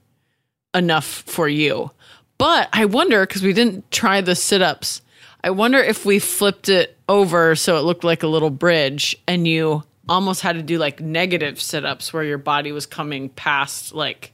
enough 0.73 1.05
for 1.05 1.47
you. 1.47 1.91
But 2.37 2.69
I 2.73 2.85
wonder 2.85 3.25
because 3.25 3.41
we 3.43 3.53
didn't 3.53 3.89
try 3.91 4.21
the 4.21 4.35
sit 4.35 4.61
ups. 4.61 5.01
I 5.43 5.49
wonder 5.49 5.79
if 5.79 6.05
we 6.05 6.19
flipped 6.19 6.69
it 6.69 6.97
over 7.09 7.55
so 7.55 7.77
it 7.77 7.81
looked 7.81 8.03
like 8.03 8.23
a 8.23 8.27
little 8.27 8.49
bridge 8.51 9.15
and 9.27 9.47
you 9.47 9.83
almost 10.07 10.41
had 10.41 10.53
to 10.55 10.61
do 10.63 10.77
like 10.77 10.99
negative 10.99 11.59
sit 11.61 11.85
ups 11.85 12.13
where 12.13 12.23
your 12.23 12.37
body 12.37 12.71
was 12.71 12.85
coming 12.85 13.29
past 13.29 13.93
like 13.93 14.33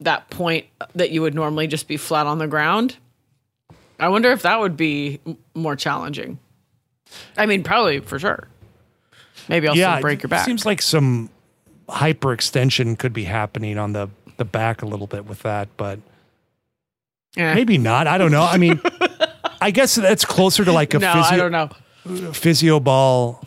that 0.00 0.30
point 0.30 0.66
that 0.94 1.10
you 1.10 1.22
would 1.22 1.34
normally 1.34 1.66
just 1.66 1.88
be 1.88 1.96
flat 1.96 2.26
on 2.26 2.38
the 2.38 2.46
ground. 2.46 2.96
I 3.98 4.08
wonder 4.10 4.30
if 4.30 4.42
that 4.42 4.60
would 4.60 4.76
be 4.76 5.18
more 5.54 5.74
challenging. 5.74 6.38
I 7.36 7.46
mean, 7.46 7.64
probably 7.64 7.98
for 8.00 8.18
sure. 8.18 8.46
Maybe 9.48 9.66
also 9.66 9.80
yeah, 9.80 10.00
break 10.00 10.22
your 10.22 10.28
back. 10.28 10.44
Seems 10.44 10.64
like 10.66 10.80
some 10.82 11.30
hyperextension 11.88 12.96
could 12.98 13.12
be 13.12 13.24
happening 13.24 13.76
on 13.78 13.92
the, 13.92 14.08
the 14.36 14.44
back 14.44 14.82
a 14.82 14.86
little 14.86 15.06
bit 15.06 15.24
with 15.26 15.42
that, 15.42 15.68
but 15.76 15.98
Eh. 17.36 17.54
maybe 17.54 17.76
not. 17.78 18.06
I 18.06 18.18
don't 18.18 18.30
know. 18.30 18.42
I 18.42 18.56
mean, 18.56 18.80
I 19.60 19.70
guess 19.70 19.94
that's 19.94 20.24
closer 20.24 20.64
to 20.64 20.72
like 20.72 20.94
a 20.94 20.98
no, 21.00 21.12
physio, 21.12 21.32
I 21.32 21.36
don't 21.36 21.52
know. 21.52 22.32
physio 22.32 22.80
ball, 22.80 23.44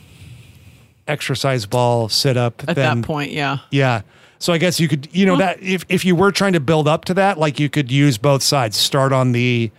exercise 1.08 1.66
ball, 1.66 2.10
sit 2.10 2.38
up. 2.38 2.64
At 2.68 2.76
then, 2.76 3.02
that 3.02 3.08
point, 3.08 3.32
yeah. 3.32 3.60
Yeah. 3.72 4.02
So 4.40 4.54
I 4.54 4.58
guess 4.58 4.80
you 4.80 4.88
could, 4.88 5.08
you 5.12 5.26
know, 5.26 5.38
that 5.38 5.62
if, 5.62 5.86
if 5.88 6.04
you 6.04 6.16
were 6.16 6.32
trying 6.32 6.54
to 6.54 6.60
build 6.60 6.88
up 6.88 7.06
to 7.06 7.14
that, 7.14 7.38
like 7.38 7.60
you 7.60 7.70
could 7.70 7.92
use 7.92 8.18
both 8.18 8.42
sides. 8.42 8.76
Start 8.76 9.14
on 9.14 9.34
the 9.34 9.72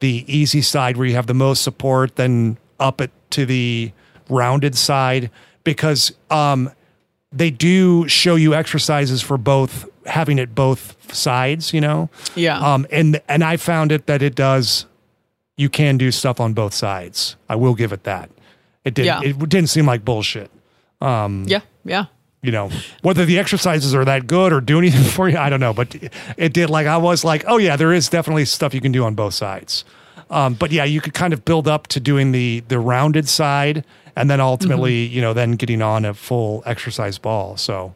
the 0.00 0.24
easy 0.26 0.62
side 0.62 0.96
where 0.96 1.06
you 1.06 1.14
have 1.14 1.26
the 1.26 1.34
most 1.34 1.62
support, 1.62 2.16
then 2.16 2.58
up 2.78 3.00
it 3.00 3.10
to 3.30 3.46
the 3.46 3.92
rounded 4.28 4.76
side 4.76 5.30
because 5.64 6.12
um, 6.30 6.70
they 7.32 7.50
do 7.50 8.06
show 8.08 8.36
you 8.36 8.54
exercises 8.54 9.22
for 9.22 9.38
both 9.38 9.88
having 10.06 10.38
it 10.38 10.54
both 10.54 11.14
sides, 11.14 11.72
you 11.72 11.80
know. 11.80 12.08
Yeah. 12.34 12.58
Um, 12.58 12.86
and 12.90 13.20
and 13.28 13.44
I 13.44 13.56
found 13.56 13.92
it 13.92 14.06
that 14.06 14.22
it 14.22 14.34
does. 14.34 14.86
You 15.56 15.68
can 15.68 15.96
do 15.96 16.10
stuff 16.10 16.38
on 16.40 16.52
both 16.52 16.74
sides. 16.74 17.36
I 17.48 17.56
will 17.56 17.74
give 17.74 17.92
it 17.92 18.04
that. 18.04 18.30
It 18.84 18.94
did. 18.94 19.06
Yeah. 19.06 19.20
It 19.22 19.38
didn't 19.38 19.68
seem 19.68 19.86
like 19.86 20.04
bullshit 20.04 20.50
yeah. 21.02 21.60
Yeah. 21.84 22.06
you 22.42 22.50
know 22.50 22.70
whether 23.02 23.24
the 23.26 23.38
exercises 23.38 23.94
are 23.94 24.04
that 24.04 24.26
good 24.26 24.52
or 24.52 24.60
do 24.62 24.78
anything 24.78 25.04
for 25.16 25.28
you 25.28 25.36
i 25.36 25.50
don't 25.50 25.60
know 25.60 25.74
but 25.74 25.94
it 26.38 26.52
did 26.54 26.70
like 26.70 26.86
i 26.86 26.96
was 26.96 27.22
like 27.22 27.44
oh 27.46 27.58
yeah 27.58 27.76
there 27.76 27.92
is 27.92 28.08
definitely 28.08 28.44
stuff 28.46 28.72
you 28.74 28.80
can 28.80 28.92
do 28.92 29.04
on 29.04 29.14
both 29.14 29.34
sides 29.34 29.84
um, 30.30 30.54
but 30.54 30.72
yeah 30.72 30.84
you 30.84 31.00
could 31.02 31.12
kind 31.14 31.32
of 31.34 31.44
build 31.44 31.68
up 31.68 31.86
to 31.88 32.00
doing 32.00 32.32
the 32.32 32.60
the 32.68 32.78
rounded 32.78 33.28
side 33.28 33.84
and 34.16 34.30
then 34.30 34.40
ultimately 34.40 35.04
you 35.04 35.20
know 35.20 35.34
then 35.34 35.52
getting 35.52 35.82
on 35.82 36.04
a 36.06 36.14
full 36.14 36.62
exercise 36.64 37.18
ball 37.18 37.56
so 37.58 37.92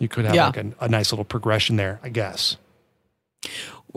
you 0.00 0.08
could 0.08 0.24
have 0.24 0.34
Yeah. 0.34 0.46
like 0.46 0.56
a, 0.56 0.72
a 0.80 0.88
nice 0.88 1.12
little 1.12 1.24
progression 1.26 1.76
there, 1.76 1.98
I 2.02 2.08
guess. 2.08 2.56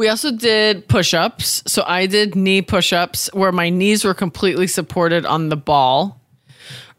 We 0.02 0.08
also 0.10 0.32
did 0.32 0.88
push 0.88 1.14
ups. 1.14 1.62
So 1.68 1.84
I 1.86 2.08
did 2.08 2.36
knee 2.36 2.64
push 2.64 2.91
ups 2.91 3.30
where 3.34 3.52
my 3.52 3.70
knees 3.70 4.04
were 4.04 4.16
completely 4.16 4.66
supported 4.66 5.28
on 5.28 5.49
the 5.49 5.56
ball. 5.56 6.20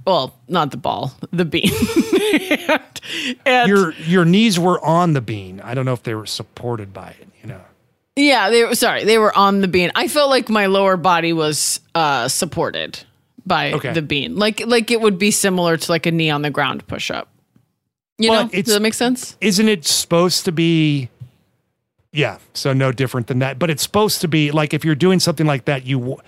Well, 0.06 0.38
not 0.46 0.70
the 0.70 0.76
ball, 0.76 1.12
the 1.32 1.44
beam. 1.44 1.72
and, 2.68 3.00
and 3.44 3.68
Your 3.68 3.92
your 4.06 4.24
knees 4.24 4.56
were 4.56 4.78
on 4.84 5.14
the 5.14 5.20
bean. 5.20 5.60
I 5.60 5.74
don't 5.74 5.84
know 5.84 5.94
if 5.94 6.04
they 6.04 6.14
were 6.14 6.26
supported 6.26 6.92
by 6.92 7.08
it. 7.20 7.28
You 7.42 7.48
know. 7.48 7.60
yeah, 8.14 8.50
they 8.50 8.62
were 8.62 8.76
sorry, 8.76 9.02
they 9.04 9.18
were 9.18 9.36
on 9.36 9.62
the 9.62 9.68
beam. 9.68 9.90
I 9.96 10.06
felt 10.06 10.30
like 10.30 10.48
my 10.48 10.66
lower 10.66 10.96
body 10.96 11.32
was 11.32 11.80
uh, 11.96 12.28
supported 12.28 13.00
by 13.44 13.72
Okay. 13.72 13.92
the 13.92 14.02
beam. 14.02 14.36
Like 14.36 14.64
like 14.64 14.92
it 14.92 15.00
would 15.00 15.18
be 15.18 15.32
similar 15.32 15.76
to 15.76 15.90
like 15.90 16.06
a 16.06 16.12
knee 16.12 16.30
on 16.30 16.42
the 16.42 16.50
ground 16.50 16.86
push 16.86 17.10
up. 17.10 17.28
You 18.18 18.28
But 18.30 18.52
know? 18.52 18.62
Does 18.62 18.74
that 18.74 18.82
make 18.82 18.94
sense? 18.94 19.36
isn't 19.40 19.68
it 19.68 19.84
supposed 19.86 20.44
to 20.44 20.52
be 20.52 21.08
yeah 22.12 22.38
so 22.54 22.72
no 22.72 22.92
different 22.92 23.26
than 23.26 23.40
that 23.40 23.58
but 23.58 23.70
it's 23.70 23.82
supposed 23.82 24.20
to 24.20 24.28
be 24.28 24.50
like 24.50 24.72
if 24.72 24.84
you're 24.84 24.94
doing 24.94 25.18
something 25.18 25.46
like 25.46 25.64
that 25.64 25.86
you 25.86 26.18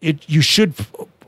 it 0.00 0.28
you 0.28 0.40
should 0.40 0.74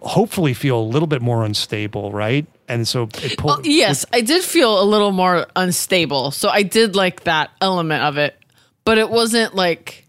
hopefully 0.00 0.54
feel 0.54 0.78
a 0.78 0.82
little 0.82 1.06
bit 1.06 1.22
more 1.22 1.44
unstable 1.44 2.12
right 2.12 2.46
and 2.70 2.86
so 2.86 3.08
it 3.20 3.36
pull, 3.36 3.48
Well, 3.48 3.60
yes, 3.64 4.06
I 4.12 4.20
did 4.20 4.44
feel 4.44 4.80
a 4.80 4.84
little 4.84 5.10
more 5.10 5.48
unstable. 5.56 6.30
So 6.30 6.48
I 6.48 6.62
did 6.62 6.94
like 6.94 7.24
that 7.24 7.50
element 7.60 8.04
of 8.04 8.16
it, 8.16 8.38
but 8.84 8.96
it 8.96 9.10
wasn't 9.10 9.56
like 9.56 10.06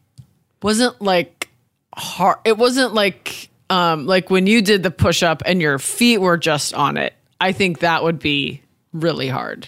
wasn't 0.61 1.01
like 1.01 1.49
hard. 1.95 2.37
It 2.45 2.59
wasn't 2.59 2.93
like 2.93 3.49
um 3.71 4.05
like 4.05 4.29
when 4.29 4.45
you 4.45 4.61
did 4.61 4.83
the 4.83 4.91
push 4.91 5.23
up 5.23 5.41
and 5.43 5.59
your 5.59 5.79
feet 5.79 6.19
were 6.19 6.37
just 6.37 6.75
on 6.75 6.97
it. 6.97 7.13
I 7.39 7.51
think 7.51 7.79
that 7.79 8.03
would 8.03 8.19
be 8.19 8.61
really 8.93 9.27
hard. 9.27 9.67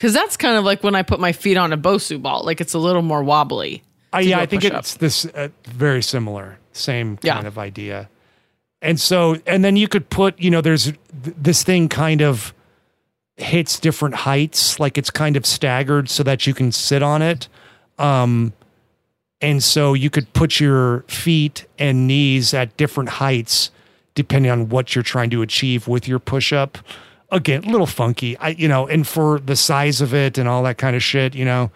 Cuz 0.00 0.12
that's 0.12 0.36
kind 0.36 0.56
of 0.56 0.64
like 0.64 0.82
when 0.84 0.94
I 0.94 1.02
put 1.02 1.18
my 1.20 1.32
feet 1.32 1.56
on 1.56 1.72
a 1.72 1.76
Bosu 1.78 2.20
ball, 2.22 2.44
like 2.44 2.60
it's 2.60 2.74
a 2.74 2.78
little 2.78 3.02
more 3.02 3.22
wobbly. 3.22 3.82
Uh, 4.14 4.18
yeah 4.20 4.40
i 4.40 4.46
think 4.46 4.64
it's 4.64 4.94
this 4.94 5.26
uh, 5.26 5.48
very 5.66 6.02
similar 6.02 6.58
same 6.72 7.18
Yeah. 7.22 7.34
kind 7.34 7.46
of 7.46 7.58
idea 7.58 8.08
and 8.80 8.98
so 8.98 9.36
and 9.46 9.62
then 9.62 9.76
you 9.76 9.86
could 9.86 10.08
put 10.08 10.40
you 10.40 10.50
know 10.50 10.62
there's 10.62 10.84
th- 10.84 10.96
this 11.36 11.62
thing 11.62 11.90
kind 11.90 12.22
of 12.22 12.54
hits 13.36 13.78
different 13.78 14.14
heights 14.14 14.80
like 14.80 14.96
it's 14.96 15.10
kind 15.10 15.36
of 15.36 15.44
staggered 15.44 16.08
so 16.08 16.22
that 16.22 16.46
you 16.46 16.54
can 16.54 16.72
sit 16.72 17.02
on 17.02 17.20
it 17.20 17.48
um 17.98 18.54
and 19.42 19.62
so 19.62 19.92
you 19.92 20.08
could 20.08 20.32
put 20.32 20.58
your 20.58 21.02
feet 21.06 21.66
and 21.78 22.06
knees 22.08 22.54
at 22.54 22.74
different 22.78 23.10
heights 23.10 23.70
depending 24.14 24.50
on 24.50 24.70
what 24.70 24.94
you're 24.94 25.04
trying 25.04 25.28
to 25.28 25.42
achieve 25.42 25.86
with 25.86 26.08
your 26.08 26.18
push 26.18 26.50
up 26.50 26.78
again 27.30 27.64
a 27.64 27.70
little 27.70 27.86
funky 27.86 28.36
i 28.38 28.48
you 28.50 28.68
know 28.68 28.86
and 28.86 29.06
for 29.06 29.38
the 29.40 29.54
size 29.56 30.00
of 30.00 30.14
it 30.14 30.38
and 30.38 30.48
all 30.48 30.62
that 30.62 30.78
kind 30.78 30.96
of 30.96 31.02
shit 31.02 31.34
you 31.34 31.44
know 31.44 31.70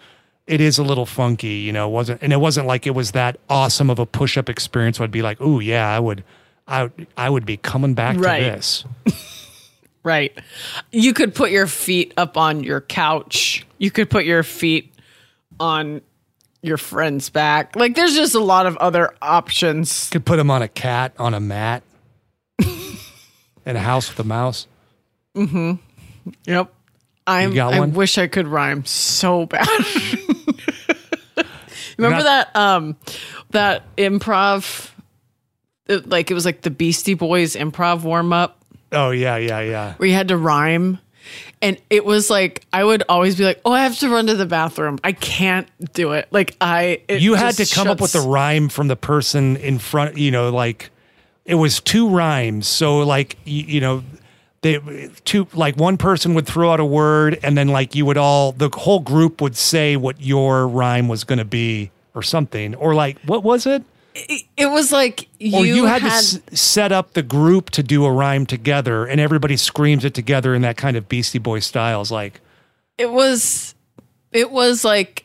it 0.47 0.59
is 0.59 0.77
a 0.77 0.83
little 0.83 1.05
funky 1.05 1.47
you 1.59 1.71
know 1.71 1.87
it 1.87 1.91
wasn't 1.91 2.21
and 2.23 2.33
it 2.33 2.37
wasn't 2.37 2.65
like 2.65 2.87
it 2.87 2.91
was 2.95 3.11
that 3.11 3.37
awesome 3.49 3.89
of 3.89 3.99
a 3.99 4.05
push 4.05 4.37
up 4.37 4.49
experience 4.49 4.99
where 4.99 5.03
i'd 5.05 5.11
be 5.11 5.21
like 5.21 5.37
oh 5.39 5.59
yeah 5.59 5.87
i 5.89 5.99
would 5.99 6.23
i 6.67 6.83
would 6.83 7.07
i 7.17 7.29
would 7.29 7.45
be 7.45 7.57
coming 7.57 7.93
back 7.93 8.17
Right. 8.17 8.39
to 8.39 8.45
this 8.51 8.85
Right. 10.05 10.37
You 10.91 11.13
could 11.13 11.33
put 11.33 11.49
your 11.49 11.65
feet 11.65 12.13
up 12.17 12.35
on 12.35 12.61
your 12.61 12.81
couch. 12.81 13.65
You 13.77 13.89
could 13.89 14.09
put 14.09 14.25
your 14.25 14.43
feet 14.43 14.93
on 15.61 16.01
your 16.61 16.75
friend's 16.75 17.29
back. 17.29 17.77
Like 17.77 17.95
there's 17.95 18.13
just 18.13 18.35
a 18.35 18.41
lot 18.43 18.65
of 18.65 18.75
other 18.77 19.15
options. 19.21 20.09
could 20.09 20.25
put 20.25 20.35
them 20.35 20.51
on 20.51 20.61
a 20.61 20.67
cat 20.67 21.13
on 21.17 21.33
a 21.33 21.39
mat 21.39 21.83
in 22.59 23.77
a 23.77 23.79
house 23.79 24.09
with 24.09 24.19
a 24.19 24.25
mouse 24.27 24.67
Yep. 25.35 26.73
I'm, 27.25 27.59
I 27.59 27.79
wish 27.79 28.17
I 28.17 28.27
could 28.27 28.47
rhyme 28.47 28.85
so 28.85 29.45
bad. 29.45 29.67
Remember 31.97 32.23
not- 32.23 32.23
that 32.23 32.55
um 32.55 32.95
that 33.51 33.83
improv 33.97 34.91
it- 35.87 36.09
like 36.09 36.31
it 36.31 36.33
was 36.33 36.45
like 36.45 36.61
the 36.61 36.71
Beastie 36.71 37.13
Boys 37.13 37.55
improv 37.55 38.03
warm 38.03 38.33
up 38.33 38.63
oh 38.91 39.11
yeah 39.11 39.37
yeah 39.37 39.61
yeah 39.61 39.93
where 39.95 40.09
you 40.09 40.15
had 40.15 40.29
to 40.29 40.37
rhyme. 40.37 40.99
And 41.61 41.79
it 41.89 42.03
was 42.03 42.29
like 42.29 42.65
I 42.73 42.83
would 42.83 43.03
always 43.07 43.37
be 43.37 43.45
like, 43.45 43.61
"Oh, 43.63 43.71
I 43.71 43.83
have 43.83 43.97
to 43.99 44.09
run 44.09 44.27
to 44.27 44.35
the 44.35 44.45
bathroom. 44.45 44.99
I 45.05 45.13
can't 45.13 45.69
do 45.93 46.11
it." 46.11 46.27
Like 46.31 46.57
I, 46.59 47.01
it 47.07 47.21
you 47.21 47.35
had 47.35 47.55
to 47.55 47.65
come 47.65 47.87
up 47.87 48.01
with 48.01 48.11
the 48.11 48.19
rhyme 48.19 48.67
from 48.67 48.89
the 48.89 48.97
person 48.97 49.55
in 49.55 49.79
front 49.79 50.17
you 50.17 50.31
know 50.31 50.49
like 50.49 50.89
it 51.45 51.55
was 51.55 51.79
two 51.79 52.09
rhymes 52.09 52.67
so 52.67 52.99
like 52.99 53.37
you, 53.45 53.63
you 53.63 53.79
know 53.79 54.03
they 54.63 55.09
two 55.25 55.47
like 55.53 55.77
one 55.77 55.97
person 55.97 56.33
would 56.33 56.47
throw 56.47 56.71
out 56.71 56.79
a 56.79 56.85
word 56.85 57.37
and 57.43 57.55
then 57.57 57.67
like 57.67 57.93
you 57.93 58.05
would 58.05 58.17
all 58.17 58.51
the 58.53 58.69
whole 58.69 58.99
group 58.99 59.41
would 59.41 59.55
say 59.55 59.95
what 59.95 60.19
your 60.19 60.67
rhyme 60.67 61.07
was 61.07 61.23
going 61.23 61.39
to 61.39 61.45
be 61.45 61.91
or 62.15 62.23
something. 62.23 62.73
Or 62.75 62.95
like 62.95 63.19
what 63.21 63.43
was 63.43 63.67
it? 63.67 63.83
It 64.15 64.69
was 64.69 64.91
like 64.91 65.27
you, 65.39 65.57
or 65.57 65.65
you 65.65 65.85
had, 65.85 66.03
had, 66.03 66.09
to 66.09 66.15
s- 66.15 66.39
set 66.53 66.91
up 66.91 67.13
the 67.13 67.23
group 67.23 67.71
to 67.71 67.83
do 67.83 68.05
a 68.05 68.11
rhyme 68.11 68.45
together 68.45 69.05
and 69.05 69.19
everybody 69.19 69.57
screams 69.57 70.05
it 70.05 70.13
together 70.13 70.53
in 70.53 70.61
that 70.61 70.77
kind 70.77 70.95
of 70.95 71.09
beastie 71.09 71.39
boy 71.39 71.59
styles 71.59 72.11
like 72.11 72.39
it 72.99 73.11
was 73.11 73.73
it 74.31 74.51
was 74.51 74.85
like 74.85 75.22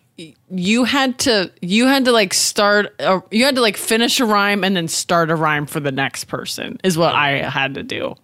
you 0.50 0.84
had 0.84 1.18
to 1.20 1.50
you 1.60 1.86
had 1.86 2.04
to 2.06 2.12
like 2.12 2.32
start 2.32 2.94
a, 3.00 3.20
you 3.30 3.44
had 3.44 3.54
to 3.56 3.60
like 3.60 3.76
finish 3.76 4.18
a 4.20 4.24
rhyme 4.24 4.64
and 4.64 4.74
then 4.76 4.88
start 4.88 5.30
a 5.30 5.34
rhyme 5.36 5.66
for 5.66 5.80
the 5.80 5.92
next 5.92 6.24
person 6.24 6.78
is 6.82 6.96
what 6.96 7.14
I 7.14 7.48
had 7.48 7.74
to 7.74 7.82
do. 7.82 8.14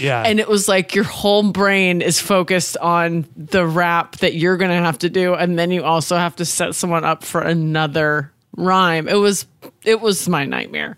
yeah 0.00 0.22
And 0.26 0.40
it 0.40 0.48
was 0.48 0.66
like 0.68 0.94
your 0.94 1.04
whole 1.04 1.52
brain 1.52 2.00
is 2.02 2.20
focused 2.20 2.76
on 2.78 3.26
the 3.36 3.64
rap 3.66 4.16
that 4.18 4.34
you're 4.34 4.56
going 4.56 4.70
to 4.72 4.76
have 4.76 4.98
to 4.98 5.08
do 5.10 5.34
and 5.34 5.58
then 5.58 5.70
you 5.70 5.84
also 5.84 6.16
have 6.16 6.34
to 6.36 6.44
set 6.44 6.74
someone 6.74 7.04
up 7.04 7.22
for 7.22 7.40
another 7.42 8.32
rhyme. 8.56 9.06
It 9.08 9.14
was 9.18 9.46
it 9.84 10.00
was 10.00 10.28
my 10.28 10.44
nightmare. 10.46 10.96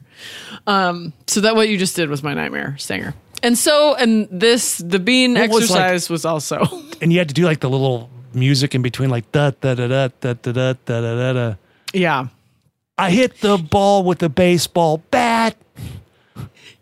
Um 0.67 1.13
so 1.27 1.41
that 1.43 1.55
what 1.57 1.69
you 1.69 1.77
just 1.79 1.97
did 1.97 2.09
was 2.09 2.23
my 2.23 2.33
nightmare, 2.35 2.77
Stanger. 2.79 3.15
And 3.43 3.57
so 3.59 3.95
and 3.97 4.29
this 4.31 4.79
the 4.79 4.99
bean 4.99 5.35
What 5.35 5.51
was, 5.51 5.71
like- 5.71 5.81
exercise 5.81 6.09
was 6.11 6.25
also 6.25 6.65
and 7.03 7.13
you 7.13 7.19
had 7.19 7.29
to 7.29 7.35
do 7.35 7.45
like 7.45 7.61
the 7.61 7.69
little 7.71 8.09
music 8.35 8.75
in 8.75 8.83
between 8.83 9.11
like 9.11 9.31
da 9.33 9.51
da 9.61 9.75
da 9.75 9.87
da 9.87 10.09
da 10.21 10.33
da 10.35 10.53
da 10.53 10.73
da 10.73 11.01
da 11.01 11.33
da 11.33 11.55
yeah. 11.93 12.29
I 12.99 13.11
hit 13.11 13.41
the 13.41 13.57
ball 13.57 14.05
with 14.05 14.23
a 14.23 14.29
baseball 14.29 15.03
bat. 15.11 15.57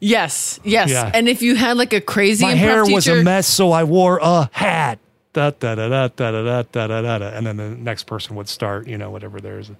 Yes, 0.00 0.60
yes. 0.64 0.90
Yeah. 0.90 1.10
And 1.14 1.28
if 1.28 1.42
you 1.42 1.54
had 1.56 1.76
like 1.76 1.92
a 1.92 2.00
crazy 2.00 2.44
My 2.44 2.54
hair 2.54 2.82
was 2.84 3.04
teacher, 3.04 3.20
a 3.20 3.24
mess, 3.24 3.46
so 3.46 3.72
I 3.72 3.84
wore 3.84 4.18
a 4.20 4.50
hat. 4.52 4.98
Da, 5.32 5.50
da, 5.50 5.74
da, 5.74 5.88
da, 5.88 6.08
da, 6.08 6.30
da, 6.30 6.62
da, 6.62 6.62
da, 6.62 6.86
da, 7.02 7.18
da. 7.18 7.26
And 7.28 7.46
then 7.46 7.56
the 7.56 7.70
next 7.70 8.04
person 8.04 8.34
would 8.36 8.48
start, 8.48 8.88
you 8.88 8.98
know, 8.98 9.10
whatever 9.10 9.40
theirs. 9.40 9.70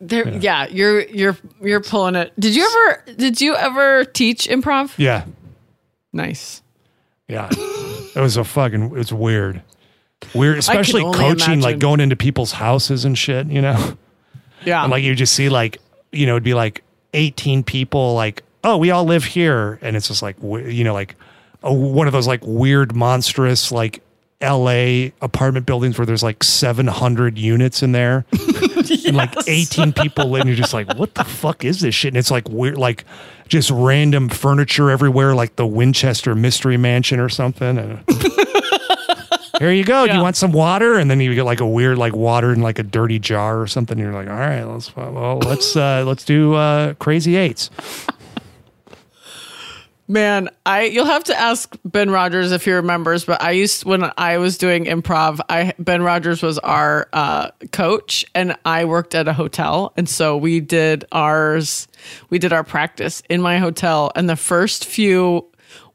there, 0.00 0.28
yeah. 0.28 0.66
you're 0.68 1.02
you're 1.02 1.36
you're 1.60 1.80
pulling 1.80 2.16
it. 2.16 2.32
Did 2.38 2.54
you 2.54 2.66
ever 2.66 3.14
did 3.16 3.40
you 3.40 3.54
ever 3.56 4.04
teach 4.04 4.48
improv? 4.48 4.92
Yeah. 4.98 5.24
Nice. 6.12 6.62
Yeah. 7.28 7.48
it 7.50 8.20
was 8.20 8.36
a 8.36 8.44
fucking, 8.44 8.84
it 8.84 8.92
was 8.92 9.12
weird. 9.12 9.62
Weird, 10.34 10.58
especially 10.58 11.02
coaching, 11.02 11.60
like 11.60 11.78
going 11.78 12.00
into 12.00 12.16
people's 12.16 12.52
houses 12.52 13.04
and 13.04 13.16
shit, 13.16 13.46
you 13.46 13.60
know? 13.60 13.96
Yeah. 14.64 14.84
And 14.84 14.92
like 14.92 15.02
you 15.02 15.16
just 15.16 15.34
see 15.34 15.48
like, 15.48 15.78
you 16.12 16.24
know, 16.24 16.34
it'd 16.34 16.44
be 16.44 16.54
like 16.54 16.84
18 17.14 17.64
people, 17.64 18.14
like, 18.14 18.44
oh, 18.62 18.76
we 18.76 18.92
all 18.92 19.04
live 19.04 19.24
here. 19.24 19.80
And 19.82 19.96
it's 19.96 20.06
just 20.06 20.22
like, 20.22 20.36
you 20.40 20.84
know, 20.84 20.94
like 20.94 21.16
a, 21.64 21.74
one 21.74 22.06
of 22.06 22.12
those 22.12 22.28
like 22.28 22.42
weird, 22.44 22.94
monstrous, 22.94 23.72
like 23.72 24.02
LA 24.40 25.08
apartment 25.20 25.66
buildings 25.66 25.98
where 25.98 26.06
there's 26.06 26.22
like 26.22 26.42
700 26.42 27.38
units 27.38 27.82
in 27.82 27.90
there 27.92 28.24
and 29.06 29.16
like 29.16 29.34
18 29.48 29.92
people 29.92 30.26
live. 30.30 30.42
And 30.42 30.50
you're 30.50 30.56
just 30.56 30.74
like, 30.74 30.94
what 30.96 31.14
the 31.14 31.24
fuck 31.24 31.64
is 31.64 31.80
this 31.80 31.94
shit? 31.94 32.08
And 32.08 32.16
it's 32.16 32.30
like 32.30 32.48
weird, 32.48 32.78
like 32.78 33.04
just 33.48 33.70
random 33.70 34.28
furniture 34.28 34.90
everywhere, 34.90 35.34
like 35.34 35.56
the 35.56 35.66
Winchester 35.66 36.34
Mystery 36.34 36.76
Mansion 36.76 37.20
or 37.20 37.28
something. 37.28 37.78
And 37.78 38.04
here 39.62 39.72
you 39.72 39.84
go. 39.84 40.04
Do 40.04 40.10
Yeah. 40.12 40.16
you 40.18 40.22
want 40.22 40.36
some 40.36 40.52
water? 40.52 40.94
And 40.98 41.10
then 41.10 41.20
you 41.20 41.34
get 41.34 41.44
like 41.44 41.60
a 41.60 41.66
weird 41.66 41.96
like 41.98 42.14
water 42.14 42.52
in 42.52 42.60
like 42.62 42.78
a 42.78 42.82
dirty 42.82 43.18
jar 43.18 43.60
or 43.60 43.66
something. 43.66 43.98
And 43.98 44.04
you're 44.04 44.12
like, 44.14 44.28
all 44.28 44.38
right, 44.38 44.64
let's 44.64 44.94
well 44.96 45.38
let's 45.38 45.76
uh, 45.76 46.02
let's 46.06 46.24
do 46.24 46.54
uh, 46.54 46.94
crazy 46.94 47.36
eights. 47.36 47.70
Man, 50.08 50.50
I 50.66 50.82
you'll 50.84 51.06
have 51.06 51.24
to 51.24 51.38
ask 51.40 51.74
Ben 51.84 52.10
Rogers 52.10 52.50
if 52.52 52.64
he 52.64 52.72
remembers, 52.72 53.24
but 53.24 53.40
I 53.40 53.52
used 53.52 53.84
when 53.84 54.10
I 54.18 54.36
was 54.38 54.58
doing 54.58 54.84
improv, 54.84 55.38
I 55.48 55.72
Ben 55.78 56.02
Rogers 56.02 56.42
was 56.42 56.58
our 56.58 57.08
uh, 57.12 57.50
coach 57.70 58.24
and 58.34 58.56
I 58.64 58.84
worked 58.84 59.14
at 59.14 59.28
a 59.28 59.32
hotel 59.32 59.92
and 59.96 60.08
so 60.08 60.36
we 60.36 60.60
did 60.60 61.04
ours 61.12 61.86
we 62.30 62.38
did 62.38 62.52
our 62.52 62.64
practice 62.64 63.22
in 63.30 63.40
my 63.40 63.58
hotel 63.58 64.10
and 64.16 64.28
the 64.28 64.36
first 64.36 64.84
few 64.84 65.46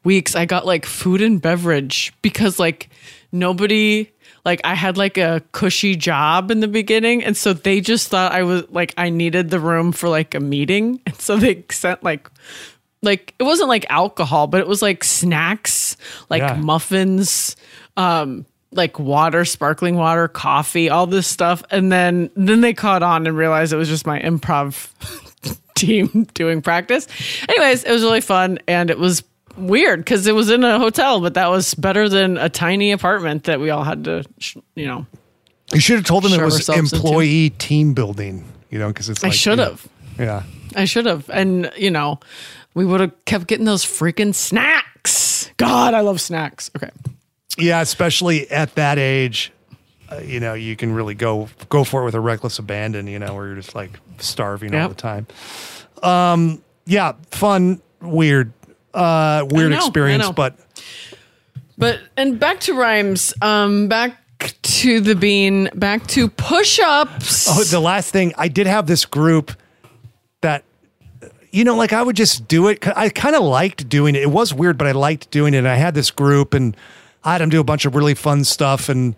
weeks 0.04 0.34
I 0.34 0.46
got 0.46 0.64
like 0.66 0.86
food 0.86 1.20
and 1.20 1.40
beverage 1.40 2.12
because 2.22 2.58
like 2.58 2.88
nobody 3.32 4.10
like 4.44 4.60
I 4.64 4.74
had 4.74 4.96
like 4.96 5.18
a 5.18 5.42
cushy 5.52 5.96
job 5.96 6.50
in 6.50 6.60
the 6.60 6.68
beginning 6.68 7.22
and 7.24 7.36
so 7.36 7.52
they 7.52 7.80
just 7.80 8.08
thought 8.08 8.32
I 8.32 8.42
was 8.42 8.64
like 8.70 8.94
I 8.96 9.10
needed 9.10 9.50
the 9.50 9.60
room 9.60 9.92
for 9.92 10.08
like 10.08 10.34
a 10.34 10.40
meeting 10.40 11.00
and 11.06 11.14
so 11.16 11.36
they 11.36 11.64
sent 11.70 12.02
like 12.02 12.30
like 13.02 13.34
it 13.38 13.44
wasn't 13.44 13.68
like 13.68 13.86
alcohol, 13.90 14.48
but 14.48 14.60
it 14.60 14.66
was 14.66 14.82
like 14.82 15.04
snacks, 15.04 15.96
like 16.30 16.42
Yeah. 16.42 16.54
muffins, 16.56 17.54
um, 17.96 18.44
like 18.72 18.98
water, 18.98 19.44
sparkling 19.44 19.94
water, 19.94 20.26
coffee, 20.26 20.90
all 20.90 21.06
this 21.06 21.26
stuff. 21.28 21.62
And 21.70 21.92
then 21.92 22.28
then 22.34 22.60
they 22.60 22.74
caught 22.74 23.02
on 23.04 23.26
and 23.26 23.36
realized 23.36 23.72
it 23.72 23.76
was 23.76 23.88
just 23.88 24.04
my 24.06 24.18
improv 24.20 24.90
team 25.76 26.26
doing 26.34 26.60
practice. 26.60 27.06
Anyways, 27.48 27.84
it 27.84 27.92
was 27.92 28.02
really 28.02 28.20
fun 28.20 28.58
and 28.66 28.90
it 28.90 28.98
was 28.98 29.22
weird 29.58 30.00
because 30.00 30.26
it 30.26 30.34
was 30.34 30.50
in 30.50 30.64
a 30.64 30.78
hotel, 30.78 31.20
but 31.20 31.34
that 31.34 31.48
was 31.48 31.74
better 31.74 32.08
than 32.08 32.36
a 32.36 32.48
tiny 32.48 32.92
apartment 32.92 33.44
that 33.44 33.60
we 33.60 33.70
all 33.70 33.84
had 33.84 34.04
to, 34.04 34.24
sh- 34.38 34.56
you 34.74 34.86
know. 34.86 35.06
You 35.72 35.80
should 35.80 35.96
have 35.96 36.06
told 36.06 36.24
them 36.24 36.32
it 36.32 36.42
was 36.42 36.54
ourselves 36.54 36.92
into. 36.92 37.06
employee 37.06 37.50
team 37.50 37.94
building. 37.94 38.44
You 38.70 38.78
know, 38.78 38.88
because 38.88 39.08
it's. 39.08 39.22
Like, 39.22 39.32
I 39.32 39.34
should 39.34 39.58
you 39.58 39.64
know, 39.64 39.70
have. 39.70 39.88
Yeah. 40.18 40.42
I 40.76 40.84
should 40.84 41.06
have. 41.06 41.28
And, 41.30 41.70
you 41.76 41.90
know, 41.90 42.20
we 42.74 42.84
would 42.84 43.00
have 43.00 43.24
kept 43.24 43.46
getting 43.46 43.64
those 43.64 43.84
freaking 43.84 44.34
snacks. 44.34 45.50
God, 45.56 45.94
I 45.94 46.00
love 46.00 46.20
snacks. 46.20 46.70
Okay. 46.76 46.90
Yeah, 47.56 47.80
especially 47.80 48.50
at 48.50 48.74
that 48.76 48.98
age, 48.98 49.52
uh, 50.10 50.18
you 50.18 50.38
know, 50.38 50.54
you 50.54 50.76
can 50.76 50.92
really 50.94 51.14
go 51.14 51.48
go 51.68 51.82
for 51.82 52.02
it 52.02 52.04
with 52.04 52.14
a 52.14 52.20
reckless 52.20 52.58
abandon. 52.58 53.06
You 53.06 53.18
know, 53.18 53.34
where 53.34 53.46
you're 53.46 53.56
just 53.56 53.74
like 53.74 53.98
starving 54.18 54.74
all 54.74 54.88
the 54.88 54.94
time. 54.94 55.26
Um, 56.02 56.62
yeah, 56.86 57.12
fun, 57.30 57.80
weird, 58.00 58.52
uh, 58.98 59.46
weird 59.48 59.70
know, 59.70 59.78
experience, 59.78 60.30
but 60.30 60.58
But 61.76 62.00
and 62.16 62.38
back 62.38 62.60
to 62.60 62.74
rhymes. 62.74 63.32
Um, 63.40 63.88
back 63.88 64.20
to 64.62 65.00
the 65.00 65.14
bean. 65.14 65.70
Back 65.74 66.06
to 66.08 66.28
push-ups. 66.28 67.48
Oh, 67.48 67.62
the 67.64 67.80
last 67.80 68.10
thing 68.10 68.32
I 68.36 68.48
did 68.48 68.66
have 68.66 68.86
this 68.86 69.04
group 69.04 69.52
that 70.40 70.64
you 71.50 71.64
know, 71.64 71.76
like 71.76 71.92
I 71.92 72.02
would 72.02 72.16
just 72.16 72.46
do 72.48 72.68
it. 72.68 72.86
I 72.96 73.08
kind 73.08 73.34
of 73.34 73.42
liked 73.42 73.88
doing 73.88 74.14
it. 74.14 74.22
It 74.22 74.30
was 74.30 74.52
weird, 74.52 74.76
but 74.76 74.86
I 74.86 74.92
liked 74.92 75.30
doing 75.30 75.54
it. 75.54 75.58
And 75.58 75.68
I 75.68 75.76
had 75.76 75.94
this 75.94 76.10
group, 76.10 76.52
and 76.52 76.76
I 77.24 77.32
had 77.32 77.40
them 77.40 77.48
do 77.48 77.60
a 77.60 77.64
bunch 77.64 77.84
of 77.84 77.94
really 77.94 78.14
fun 78.14 78.44
stuff, 78.44 78.88
and 78.88 79.14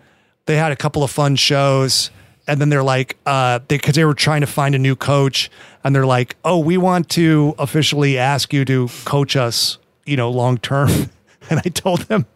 they 0.46 0.56
had 0.56 0.72
a 0.72 0.76
couple 0.76 1.02
of 1.02 1.10
fun 1.10 1.36
shows. 1.36 2.10
And 2.50 2.60
then 2.60 2.68
they're 2.68 2.82
like, 2.82 3.16
uh, 3.26 3.60
they 3.68 3.76
because 3.76 3.94
they 3.94 4.04
were 4.04 4.12
trying 4.14 4.40
to 4.40 4.46
find 4.48 4.74
a 4.74 4.78
new 4.78 4.96
coach, 4.96 5.50
and 5.84 5.94
they're 5.94 6.04
like, 6.04 6.34
"Oh, 6.44 6.58
we 6.58 6.76
want 6.76 7.08
to 7.10 7.54
officially 7.58 8.18
ask 8.18 8.52
you 8.52 8.64
to 8.64 8.88
coach 9.04 9.36
us, 9.36 9.78
you 10.04 10.16
know, 10.16 10.30
long 10.30 10.58
term." 10.58 10.90
And 11.48 11.58
I 11.64 11.68
told 11.70 12.02
them 12.02 12.26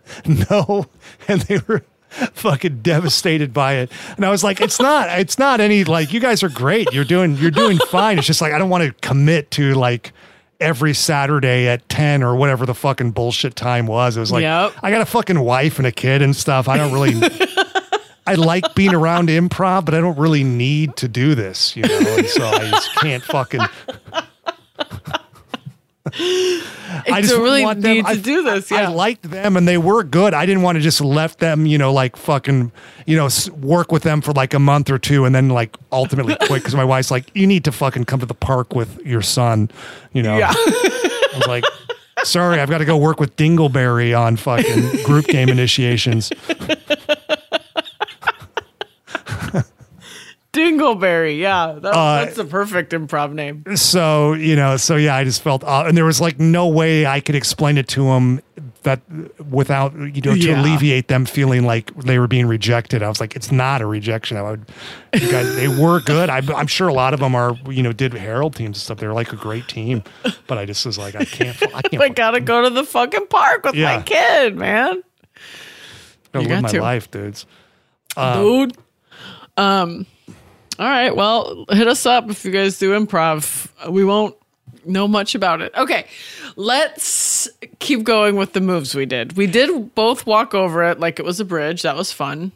no, 0.51 0.87
and 1.29 1.43
they 1.43 1.61
were 1.69 1.85
fucking 2.09 2.81
devastated 2.81 3.53
by 3.53 3.75
it. 3.75 3.93
And 4.17 4.25
I 4.25 4.31
was 4.31 4.43
like, 4.43 4.61
"It's 4.61 4.81
not, 4.81 5.21
it's 5.21 5.39
not 5.39 5.61
any 5.61 5.85
like 5.85 6.12
you 6.12 6.19
guys 6.19 6.43
are 6.43 6.49
great. 6.49 6.93
You're 6.93 7.05
doing, 7.05 7.37
you're 7.37 7.53
doing 7.53 7.79
fine. 7.91 8.19
It's 8.19 8.27
just 8.27 8.41
like 8.41 8.53
I 8.53 8.59
don't 8.59 8.71
want 8.71 8.83
to 8.85 8.93
commit 9.07 9.51
to 9.53 9.75
like." 9.75 10.12
Every 10.61 10.95
Saturday 10.95 11.67
at 11.69 11.87
10 11.89 12.23
or 12.23 12.37
whatever 12.37 12.65
the 12.65 12.75
fucking 12.75 13.11
bullshit 13.11 13.55
time 13.57 13.87
was. 13.87 14.17
It 14.17 14.21
was 14.21 14.31
like, 14.33 14.43
Yep. 14.43 14.73
I 14.83 14.91
got 14.93 15.01
a 15.01 15.05
fucking 15.05 15.39
wife 15.39 15.79
and 15.79 15.87
a 15.87 15.93
kid 15.93 16.23
and 16.23 16.35
stuff. 16.35 16.69
I 16.69 16.79
don't 16.79 16.93
really 16.93 17.12
I 18.27 18.35
like 18.35 18.75
being 18.75 18.95
around 18.95 19.29
improv, 19.29 19.85
but 19.85 19.95
I 19.95 20.01
don't 20.01 20.18
really 20.18 20.45
need 20.45 20.97
to 20.97 21.09
do 21.09 21.35
this, 21.35 21.77
you 21.77 21.83
know. 21.83 21.99
And 22.16 22.27
so 22.27 22.45
I 22.47 22.70
just 22.70 22.95
can't 22.97 23.22
fucking. 23.22 23.61
I 26.16 27.22
don't 27.27 27.43
really 27.43 27.64
want 27.64 27.81
them- 27.83 27.97
need 27.97 28.07
to 28.07 28.16
do 28.20 28.43
this. 28.43 28.70
Yeah. 28.70 28.89
I 28.89 28.93
liked 28.93 29.31
them 29.31 29.57
and 29.57 29.66
they 29.66 29.79
were 29.79 30.05
good. 30.05 30.35
I 30.35 30.47
didn't 30.47 30.62
want 30.62 30.77
to 30.77 30.83
just 30.83 31.01
left 31.01 31.39
them, 31.39 31.66
you 31.66 31.79
know, 31.79 31.93
like 31.93 32.16
fucking, 32.16 32.72
you 33.07 33.16
know, 33.16 33.29
work 33.61 33.91
with 33.91 34.03
them 34.03 34.20
for 34.20 34.33
like 34.33 34.55
a 34.55 34.59
month 34.59 34.91
or 34.91 34.99
two 34.99 35.25
and 35.25 35.35
then 35.35 35.49
like 35.49 35.77
ultimately 35.93 36.37
quit 36.47 36.62
because 36.62 36.75
my 36.75 36.85
wife's 36.85 37.11
like, 37.11 37.31
you 37.35 37.47
need 37.47 37.64
to 37.64 37.72
fucking 37.72 38.05
come 38.05 38.20
to 38.20 38.27
the 38.27 38.35
park 38.35 38.75
with 38.75 38.99
your 39.05 39.22
son, 39.22 39.70
you 40.12 40.22
know. 40.22 40.37
yeah. 40.39 40.53
I 40.55 41.33
was 41.37 41.47
like, 41.47 41.64
sorry, 42.22 42.61
I've 42.61 42.70
got 42.70 42.79
to 42.79 42.85
go 42.85 42.97
work 42.97 43.18
with 43.18 43.35
Dingleberry 43.37 44.18
on 44.18 44.37
fucking 44.37 45.03
group 45.05 45.27
game 45.27 45.49
initiations. 45.49 46.31
Dingleberry. 50.53 51.39
Yeah. 51.41 51.77
That, 51.81 51.89
Uh, 51.95 52.25
that's 52.25 52.37
the 52.37 52.45
perfect 52.45 52.93
improv 52.93 53.33
name. 53.33 53.64
so 53.77 54.35
you 54.35 54.55
know 54.55 54.77
so 54.77 54.95
yeah 54.95 55.16
i 55.16 55.25
just 55.25 55.43
felt 55.43 55.64
uh, 55.64 55.85
and 55.87 55.97
there 55.97 56.05
was 56.05 56.20
like 56.20 56.39
no 56.39 56.68
way 56.68 57.07
i 57.07 57.18
could 57.18 57.35
explain 57.35 57.77
it 57.77 57.89
to 57.89 58.05
them 58.05 58.41
that 58.85 59.01
without 59.51 59.93
you 59.95 60.20
know 60.22 60.35
to 60.35 60.39
Yeah. 60.39 60.61
alleviate 60.62 61.09
them 61.09 61.25
feeling 61.25 61.64
like 61.64 61.93
they 61.97 62.20
were 62.20 62.29
being 62.29 62.47
rejected 62.47 63.03
i 63.03 63.09
was 63.09 63.18
like 63.20 63.35
it's 63.35 63.51
not 63.51 63.81
a 63.81 63.87
rejection 63.87 64.37
i 64.37 64.43
would 64.43 64.64
you 65.14 65.29
guys 65.31 65.57
they 65.57 65.66
were 65.66 66.01
good 66.01 66.31
I, 66.31 66.41
i'm 66.55 66.68
sure 66.68 66.87
a 66.87 66.95
lot 66.95 67.14
of 67.14 67.20
them 67.20 67.35
are 67.35 67.57
you 67.68 67.83
know 67.83 67.93
did 67.93 68.12
Harold 68.14 68.55
teams 68.55 68.77
and 68.77 68.83
stuff 68.83 68.99
they're 68.99 69.14
like 69.14 69.33
a 69.33 69.37
great 69.37 69.66
team 69.66 70.05
but 70.47 70.57
i 70.59 70.64
just 70.66 70.87
was 70.87 70.99
like 70.99 71.16
i 71.16 71.25
can't 71.25 71.61
i 71.75 71.83
can't 71.83 72.01
I 72.03 72.11
gotta 72.11 72.41
go 72.41 72.62
to 72.62 72.70
the 72.70 72.85
fucking 72.85 73.27
park 73.27 73.64
with 73.64 73.75
Yeah. 73.75 73.97
my 73.97 74.03
kid, 74.03 74.55
man. 74.57 75.03
you 76.35 76.41
live 76.43 76.62
my 76.62 76.68
to. 76.68 76.81
life 76.81 77.11
dudes 77.11 77.45
Dude. 78.16 78.77
Um. 79.57 80.07
All 80.78 80.86
right. 80.88 81.14
Well, 81.14 81.64
hit 81.70 81.86
us 81.86 82.05
up 82.07 82.28
if 82.30 82.44
you 82.44 82.50
guys 82.50 82.78
do 82.78 82.90
improv. 82.98 83.68
We 83.90 84.05
won't 84.05 84.34
know 84.84 85.07
much 85.07 85.34
about 85.34 85.61
it. 85.62 85.72
Okay. 85.76 86.07
Let's 86.57 87.48
keep 87.78 88.02
going 88.05 88.36
with 88.36 88.52
the 88.55 88.61
moves 88.61 88.94
we 88.94 89.07
did. 89.07 89.36
We 89.36 89.46
did 89.46 89.94
both 89.94 90.26
walk 90.26 90.55
over 90.55 90.82
it 90.84 90.98
like 91.00 91.18
it 91.18 91.24
was 91.24 91.38
a 91.40 91.44
bridge. 91.44 91.82
That 91.82 91.96
was 91.96 92.12
fun. 92.12 92.52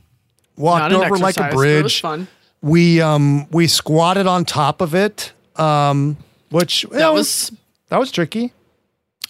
walked 0.57 0.93
over 0.93 1.17
like 1.17 1.37
a 1.37 1.45
exercise, 1.45 1.55
but 1.55 1.67
It 1.69 1.83
was 1.83 1.93
bridge 1.93 2.01
fun. 2.01 2.29
we 2.63 3.01
um 3.01 3.49
we 3.51 3.67
squatted 3.69 4.27
on 4.27 4.45
top 4.45 4.81
of 4.81 4.95
it 4.95 5.33
um 5.57 6.17
which 6.51 6.85
That 6.91 7.13
was 7.15 7.53
that 7.89 7.99
was 7.99 8.11
tricky 8.11 8.53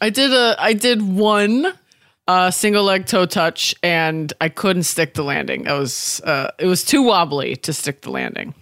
I 0.00 0.08
did 0.10 0.32
a 0.32 0.56
I 0.58 0.72
did 0.72 1.02
one 1.02 1.66
uh, 2.29 2.51
single 2.53 2.85
leg 2.85 3.07
toe 3.07 3.26
touch 3.26 3.74
and 3.83 4.33
I 4.41 4.49
couldn't 4.51 4.85
stick 4.85 5.14
the 5.14 5.24
landing. 5.24 5.66
It 5.66 5.72
was 5.72 6.20
uh, 6.24 6.51
it 6.59 6.66
was 6.66 6.85
too 6.85 7.03
wobbly 7.03 7.57
to 7.57 7.72
stick 7.72 8.03
the 8.03 8.11
landing. 8.11 8.55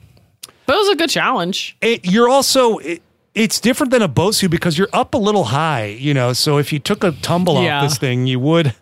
But 0.66 0.76
it 0.76 0.78
was 0.78 0.88
a 0.90 0.96
good 0.96 1.10
challenge. 1.10 1.76
it, 1.82 2.04
you're 2.06 2.28
also 2.28 2.78
it, 2.78 3.02
it's 3.34 3.60
different 3.60 3.90
than 3.90 4.00
a 4.02 4.08
Bosu 4.08 4.48
because 4.48 4.78
you're 4.78 4.88
up 4.94 5.12
a 5.14 5.18
little 5.18 5.44
high, 5.44 5.86
you 5.86 6.14
know. 6.14 6.32
So 6.32 6.56
if 6.58 6.72
you 6.72 6.78
took 6.78 7.04
a 7.04 7.12
tumble 7.12 7.62
Yeah. 7.62 7.82
off 7.82 7.90
this 7.90 7.98
thing, 7.98 8.26
you 8.26 8.40
would 8.40 8.74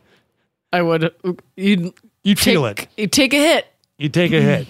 I 0.73 0.83
would 0.83 1.13
you'd 1.57 1.93
you'd 2.23 2.39
take, 2.39 2.45
feel 2.55 2.67
it. 2.67 2.87
You 2.97 3.07
take 3.09 3.33
a 3.35 3.39
hit. 3.39 3.67
You'd 3.99 4.15
take 4.15 4.33
a 4.33 4.41
hit. 4.41 4.69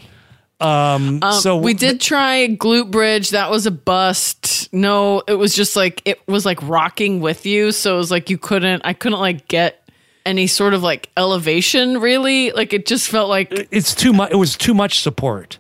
Um, 0.61 1.21
so 1.41 1.57
we 1.57 1.75
did 1.75 2.01
try 2.01 2.47
glute 2.49 2.91
bridge. 2.91 3.31
That 3.31 3.51
was 3.51 3.67
a 3.67 3.71
bust. 3.71 4.73
No, 4.73 5.23
it 5.27 5.35
was 5.35 5.55
just 5.55 5.77
like 5.77 6.01
it 6.05 6.27
was 6.29 6.47
like 6.47 6.62
rocking 6.62 7.21
with 7.21 7.45
you. 7.45 7.73
So 7.73 7.95
it 7.95 7.99
was 7.99 8.11
like 8.11 8.31
you 8.31 8.39
couldn't. 8.39 8.83
I 8.85 8.93
couldn't 8.93 9.19
like 9.21 9.49
get 9.49 9.84
any 10.27 10.47
sort 10.47 10.75
of 10.75 10.83
like 10.83 11.11
elevation. 11.16 12.01
Really, 12.01 12.51
like 12.53 12.72
it 12.72 12.87
just 12.87 13.09
felt 13.09 13.29
like 13.29 13.49
It's 13.70 13.95
too 13.95 14.12
much. 14.12 14.31
It 14.33 14.37
was 14.37 14.57
too 14.57 14.75
much 14.75 15.01
support 15.01 15.59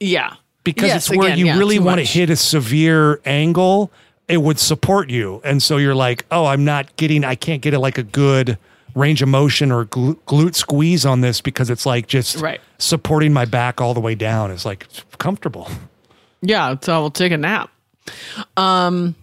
yeah. 0.00 0.34
because 0.64 0.88
Yes, 0.88 1.08
it's 1.08 1.16
where 1.16 1.28
again, 1.28 1.38
you 1.38 1.46
yeah, 1.46 1.58
really 1.58 1.78
want 1.78 1.98
to 1.98 2.04
hit 2.04 2.30
a 2.30 2.36
severe 2.36 3.20
angle. 3.24 3.90
It 4.26 4.38
would 4.38 4.58
support 4.58 5.10
you, 5.10 5.42
and 5.44 5.62
so 5.62 5.76
you're 5.76 5.94
like, 5.94 6.24
oh, 6.30 6.46
I'm 6.46 6.64
not 6.64 6.96
getting. 6.96 7.24
I 7.24 7.34
can't 7.34 7.60
get 7.60 7.74
it 7.74 7.78
like 7.78 7.98
a 7.98 8.02
good 8.02 8.56
range 8.94 9.20
of 9.22 9.28
motion 9.28 9.70
or 9.72 9.84
glu- 9.86 10.14
glute 10.26 10.54
squeeze 10.54 11.04
on 11.04 11.20
this 11.20 11.40
because 11.40 11.68
it's 11.68 11.84
like 11.84 12.06
just 12.06 12.36
Right. 12.36 12.60
supporting 12.78 13.32
my 13.32 13.44
back 13.44 13.80
all 13.80 13.92
the 13.92 14.00
way 14.00 14.14
down. 14.14 14.50
It's 14.52 14.64
like 14.64 14.86
comfortable. 15.18 15.68
Yeah, 16.40 16.76
so 16.80 16.92
i'll 16.92 17.10
take 17.10 17.32
a 17.32 17.36
nap. 17.36 17.70
Um, 18.56 19.14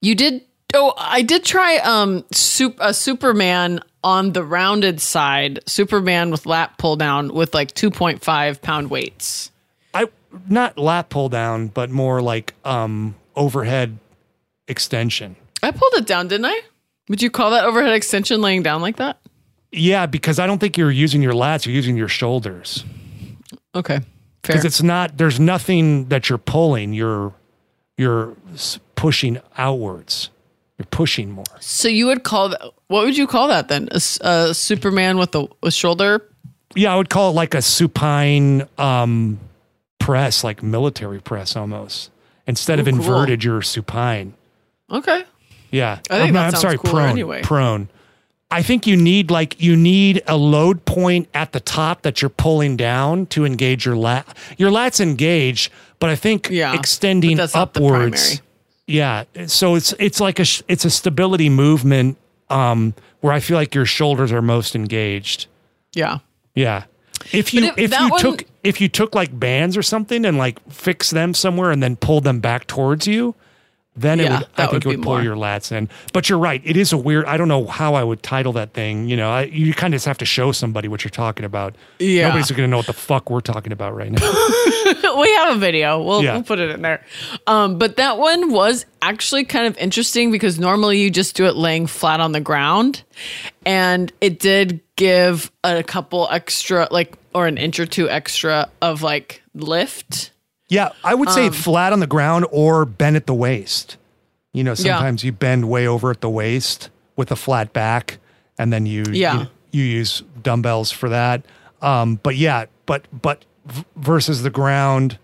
you 0.00 0.14
did. 0.14 0.42
Oh, 0.74 0.92
I 0.98 1.22
did 1.22 1.44
try 1.44 1.76
um 1.78 2.24
sup, 2.32 2.74
a 2.78 2.92
Superman 2.94 3.80
on 4.02 4.32
the 4.32 4.44
rounded 4.44 5.00
side. 5.00 5.60
Superman 5.66 6.30
with 6.30 6.46
lat 6.46 6.76
pull 6.78 6.96
down 6.96 7.32
with 7.34 7.54
like 7.54 7.72
two 7.72 7.90
point 7.90 8.22
five 8.22 8.62
pound 8.62 8.90
weights. 8.90 9.50
I 9.94 10.06
not 10.48 10.78
lat 10.78 11.08
pull 11.08 11.28
down, 11.28 11.68
but 11.68 11.90
more 11.90 12.22
like 12.22 12.54
um 12.64 13.16
overhead 13.36 13.98
extension. 14.66 15.36
I 15.62 15.70
pulled 15.70 15.94
it 15.94 16.06
down, 16.06 16.28
didn't 16.28 16.46
I? 16.46 16.60
Would 17.08 17.22
you 17.22 17.30
call 17.30 17.50
that 17.52 17.64
overhead 17.64 17.94
extension 17.94 18.40
laying 18.40 18.62
down 18.62 18.82
like 18.82 18.96
that? 18.96 19.18
Yeah, 19.72 20.06
because 20.06 20.38
I 20.38 20.46
don't 20.46 20.58
think 20.58 20.78
you're 20.78 20.90
using 20.90 21.22
your 21.22 21.32
lats, 21.32 21.66
you're 21.66 21.74
using 21.74 21.96
your 21.96 22.08
shoulders. 22.08 22.84
Okay, 23.74 23.96
fair. 23.96 24.04
Because 24.42 24.64
it's 24.64 24.82
not 24.82 25.18
there's 25.18 25.40
nothing 25.40 26.06
that 26.06 26.28
you're 26.28 26.38
pulling, 26.38 26.92
you're 26.92 27.34
you're 27.96 28.36
pushing 28.94 29.40
outwards. 29.56 30.30
You're 30.78 30.86
pushing 30.86 31.30
more. 31.32 31.44
So 31.60 31.88
you 31.88 32.06
would 32.06 32.22
call 32.22 32.50
that? 32.50 32.62
What 32.86 33.04
would 33.04 33.16
you 33.16 33.26
call 33.26 33.48
that 33.48 33.68
then? 33.68 33.88
A 33.92 34.54
Superman 34.54 35.18
with 35.18 35.34
a, 35.34 35.46
a 35.62 35.70
shoulder? 35.72 36.24
Yeah, 36.76 36.92
I 36.94 36.96
would 36.96 37.10
call 37.10 37.30
it 37.30 37.34
like 37.34 37.54
a 37.54 37.62
supine 37.62 38.68
um 38.78 39.40
press, 39.98 40.44
like 40.44 40.62
military 40.62 41.20
press 41.20 41.56
almost. 41.56 42.10
Instead 42.46 42.78
of 42.78 42.86
Ooh, 42.86 42.92
cool. 42.92 43.00
inverted, 43.00 43.44
you're 43.44 43.60
supine. 43.62 44.34
Okay. 44.90 45.24
Yeah. 45.70 45.98
I 46.08 46.18
think 46.18 46.28
I'm, 46.28 46.34
that 46.34 46.54
I'm 46.54 46.60
sorry, 46.60 46.78
prone. 46.78 47.10
anyway. 47.10 47.42
Prone. 47.42 47.88
I 48.50 48.62
think 48.62 48.86
you 48.86 48.96
need 48.96 49.30
like 49.30 49.60
you 49.60 49.76
need 49.76 50.22
a 50.26 50.36
load 50.36 50.84
point 50.86 51.28
at 51.34 51.52
the 51.52 51.60
top 51.60 52.02
that 52.02 52.22
you're 52.22 52.30
pulling 52.30 52.76
down 52.76 53.26
to 53.26 53.44
engage 53.44 53.84
your 53.84 53.96
lat. 53.96 54.26
Your 54.56 54.70
lats 54.70 55.00
engage, 55.00 55.70
but 55.98 56.08
I 56.08 56.14
think 56.16 56.48
Yeah, 56.48 56.74
extending 56.74 57.38
upwards. 57.40 58.40
Yeah. 58.88 59.24
So 59.46 59.74
it's 59.76 59.94
it's 60.00 60.18
like 60.18 60.40
a 60.40 60.46
it's 60.66 60.84
a 60.84 60.90
stability 60.90 61.48
movement 61.50 62.16
um 62.50 62.94
where 63.20 63.32
I 63.32 63.40
feel 63.40 63.56
like 63.56 63.74
your 63.74 63.86
shoulders 63.86 64.32
are 64.32 64.42
most 64.42 64.74
engaged. 64.74 65.46
Yeah. 65.92 66.18
Yeah. 66.54 66.84
If 67.32 67.52
you 67.52 67.64
if 67.64 67.78
if, 67.78 68.00
you 68.00 68.08
one- 68.08 68.20
took 68.20 68.44
if 68.64 68.80
you 68.80 68.88
took 68.88 69.14
like 69.14 69.38
bands 69.38 69.76
or 69.76 69.82
something 69.82 70.24
and 70.24 70.38
like 70.38 70.58
fix 70.70 71.10
them 71.10 71.34
somewhere 71.34 71.70
and 71.70 71.82
then 71.82 71.96
pulled 71.96 72.24
them 72.24 72.40
back 72.40 72.66
towards 72.66 73.06
you, 73.06 73.34
then 74.00 74.20
it 74.20 74.30
would 74.30 74.46
I 74.56 74.66
think 74.66 74.72
would 74.72 74.86
it 74.86 74.86
would 74.98 75.02
pull 75.02 75.12
more. 75.14 75.22
your 75.22 75.36
lats 75.36 75.72
in. 75.72 75.88
But 76.12 76.28
you're 76.28 76.38
right, 76.38 76.62
it 76.64 76.76
is 76.76 76.92
a 76.92 76.96
weird. 76.96 77.24
I 77.26 77.36
don't 77.36 77.48
know 77.48 77.66
how 77.66 77.94
I 77.94 78.04
would 78.04 78.22
title 78.22 78.52
that 78.54 78.72
thing. 78.72 79.08
You 79.08 79.16
know, 79.16 79.30
I, 79.30 79.42
you 79.44 79.74
kind 79.74 79.94
of 79.94 79.96
just 79.98 80.06
have 80.06 80.18
to 80.18 80.24
show 80.24 80.52
somebody 80.52 80.88
what 80.88 81.04
you're 81.04 81.10
talking 81.10 81.44
about. 81.44 81.74
Yeah. 81.98 82.28
nobody's 82.28 82.50
going 82.50 82.62
to 82.62 82.68
know 82.70 82.76
what 82.78 82.86
the 82.86 82.92
fuck 82.92 83.30
we're 83.30 83.40
talking 83.40 83.72
about 83.72 83.94
right 83.94 84.10
now. 84.10 84.20
we 85.20 85.34
have 85.34 85.56
a 85.56 85.58
video. 85.58 86.02
We'll, 86.02 86.22
Yeah. 86.22 86.34
we'll 86.34 86.42
put 86.44 86.58
it 86.58 86.70
in 86.70 86.82
there. 86.82 87.04
Um, 87.46 87.78
but 87.78 87.96
that 87.96 88.18
one 88.18 88.52
was 88.52 88.86
actually 89.02 89.44
kind 89.44 89.66
of 89.66 89.76
interesting 89.78 90.30
because 90.30 90.58
normally 90.58 91.00
you 91.00 91.10
just 91.10 91.36
do 91.36 91.46
it 91.46 91.56
laying 91.56 91.86
flat 91.86 92.20
on 92.20 92.32
the 92.32 92.40
ground. 92.40 93.02
And 93.66 94.12
it 94.20 94.38
did 94.38 94.80
give 94.96 95.50
a 95.64 95.82
couple 95.82 96.28
extra, 96.30 96.88
like, 96.90 97.16
or 97.34 97.46
an 97.46 97.58
inch 97.58 97.78
or 97.78 97.86
two 97.86 98.08
extra 98.08 98.68
of 98.80 99.02
like 99.02 99.42
lift. 99.54 100.32
Yeah, 100.68 100.90
I 101.02 101.14
would 101.14 101.28
Um, 101.28 101.34
say 101.34 101.50
flat 101.50 101.92
on 101.92 102.00
the 102.00 102.06
ground 102.06 102.46
or 102.50 102.84
bend 102.84 103.16
at 103.16 103.26
the 103.26 103.34
waist. 103.34 103.96
You 104.52 104.64
know, 104.64 104.74
sometimes 104.74 105.24
you 105.24 105.32
bend 105.32 105.68
way 105.68 105.86
over 105.86 106.10
at 106.10 106.20
the 106.20 106.28
waist 106.30 106.90
with 107.16 107.30
a 107.30 107.36
flat 107.36 107.72
back, 107.72 108.18
and 108.58 108.72
then 108.72 108.84
you 108.86 109.04
Yeah. 109.12 109.46
you, 109.72 109.80
you 109.80 109.84
use 109.84 110.22
dumbbells 110.42 110.90
for 110.90 111.08
that. 111.08 111.42
Um, 111.80 112.18
but 112.22 112.36
yeah, 112.36 112.66
but 112.86 113.06
but 113.22 113.44
v- 113.66 113.84
versus 113.96 114.42
the 114.42 114.50
ground, 114.50 115.18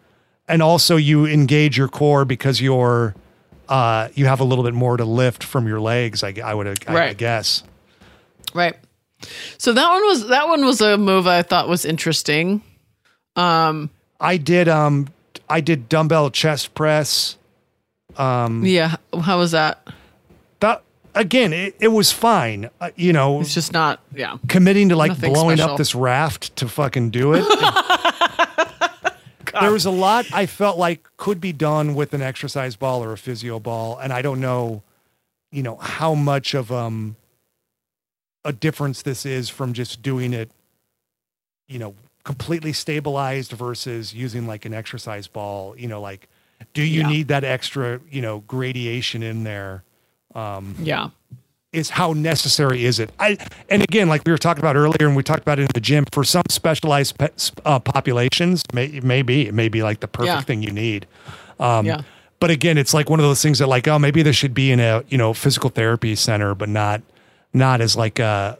and 0.48 0.62
also 0.62 0.96
you 0.96 1.26
engage 1.26 1.76
your 1.76 1.88
core 1.88 2.24
because 2.24 2.60
you're 2.60 3.14
uh, 3.68 4.08
you 4.14 4.26
have 4.26 4.40
a 4.40 4.44
little 4.44 4.62
bit 4.64 4.74
more 4.74 4.96
to 4.96 5.04
lift 5.04 5.42
from 5.42 5.66
your 5.66 5.80
legs. 5.80 6.22
I, 6.22 6.34
I 6.44 6.54
would 6.54 6.66
I, 6.88 7.08
I 7.08 7.12
guess. 7.14 7.62
Right. 8.54 8.76
So 9.58 9.72
that 9.72 9.88
one 9.90 10.02
was 10.04 10.26
that 10.28 10.48
one 10.48 10.64
was 10.64 10.80
a 10.80 10.96
move 10.98 11.26
I 11.26 11.42
thought 11.42 11.68
was 11.68 11.84
interesting. 11.84 12.62
I 14.20 14.36
did 14.42 14.68
um 14.68 15.08
I 15.54 15.60
did 15.60 15.88
dumbbell 15.88 16.30
chest 16.30 16.74
press. 16.74 17.36
Yeah. 18.18 18.96
How 19.22 19.38
was 19.38 19.52
that? 19.52 19.86
That 20.58 20.82
again, 21.14 21.52
it, 21.52 21.76
it 21.78 21.88
was 21.88 22.10
fine. 22.10 22.70
Uh, 22.80 22.90
you 22.96 23.12
know, 23.12 23.40
It's 23.40 23.54
just 23.54 23.72
not. 23.72 24.00
Yeah. 24.12 24.38
committing 24.48 24.88
to 24.88 24.96
like 24.96 25.10
Nothing 25.10 25.32
blowing 25.32 25.56
special. 25.58 25.72
up 25.74 25.78
this 25.78 25.94
raft 25.94 26.56
to 26.56 26.66
fucking 26.66 27.10
do 27.10 27.34
it. 27.34 27.44
there 29.60 29.70
was 29.70 29.84
a 29.84 29.90
lot 29.90 30.26
I 30.32 30.46
felt 30.46 30.76
like 30.76 31.06
could 31.16 31.40
be 31.40 31.52
done 31.52 31.94
with 31.94 32.14
an 32.14 32.22
exercise 32.22 32.74
ball 32.74 33.04
or 33.04 33.12
a 33.12 33.18
physio 33.18 33.60
ball, 33.60 33.96
and 33.98 34.12
I 34.12 34.22
don't 34.22 34.40
know, 34.40 34.82
you 35.52 35.62
know, 35.62 35.76
how 35.76 36.14
much 36.14 36.54
of 36.54 36.72
um 36.72 37.14
a 38.44 38.52
difference 38.52 39.02
this 39.02 39.24
is 39.24 39.48
from 39.48 39.72
just 39.72 40.02
doing 40.02 40.32
it, 40.34 40.50
you 41.68 41.78
know, 41.78 41.94
completely 42.24 42.72
stabilized 42.72 43.52
versus 43.52 44.12
using 44.14 44.46
like 44.46 44.64
an 44.64 44.74
exercise 44.74 45.26
ball. 45.26 45.74
You 45.78 45.88
know, 45.88 46.00
like 46.00 46.28
do 46.72 46.82
you 46.82 47.02
Yeah. 47.02 47.08
need 47.08 47.28
that 47.28 47.44
extra, 47.44 48.00
you 48.10 48.22
know, 48.22 48.40
gradation 48.40 49.22
in 49.22 49.44
there? 49.44 49.82
Yeah. 50.34 51.10
is 51.72 51.90
how 51.90 52.12
necessary 52.12 52.84
is 52.84 53.00
it? 53.00 53.10
I 53.18 53.36
and 53.68 53.82
again, 53.82 54.08
like 54.08 54.22
we 54.24 54.30
were 54.32 54.38
talking 54.38 54.62
about 54.62 54.76
earlier, 54.76 55.06
and 55.08 55.16
we 55.16 55.22
talked 55.24 55.42
about 55.42 55.58
it 55.58 55.62
in 55.62 55.68
the 55.74 55.80
gym. 55.80 56.04
For 56.12 56.22
some 56.22 56.44
specialized 56.48 57.18
pe- 57.18 57.30
uh, 57.64 57.80
populations, 57.80 58.62
may, 58.72 58.86
it 58.86 59.02
may 59.02 59.22
be 59.22 59.46
it 59.48 59.54
may 59.54 59.68
be 59.68 59.82
like 59.82 59.98
the 60.00 60.06
perfect 60.08 60.28
Yeah. 60.36 60.40
thing 60.42 60.62
you 60.62 60.70
need. 60.70 61.06
Um, 61.58 61.84
yeah. 61.86 62.02
But 62.40 62.50
again, 62.50 62.78
it's 62.78 62.94
like 62.94 63.10
one 63.10 63.18
of 63.18 63.24
those 63.24 63.42
things 63.42 63.58
that 63.58 63.66
like, 63.68 63.88
oh, 63.88 63.98
maybe 63.98 64.22
this 64.22 64.36
should 64.36 64.54
be 64.54 64.70
in 64.70 64.78
a 64.78 65.02
you 65.08 65.18
know 65.18 65.34
physical 65.34 65.68
therapy 65.68 66.14
center, 66.14 66.54
but 66.54 66.68
not 66.68 67.02
not 67.52 67.80
as 67.80 67.96
like 67.96 68.18
a, 68.20 68.56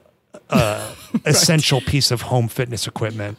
a 0.51 0.83
essential 1.25 1.81
piece 1.81 2.11
of 2.11 2.23
home 2.23 2.49
fitness 2.49 2.87
equipment. 2.89 3.39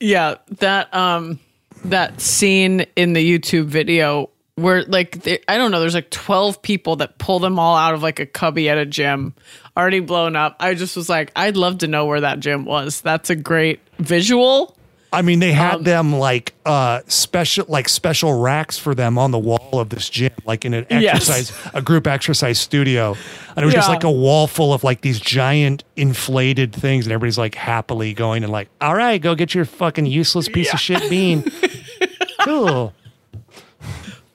Yeah, 0.00 0.36
that 0.58 0.92
um 0.94 1.40
that 1.84 2.20
scene 2.20 2.86
in 2.96 3.12
the 3.12 3.38
YouTube 3.38 3.66
video 3.66 4.30
where 4.56 4.82
like 4.84 5.22
they, 5.22 5.38
I 5.48 5.56
don't 5.58 5.70
know, 5.70 5.80
there's 5.80 5.94
like 5.94 6.10
12 6.10 6.62
people 6.62 6.96
that 6.96 7.18
pull 7.18 7.38
them 7.38 7.58
all 7.58 7.76
out 7.76 7.94
of 7.94 8.02
like 8.02 8.20
a 8.20 8.26
cubby 8.26 8.68
at 8.68 8.78
a 8.78 8.86
gym 8.86 9.34
already 9.76 10.00
blown 10.00 10.34
up. 10.34 10.56
I 10.60 10.74
just 10.74 10.96
was 10.96 11.08
like, 11.08 11.30
I'd 11.36 11.56
love 11.56 11.78
to 11.78 11.88
know 11.88 12.06
where 12.06 12.22
that 12.22 12.40
gym 12.40 12.64
was. 12.64 13.00
That's 13.02 13.30
a 13.30 13.36
great 13.36 13.80
visual. 13.98 14.75
I 15.12 15.22
mean, 15.22 15.38
they 15.38 15.50
Um, 15.52 15.56
had 15.56 15.84
them 15.84 16.16
like 16.16 16.52
uh 16.66 17.00
special 17.06 17.64
like 17.68 17.88
special 17.88 18.38
racks 18.38 18.76
for 18.78 18.94
them 18.94 19.16
on 19.18 19.30
the 19.30 19.38
wall 19.38 19.70
of 19.80 19.88
this 19.88 20.10
gym, 20.10 20.32
like 20.44 20.64
in 20.64 20.74
an 20.74 20.84
Yes. 20.90 21.28
exercise 21.30 21.52
a 21.74 21.80
group 21.80 22.06
exercise 22.06 22.58
studio. 22.58 23.16
And 23.54 23.62
it 23.62 23.64
was 23.64 23.74
just 23.74 23.88
like 23.88 24.04
a 24.04 24.10
wall 24.10 24.46
full 24.46 24.74
of 24.74 24.84
like 24.84 25.00
these 25.00 25.18
giant 25.20 25.84
inflated 25.96 26.72
things 26.74 27.06
and 27.06 27.12
everybody's 27.12 27.38
like 27.38 27.54
happily 27.54 28.12
going 28.14 28.42
and 28.42 28.52
like, 28.52 28.68
"All 28.80 28.94
right, 28.94 29.20
go 29.20 29.34
get 29.34 29.54
your 29.54 29.64
fucking 29.64 30.06
useless 30.06 30.48
piece 30.48 30.72
of 30.74 30.80
shit 30.80 31.08
bean." 31.08 31.44
cool. 32.44 32.92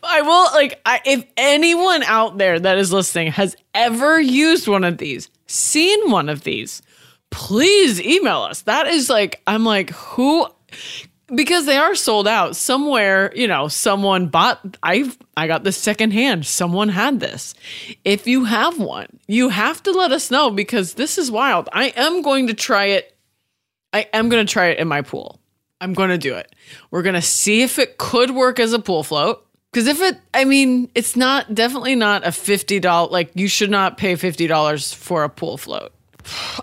I 0.04 0.22
will 0.22 0.46
like 0.54 0.82
I, 0.86 1.00
if 1.06 1.26
anyone 1.38 2.02
out 2.04 2.38
there 2.38 2.60
that 2.60 2.78
is 2.78 2.92
listening 2.92 3.32
has 3.34 3.56
ever 3.76 4.20
used 4.20 4.68
one 4.68 4.84
of 4.84 4.98
these, 4.98 5.30
seen 5.48 6.10
one 6.10 6.28
of 6.28 6.44
these, 6.44 6.82
please 7.30 8.02
email 8.02 8.42
us. 8.42 8.64
That 8.64 8.88
is 8.88 9.10
like 9.10 9.42
I'm 9.46 9.64
like 9.64 9.92
who 9.92 10.48
because 11.34 11.66
they 11.66 11.78
are 11.78 11.96
sold 11.96 12.28
out 12.28 12.56
somewhere, 12.56 13.32
you 13.36 13.48
know, 13.48 13.68
someone 13.68 14.28
bought 14.28 14.78
I 14.84 15.12
I 15.38 15.48
got 15.48 15.64
this 15.64 15.78
secondhand. 15.78 16.46
Someone 16.46 16.90
had 16.90 17.20
this. 17.20 17.54
If 18.04 18.28
you 18.28 18.46
have 18.46 18.80
one, 18.80 19.20
you 19.28 19.50
have 19.50 19.82
to 19.84 19.92
let 19.92 20.12
us 20.12 20.30
know 20.30 20.52
because 20.52 20.96
this 20.96 21.18
is 21.18 21.32
wild. 21.32 21.70
I 21.72 21.88
am 21.96 22.22
going 22.22 22.48
to 22.48 22.54
try 22.54 22.86
it. 22.86 23.16
I 23.94 24.08
am 24.14 24.30
going 24.30 24.46
to 24.46 24.52
try 24.52 24.68
it 24.68 24.80
in 24.80 24.88
my 24.88 25.02
pool. 25.02 25.40
I'm 25.80 25.94
going 25.94 26.10
to 26.10 26.18
do 26.18 26.36
it. 26.36 26.54
We're 26.92 27.02
going 27.02 27.16
to 27.16 27.22
see 27.22 27.64
if 27.64 27.80
it 27.80 27.98
could 27.98 28.32
work 28.32 28.60
as 28.60 28.72
a 28.72 28.80
pool 28.80 29.04
float. 29.04 29.46
Because 29.72 29.88
if 29.88 30.02
it, 30.02 30.20
I 30.34 30.46
mean, 30.46 30.92
it's 30.96 31.16
not 31.16 31.56
definitely 31.56 31.96
not 31.96 32.26
a 32.26 32.30
$50, 32.30 33.10
like 33.10 33.32
you 33.36 33.48
should 33.48 33.72
not 33.72 33.98
pay 33.98 34.14
$50 34.14 34.94
for 34.94 35.24
a 35.24 35.30
pool 35.30 35.58
float. 35.58 35.94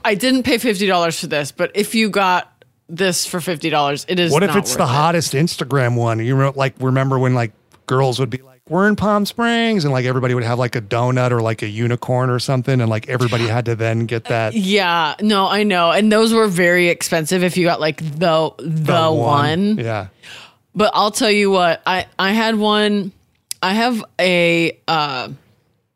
I 0.04 0.14
didn't 0.14 0.42
pay 0.42 0.56
$50 0.56 1.20
for 1.20 1.26
this, 1.26 1.50
but 1.50 1.72
if 1.74 1.94
you 1.94 2.10
got 2.10 2.57
this 2.88 3.26
for 3.26 3.38
$50, 3.38 4.04
it 4.08 4.18
is 4.18 4.32
What 4.32 4.42
if 4.42 4.56
it's 4.56 4.76
the 4.76 4.82
it. 4.82 4.86
hottest 4.86 5.34
Instagram 5.34 5.96
one? 5.96 6.18
You 6.24 6.36
know, 6.36 6.52
like 6.56 6.74
remember 6.80 7.18
when 7.18 7.34
like 7.34 7.52
girls 7.86 8.18
would 8.18 8.30
be 8.30 8.38
like, 8.38 8.60
"We're 8.68 8.88
in 8.88 8.96
Palm 8.96 9.26
Springs," 9.26 9.84
and 9.84 9.92
like 9.92 10.04
everybody 10.04 10.34
would 10.34 10.44
have 10.44 10.58
like 10.58 10.76
a 10.76 10.80
donut 10.80 11.30
or 11.30 11.40
like 11.40 11.62
a 11.62 11.68
unicorn 11.68 12.30
or 12.30 12.38
something, 12.38 12.80
and 12.80 12.88
like 12.90 13.08
everybody 13.08 13.46
had 13.46 13.64
to 13.66 13.74
then 13.76 14.06
get 14.06 14.24
that. 14.26 14.54
Yeah, 14.54 15.14
no, 15.20 15.48
I 15.48 15.62
know. 15.64 15.90
And 15.90 16.10
those 16.12 16.32
were 16.32 16.48
very 16.48 16.88
expensive 16.88 17.42
if 17.42 17.56
you 17.56 17.64
got 17.64 17.80
like 17.80 17.98
the 17.98 18.52
the, 18.58 19.10
one. 19.10 19.78
Yeah. 19.78 20.08
But 20.74 20.92
I'll 20.94 21.10
tell 21.10 21.30
you 21.30 21.50
what, 21.50 21.82
I 21.86 22.06
I 22.18 22.32
had 22.32 22.56
one. 22.56 23.12
I 23.62 23.72
have 23.74 24.04
a 24.20 24.78
uh, 24.86 25.28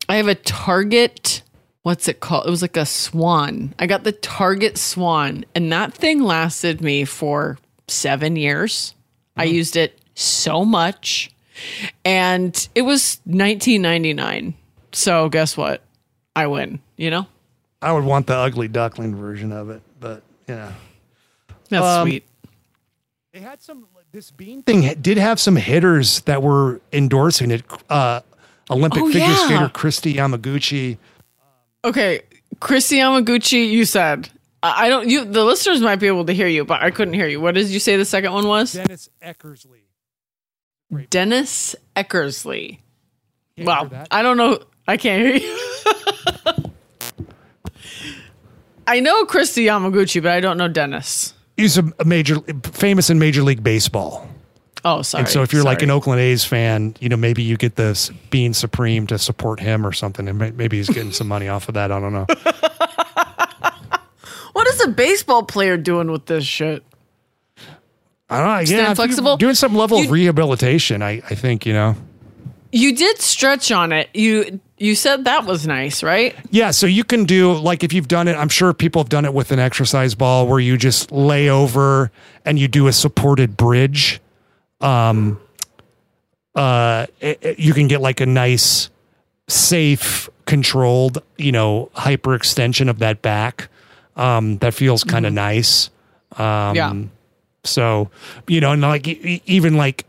I 0.08 0.16
have 0.16 0.28
a 0.28 0.34
Target. 0.34 1.42
What's 1.82 2.06
it 2.06 2.20
called? 2.20 2.46
It 2.46 2.50
was 2.50 2.62
like 2.62 2.76
a 2.76 2.86
Swan. 2.86 3.74
I 3.78 3.86
got 3.86 4.04
the 4.04 4.12
Target 4.12 4.78
Swan, 4.78 5.44
and 5.54 5.72
that 5.72 5.92
thing 5.92 6.22
lasted 6.22 6.80
me 6.80 7.04
for 7.04 7.58
seven 7.88 8.36
years. 8.36 8.94
I 9.36 9.44
used 9.44 9.74
it 9.76 9.98
so 10.14 10.64
much, 10.64 11.30
and 12.04 12.68
it 12.74 12.82
was 12.82 13.20
nineteen 13.26 13.82
ninety 13.82 14.12
nine. 14.12 14.54
So 14.92 15.28
guess 15.28 15.56
what? 15.56 15.82
I 16.36 16.46
win. 16.46 16.80
You 16.96 17.10
know, 17.10 17.26
I 17.80 17.92
would 17.92 18.04
want 18.04 18.28
the 18.28 18.36
ugly 18.36 18.68
duckling 18.68 19.16
version 19.16 19.50
of 19.50 19.68
it, 19.70 19.82
but 19.98 20.22
yeah. 20.48 20.72
that's 21.68 21.84
Um, 21.84 22.06
sweet. 22.08 22.24
They 23.32 23.40
had 23.40 23.60
some. 23.60 23.86
This 24.12 24.30
bean 24.30 24.62
thing 24.62 24.82
did 25.00 25.16
have 25.16 25.40
some 25.40 25.56
hitters 25.56 26.20
that 26.22 26.42
were 26.42 26.80
endorsing 26.92 27.50
it. 27.50 27.64
Uh, 27.88 28.20
Olympic 28.70 29.02
Oh, 29.02 29.06
figure 29.06 29.20
yeah. 29.20 29.44
skater 29.46 29.68
Kristi 29.68 30.14
Yamaguchi. 30.14 30.98
Okay, 31.84 32.22
Kristi 32.60 32.98
Yamaguchi, 32.98 33.70
you 33.70 33.84
said. 33.84 34.28
I 34.62 34.86
I 34.86 34.88
don't. 34.88 35.08
You, 35.08 35.24
the 35.24 35.44
listeners 35.44 35.80
might 35.80 35.96
be 35.96 36.06
able 36.06 36.24
to 36.26 36.32
hear 36.32 36.46
you, 36.46 36.64
but 36.64 36.82
I 36.82 36.90
couldn't 36.90 37.14
hear 37.14 37.26
you. 37.26 37.40
What 37.40 37.54
did 37.54 37.68
you 37.68 37.80
say? 37.80 37.96
The 37.96 38.04
second 38.04 38.32
one 38.32 38.46
was 38.46 38.72
Dennis 38.72 39.08
Eckersley. 39.20 39.80
Dennis 41.10 41.74
Eckersley. 41.96 42.78
Can't 43.56 43.66
Wow. 43.66 43.90
I 44.10 44.22
don't 44.22 44.36
know. 44.36 44.60
I 44.86 44.96
can't 44.96 45.22
hear 45.22 45.36
you. 45.36 45.58
I 48.86 49.00
know 49.00 49.24
Kristi 49.24 49.64
Yamaguchi, 49.64 50.22
but 50.22 50.32
I 50.32 50.40
don't 50.40 50.58
know 50.58 50.68
Dennis. 50.68 51.34
He's 51.56 51.78
a, 51.78 51.84
a 51.98 52.04
major, 52.04 52.36
famous 52.64 53.10
in 53.10 53.18
Major 53.18 53.42
League 53.42 53.62
Baseball. 53.62 54.26
Oh, 54.84 55.02
sorry. 55.02 55.22
And 55.22 55.28
so 55.28 55.42
if 55.42 55.52
you're 55.52 55.62
like 55.62 55.82
an 55.82 55.90
Oakland 55.90 56.20
A's 56.20 56.44
fan, 56.44 56.96
you 57.00 57.08
know, 57.08 57.16
maybe 57.16 57.42
you 57.42 57.56
get 57.56 57.76
this 57.76 58.10
Bean 58.30 58.52
Supreme 58.52 59.06
to 59.06 59.18
support 59.18 59.60
him 59.60 59.86
or 59.86 59.92
something. 59.92 60.28
And 60.28 60.56
maybe 60.56 60.78
he's 60.78 60.88
getting 60.88 61.12
some 61.12 61.28
money 61.28 61.48
off 61.48 61.68
of 61.68 61.74
that. 61.74 61.92
I 61.92 62.00
don't 62.00 62.12
know. 62.12 62.26
what 64.52 64.66
is 64.68 64.80
a 64.84 64.88
baseball 64.88 65.44
player 65.44 65.76
doing 65.76 66.10
with 66.10 66.26
this 66.26 66.44
shit? 66.44 66.82
I 68.28 68.38
don't 68.38 68.46
know. 68.46 68.64
Stand 68.64 68.82
Yeah, 68.82 68.90
if 68.90 68.96
flexible? 68.96 69.36
Doing 69.36 69.54
some 69.54 69.76
level 69.76 69.98
You- 69.98 70.06
of 70.06 70.10
rehabilitation, 70.10 71.02
I, 71.02 71.22
I 71.30 71.34
think, 71.34 71.66
you 71.66 71.72
know. 71.72 71.94
You 72.74 72.96
did 72.96 73.20
stretch 73.20 73.70
on 73.70 73.92
it. 73.92 74.08
You 74.14 74.58
you 74.78 74.94
said 74.94 75.26
that 75.26 75.44
was 75.44 75.66
nice, 75.66 76.02
right? 76.02 76.34
Yeah, 76.50 76.70
so 76.70 76.86
you 76.86 77.04
can 77.04 77.24
do 77.26 77.52
like 77.52 77.84
if 77.84 77.92
you've 77.92 78.08
done 78.08 78.28
it, 78.28 78.34
I'm 78.34 78.48
sure 78.48 78.72
people 78.72 79.02
have 79.02 79.10
done 79.10 79.26
it 79.26 79.34
with 79.34 79.52
an 79.52 79.58
exercise 79.58 80.14
ball 80.14 80.46
where 80.48 80.58
you 80.58 80.78
just 80.78 81.12
lay 81.12 81.50
over 81.50 82.10
and 82.46 82.58
you 82.58 82.68
do 82.68 82.86
a 82.86 82.92
supported 82.94 83.58
bridge. 83.58 84.22
Um 84.82 85.38
uh 86.54 87.06
you 87.56 87.72
can 87.72 87.88
get 87.88 88.00
like 88.00 88.20
a 88.20 88.26
nice 88.26 88.90
safe 89.48 90.28
controlled, 90.44 91.22
you 91.38 91.52
know, 91.52 91.90
hyperextension 91.96 92.90
of 92.90 92.98
that 92.98 93.22
back. 93.22 93.68
Um 94.16 94.58
that 94.58 94.74
feels 94.74 95.04
kind 95.04 95.24
of 95.26 95.32
nice. 95.32 95.88
Um 96.36 96.76
Yeah. 96.76 96.92
so, 97.64 98.10
you 98.48 98.60
know, 98.60 98.72
and 98.72 98.82
like 98.82 99.06
even 99.06 99.76
like 99.76 100.04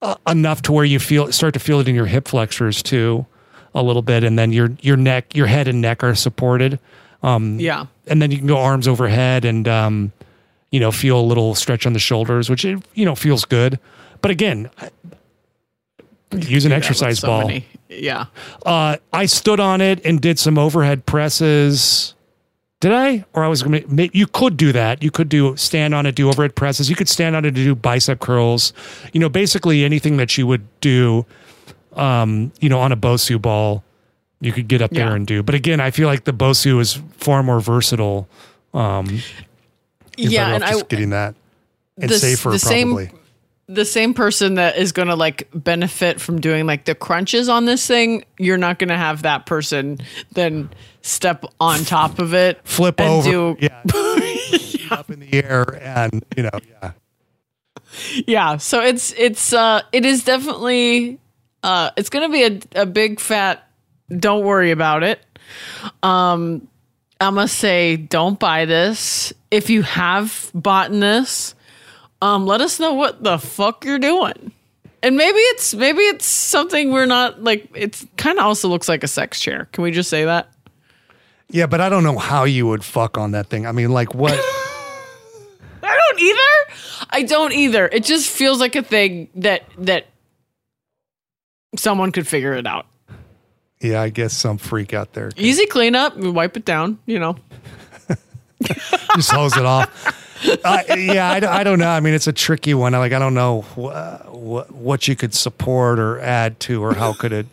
uh, 0.00 0.14
enough 0.28 0.62
to 0.62 0.72
where 0.72 0.84
you 0.84 1.00
feel 1.00 1.32
start 1.32 1.54
to 1.54 1.60
feel 1.60 1.80
it 1.80 1.88
in 1.88 1.94
your 1.94 2.06
hip 2.06 2.28
flexors 2.28 2.82
too 2.84 3.26
a 3.74 3.82
little 3.82 4.02
bit 4.02 4.22
and 4.22 4.38
then 4.38 4.52
your 4.52 4.70
your 4.80 4.96
neck 4.96 5.34
your 5.34 5.46
head 5.48 5.66
and 5.66 5.80
neck 5.80 6.04
are 6.04 6.14
supported 6.14 6.78
um 7.24 7.58
Yeah. 7.58 7.86
and 8.06 8.22
then 8.22 8.30
you 8.30 8.38
can 8.38 8.46
go 8.46 8.58
arms 8.58 8.86
overhead 8.86 9.44
and 9.44 9.66
um 9.66 10.12
you 10.70 10.80
know 10.80 10.90
feel 10.92 11.18
a 11.18 11.22
little 11.22 11.54
stretch 11.54 11.86
on 11.86 11.92
the 11.92 11.98
shoulders 11.98 12.48
which 12.50 12.64
it, 12.64 12.82
you 12.94 13.04
know 13.04 13.14
feels 13.14 13.44
good. 13.44 13.78
But 14.20 14.30
again 14.30 14.70
use 16.32 16.64
an 16.64 16.72
exercise 16.72 17.20
so 17.20 17.26
ball. 17.28 17.46
many- 17.46 17.64
Yeah. 17.88 18.26
uh 18.66 18.96
i 19.12 19.24
stood 19.26 19.60
on 19.60 19.80
it 19.80 20.04
and 20.04 20.20
did 20.20 20.38
some 20.38 20.58
overhead 20.58 21.06
presses. 21.06 22.14
Did 22.80 22.92
i? 22.92 23.24
Or 23.32 23.44
i 23.44 23.48
was 23.48 23.62
gonna 23.62 23.80
you 24.12 24.26
could 24.26 24.56
do 24.56 24.72
that. 24.72 25.02
You 25.02 25.10
could 25.10 25.28
do 25.28 25.56
stand 25.56 25.94
on 25.94 26.04
it 26.06 26.14
do 26.14 26.28
overhead 26.28 26.54
presses. 26.54 26.90
You 26.90 26.96
could 26.96 27.08
stand 27.08 27.34
on 27.34 27.44
it 27.44 27.52
to 27.54 27.64
do 27.64 27.74
bicep 27.74 28.20
curls. 28.20 28.72
You 29.12 29.20
know 29.20 29.28
basically 29.28 29.84
anything 29.84 30.16
that 30.18 30.36
you 30.36 30.46
would 30.46 30.66
do 30.80 31.24
um 31.94 32.52
you 32.60 32.68
know 32.68 32.78
on 32.80 32.92
a 32.92 32.96
bosu 32.96 33.40
ball 33.40 33.82
you 34.40 34.52
could 34.52 34.68
get 34.68 34.82
up 34.82 34.90
there 34.92 35.16
and 35.16 35.26
do. 35.26 35.42
But 35.42 35.54
again 35.54 35.80
i 35.80 35.90
feel 35.90 36.06
like 36.08 36.24
the 36.24 36.32
bosu 36.32 36.78
is 36.80 37.00
far 37.16 37.42
more 37.42 37.60
versatile 37.60 38.28
um 38.74 39.20
you're 40.18 40.32
Yeah, 40.32 40.54
and 40.54 40.64
I 40.64 40.80
getting 40.82 41.10
that 41.10 41.34
and 41.96 42.10
the 42.10 42.18
safer 42.18 42.50
the 42.50 42.58
same- 42.58 42.88
probably. 42.88 43.10
the 43.68 43.84
same 43.84 44.14
person 44.14 44.54
that 44.54 44.76
is 44.76 44.92
going 44.92 45.08
to 45.08 45.14
like 45.16 45.48
benefit 45.54 46.20
from 46.20 46.40
doing 46.40 46.66
like 46.66 46.84
the 46.84 46.94
crunches 46.94 47.48
on 47.48 47.64
this 47.66 47.86
thing, 47.86 48.24
you're 48.38 48.56
not 48.58 48.78
going 48.78 48.88
to 48.88 48.96
have 48.96 49.22
that 49.22 49.46
person 49.46 49.98
then 50.32 50.70
step 51.02 51.44
on 51.60 51.80
top 51.84 52.18
of 52.18 52.34
it, 52.34 52.60
flip 52.64 53.00
and 53.00 53.08
over. 53.26 53.30
do 53.30 53.56
yeah. 53.60 53.82
Up 54.90 55.10
in 55.10 55.20
the 55.20 55.44
air 55.44 55.78
and 55.82 56.24
you 56.36 56.44
know 56.44 56.50
yeah. 56.82 56.92
Yeah 58.26 58.56
so 58.56 58.80
it's 58.80 59.12
it's 59.18 59.52
uh 59.52 59.82
it 59.92 60.06
is 60.06 60.24
definitely 60.24 61.18
uh 61.62 61.90
it's 61.96 62.08
gonna 62.10 62.28
be 62.30 62.44
a, 62.44 62.58
a 62.74 62.86
big 62.86 63.20
fat 63.20 63.68
don't 64.16 64.44
worry 64.44 64.70
about 64.70 65.02
it. 65.02 65.20
Um 66.02 66.68
I 67.20 67.28
must 67.30 67.58
say 67.58 67.96
don't 67.96 68.38
buy 68.38 68.64
this 68.64 69.32
if 69.50 69.70
you 69.70 69.82
have 69.82 70.50
bought 70.54 70.90
this 70.90 71.54
um 72.22 72.46
let 72.46 72.60
us 72.60 72.78
know 72.80 72.92
what 72.94 73.22
the 73.22 73.38
fuck 73.38 73.84
you're 73.84 73.98
doing 73.98 74.52
and 75.02 75.16
maybe 75.16 75.38
it's 75.38 75.74
maybe 75.74 76.00
it's 76.00 76.26
something 76.26 76.90
we're 76.90 77.06
not 77.06 77.42
like 77.42 77.68
it's 77.74 78.06
kind 78.16 78.38
of 78.38 78.44
also 78.44 78.68
looks 78.68 78.88
like 78.88 79.04
a 79.04 79.08
sex 79.08 79.40
chair 79.40 79.68
can 79.72 79.84
we 79.84 79.90
just 79.90 80.10
say 80.10 80.24
that 80.24 80.48
Yeah, 81.50 81.66
but 81.66 81.80
I 81.80 81.88
don't 81.88 82.04
know 82.04 82.18
how 82.18 82.44
you 82.44 82.66
would 82.66 82.84
fuck 82.84 83.16
on 83.16 83.30
that 83.30 83.46
thing. 83.48 83.64
I 83.66 83.72
mean, 83.72 83.90
like 83.90 84.14
what? 84.14 84.34
I 85.82 85.96
don't 85.96 86.20
either. 86.20 87.06
I 87.08 87.22
don't 87.22 87.52
either. 87.54 87.88
It 87.90 88.04
just 88.04 88.28
feels 88.28 88.60
like 88.60 88.76
a 88.76 88.82
thing 88.82 89.28
that 89.36 89.62
that 89.78 90.08
someone 91.74 92.12
could 92.12 92.26
figure 92.26 92.52
it 92.52 92.66
out. 92.66 92.84
yeah, 93.80 94.02
I 94.02 94.10
guess 94.10 94.34
some 94.34 94.58
freak 94.58 94.92
out 94.92 95.14
there 95.14 95.30
Easy 95.36 95.64
cleanup. 95.64 96.18
We 96.18 96.28
wipe 96.30 96.54
it 96.58 96.66
down. 96.66 96.98
You 97.06 97.18
know. 97.18 97.36
just 99.16 99.30
hose 99.30 99.56
it 99.56 99.64
off. 99.64 100.24
Uh, 100.64 100.82
yeah, 100.96 101.30
I, 101.30 101.40
don't- 101.40 101.52
I 101.52 101.64
don't 101.64 101.78
know. 101.78 101.88
I 101.88 102.00
mean, 102.00 102.14
it's 102.14 102.26
a 102.28 102.32
tricky 102.32 102.74
one. 102.74 102.92
Like, 102.92 103.12
I 103.12 103.18
don't 103.18 103.34
know 103.34 103.62
wh- 103.76 104.26
wh- 104.30 104.72
what 104.74 105.08
you 105.08 105.16
could 105.16 105.34
support 105.34 105.98
or 105.98 106.20
add 106.20 106.60
to, 106.60 106.82
or 106.82 106.94
how 106.94 107.12
could 107.12 107.32
it, 107.32 107.46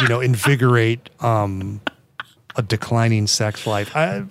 you 0.00 0.08
know, 0.08 0.20
invigorate 0.20 1.08
um, 1.20 1.80
a 2.56 2.62
declining 2.62 3.26
sex 3.26 3.66
life. 3.66 3.94
I, 3.96 4.24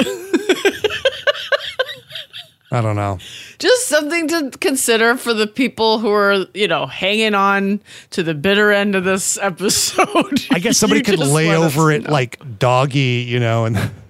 I 2.73 2.79
don't 2.79 2.95
know. 2.95 3.17
Just 3.59 3.87
something 3.87 4.29
to 4.29 4.51
consider 4.59 5.17
for 5.17 5.33
the 5.33 5.45
people 5.45 5.99
who 5.99 6.09
are, 6.09 6.45
you 6.53 6.67
know, 6.69 6.85
hanging 6.85 7.35
on 7.35 7.81
to 8.11 8.23
the 8.23 8.33
bitter 8.33 8.71
end 8.71 8.95
of 8.95 9.03
this 9.03 9.37
episode. 9.37 10.41
I 10.51 10.59
guess 10.59 10.77
somebody 10.79 11.01
could 11.01 11.19
lay 11.19 11.53
over 11.55 11.91
it 11.91 12.03
know. 12.03 12.11
like 12.11 12.59
doggy, 12.59 13.25
you 13.27 13.39
know, 13.39 13.65
and 13.65 13.75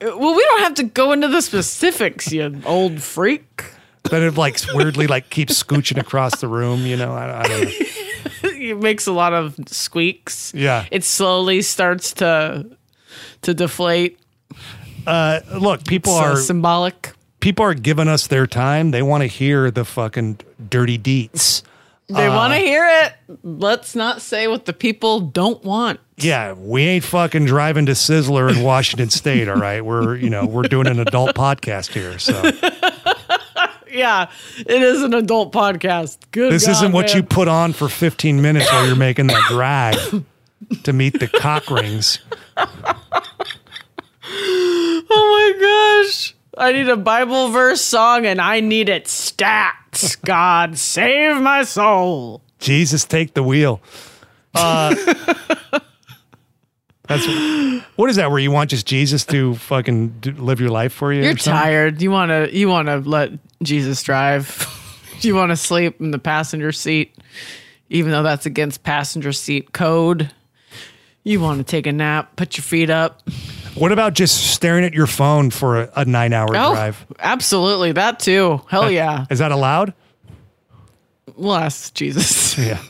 Well, 0.00 0.36
we 0.36 0.44
don't 0.44 0.60
have 0.60 0.74
to 0.74 0.84
go 0.84 1.12
into 1.12 1.26
the 1.26 1.40
specifics, 1.40 2.30
you 2.30 2.60
old 2.66 3.02
freak. 3.02 3.64
But 4.02 4.22
it 4.22 4.36
like 4.36 4.58
weirdly 4.74 5.06
like 5.06 5.30
keeps 5.30 5.60
scooching 5.62 5.98
across 5.98 6.40
the 6.40 6.48
room, 6.48 6.86
you 6.86 6.96
know. 6.96 7.12
I, 7.12 7.40
I 7.40 7.42
don't 7.48 7.64
know. 7.64 7.70
It 8.58 8.78
makes 8.78 9.06
a 9.06 9.12
lot 9.12 9.32
of 9.32 9.56
squeaks. 9.68 10.52
Yeah. 10.54 10.86
It 10.90 11.04
slowly 11.04 11.62
starts 11.62 12.12
to 12.14 12.66
to 13.42 13.54
deflate. 13.54 14.18
Uh, 15.06 15.40
look, 15.58 15.84
people 15.84 16.12
So 16.12 16.18
are 16.18 16.36
symbolic. 16.36 17.12
People 17.46 17.64
are 17.64 17.74
giving 17.74 18.08
us 18.08 18.26
their 18.26 18.44
time. 18.44 18.90
They 18.90 19.02
want 19.02 19.20
to 19.22 19.28
hear 19.28 19.70
the 19.70 19.84
fucking 19.84 20.40
dirty 20.68 20.98
deets. 20.98 21.62
They 22.08 22.26
Uh, 22.26 22.34
want 22.36 22.52
to 22.54 22.58
hear 22.58 22.84
it. 22.84 23.12
Let's 23.44 23.94
not 23.94 24.20
say 24.20 24.48
what 24.48 24.64
the 24.64 24.72
people 24.72 25.20
don't 25.20 25.62
want. 25.62 26.00
Yeah, 26.16 26.54
we 26.54 26.82
ain't 26.82 27.04
fucking 27.04 27.44
driving 27.44 27.86
to 27.86 27.92
Sizzler 27.92 28.52
in 28.52 28.64
Washington 28.64 29.10
State. 29.20 29.48
All 29.48 29.54
right, 29.54 29.84
we're 29.84 30.16
you 30.16 30.28
know 30.28 30.44
we're 30.44 30.64
doing 30.64 30.88
an 30.88 30.98
adult 30.98 31.36
podcast 31.36 31.92
here, 31.92 32.18
so 32.18 32.34
Yeah, 33.92 34.28
it 34.58 34.82
is 34.82 35.04
an 35.04 35.14
adult 35.14 35.52
podcast. 35.52 36.18
Good. 36.32 36.52
this 36.52 36.66
God, 36.66 36.72
isn't 36.72 36.90
what 36.92 37.06
man. 37.10 37.16
you 37.18 37.22
put 37.22 37.46
on 37.46 37.72
for 37.74 37.88
15 37.88 38.42
minutes 38.42 38.70
while 38.72 38.88
you're 38.88 38.96
making 38.96 39.28
that 39.28 39.44
drive 39.48 40.24
to 40.82 40.92
meet 40.92 41.20
the 41.20 41.28
cock 41.28 41.70
rings. 41.70 42.18
Oh 45.08 45.08
my 45.08 46.02
gosh! 46.08 46.34
I 46.56 46.72
need 46.72 46.88
a 46.88 46.96
Bible 46.96 47.50
verse 47.50 47.82
song, 47.82 48.24
and 48.24 48.40
I 48.40 48.60
need 48.60 48.88
it 48.88 49.08
stacked. 49.08 50.22
God 50.22 50.78
save 50.78 51.36
my 51.40 51.64
soul. 51.64 52.42
Jesus, 52.58 53.04
take 53.04 53.34
the 53.34 53.42
wheel. 53.42 53.80
Uh, 54.54 54.94
that's 57.06 57.26
what 57.96 58.08
is 58.08 58.16
that? 58.16 58.30
Where 58.30 58.38
you 58.38 58.50
want 58.50 58.70
just 58.70 58.86
Jesus 58.86 59.24
to 59.26 59.54
fucking 59.56 60.20
do, 60.20 60.32
live 60.32 60.60
your 60.60 60.70
life 60.70 60.92
for 60.92 61.12
you? 61.12 61.22
You're 61.22 61.34
tired. 61.34 62.00
You 62.00 62.10
want 62.10 62.30
to. 62.30 62.56
You 62.56 62.68
want 62.68 62.88
to 62.88 62.98
let 62.98 63.32
Jesus 63.62 64.02
drive. 64.02 64.66
you 65.20 65.34
want 65.34 65.50
to 65.50 65.56
sleep 65.56 66.00
in 66.00 66.10
the 66.10 66.18
passenger 66.18 66.72
seat, 66.72 67.16
even 67.90 68.12
though 68.12 68.22
that's 68.22 68.46
against 68.46 68.82
passenger 68.82 69.32
seat 69.32 69.72
code. 69.72 70.30
You 71.22 71.40
want 71.40 71.58
to 71.58 71.64
take 71.64 71.86
a 71.86 71.92
nap, 71.92 72.36
put 72.36 72.56
your 72.56 72.62
feet 72.62 72.88
up. 72.88 73.22
What 73.76 73.92
about 73.92 74.14
just 74.14 74.52
staring 74.54 74.84
at 74.84 74.94
your 74.94 75.06
phone 75.06 75.50
for 75.50 75.82
a, 75.82 75.90
a 75.96 76.04
nine 76.04 76.32
hour 76.32 76.48
Oh, 76.50 76.72
drive? 76.74 77.04
absolutely. 77.18 77.92
That 77.92 78.18
too. 78.18 78.62
Hell 78.68 78.90
yeah. 78.90 79.26
Is 79.30 79.38
that 79.40 79.52
allowed? 79.52 79.92
We'll 81.36 81.68
Jesus. 81.92 82.56
Yeah. 82.58 82.80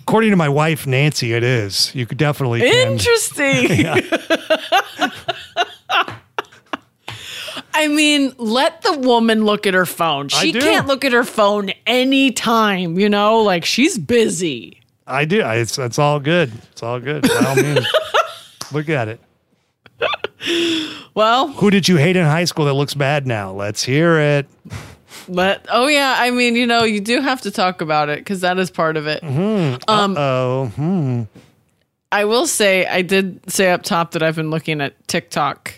According 0.00 0.30
to 0.30 0.36
my 0.36 0.48
wife 0.48 0.86
Nancy, 0.86 1.32
it 1.34 1.42
is. 1.42 1.92
You 1.94 2.06
could 2.06 2.18
definitely 2.18 2.60
can. 2.60 2.92
Interesting. 2.92 3.86
I 7.72 7.88
mean, 7.88 8.32
let 8.36 8.82
the 8.82 8.98
woman 8.98 9.44
look 9.44 9.66
at 9.66 9.74
her 9.74 9.86
phone. 9.86 10.28
She 10.28 10.52
can't 10.52 10.86
look 10.86 11.04
at 11.04 11.12
her 11.12 11.24
phone 11.24 11.70
anytime, 11.86 12.98
you 12.98 13.08
know, 13.08 13.40
like 13.40 13.64
she's 13.64 13.96
busy. 13.98 14.80
I 15.06 15.24
do. 15.24 15.40
I, 15.42 15.56
it's 15.56 15.78
it's 15.78 15.98
all 15.98 16.20
good. 16.20 16.52
It's 16.72 16.82
all 16.82 17.00
good. 17.00 17.22
By 17.22 17.44
all 17.46 17.56
means, 17.56 17.86
look 18.72 18.88
at 18.88 19.08
it. 19.08 19.20
Well, 21.14 21.48
Who 21.48 21.70
did 21.70 21.88
you 21.88 21.96
hate 21.96 22.16
in 22.16 22.24
high 22.24 22.44
school 22.44 22.64
that 22.66 22.74
looks 22.74 22.94
bad 22.94 23.26
now? 23.26 23.52
Let's 23.52 23.82
hear 23.82 24.18
it. 24.18 24.46
let 25.28 25.66
oh 25.68 25.86
yeah, 25.86 26.16
I 26.18 26.30
mean, 26.30 26.56
you 26.56 26.66
know, 26.66 26.84
you 26.84 27.00
do 27.00 27.20
have 27.20 27.40
to 27.42 27.50
talk 27.50 27.80
about 27.80 28.08
it 28.08 28.18
because 28.18 28.40
that 28.40 28.58
is 28.58 28.70
part 28.70 28.96
of 28.96 29.06
it. 29.06 29.20
Oh, 30.16 30.66
hmm. 30.66 31.22
I 32.12 32.24
will 32.24 32.46
say, 32.46 32.86
I 32.86 33.02
did 33.02 33.40
say 33.50 33.70
up 33.70 33.82
top 33.82 34.12
that 34.12 34.22
I've 34.22 34.36
been 34.36 34.50
looking 34.50 34.80
at 34.80 35.06
TikTok 35.06 35.74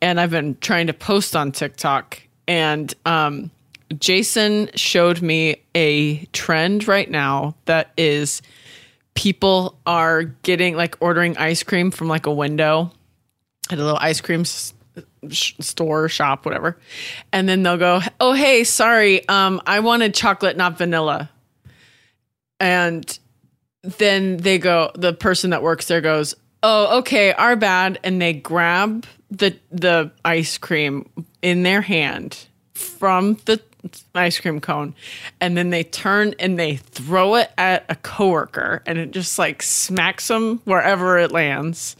and 0.00 0.18
I've 0.18 0.30
been 0.30 0.56
trying 0.60 0.86
to 0.86 0.94
post 0.94 1.36
on 1.36 1.52
TikTok. 1.52 2.20
And 2.48 2.92
um, 3.04 3.50
Jason 3.98 4.70
showed 4.74 5.20
me 5.20 5.56
a 5.74 6.24
trend 6.26 6.88
right 6.88 7.10
now 7.10 7.54
that 7.66 7.92
is 7.98 8.40
people 9.14 9.78
are 9.86 10.24
getting 10.24 10.76
like 10.76 10.96
ordering 11.00 11.36
ice 11.36 11.62
cream 11.62 11.90
from 11.90 12.08
like 12.08 12.26
a 12.26 12.32
window 12.32 12.90
at 13.72 13.78
a 13.78 13.82
little 13.82 13.98
ice 14.00 14.20
cream 14.20 14.40
s- 14.42 14.74
store, 15.32 16.08
shop, 16.08 16.44
whatever. 16.44 16.76
And 17.32 17.48
then 17.48 17.62
they'll 17.62 17.76
go, 17.78 18.00
Oh, 18.20 18.32
hey, 18.32 18.64
sorry, 18.64 19.26
um, 19.28 19.60
I 19.66 19.80
wanted 19.80 20.14
chocolate, 20.14 20.56
not 20.56 20.78
vanilla. 20.78 21.30
and 22.58 23.18
then 23.82 24.36
they 24.36 24.58
go. 24.58 24.90
The 24.94 25.12
person 25.14 25.50
that 25.50 25.62
works 25.62 25.86
there 25.86 26.02
goes, 26.02 26.34
"Oh, 26.62 26.98
okay, 26.98 27.32
our 27.32 27.56
bad," 27.56 27.98
and 28.04 28.20
they 28.20 28.34
grab 28.34 29.06
the 29.30 29.56
the 29.72 30.10
ice 30.22 30.58
cream 30.58 31.08
in 31.40 31.62
their 31.62 31.80
hand 31.80 32.46
from 32.74 33.38
the 33.46 33.58
ice 34.14 34.38
cream 34.38 34.60
cone 34.60 34.94
and 35.40 35.56
then 35.56 35.70
they 35.70 35.82
turn 35.82 36.34
and 36.38 36.58
they 36.58 36.76
throw 36.76 37.34
it 37.36 37.50
at 37.56 37.84
a 37.88 37.94
coworker 37.96 38.82
and 38.86 38.98
it 38.98 39.10
just 39.10 39.38
like 39.38 39.62
smacks 39.62 40.28
them 40.28 40.60
wherever 40.64 41.18
it 41.18 41.32
lands 41.32 41.96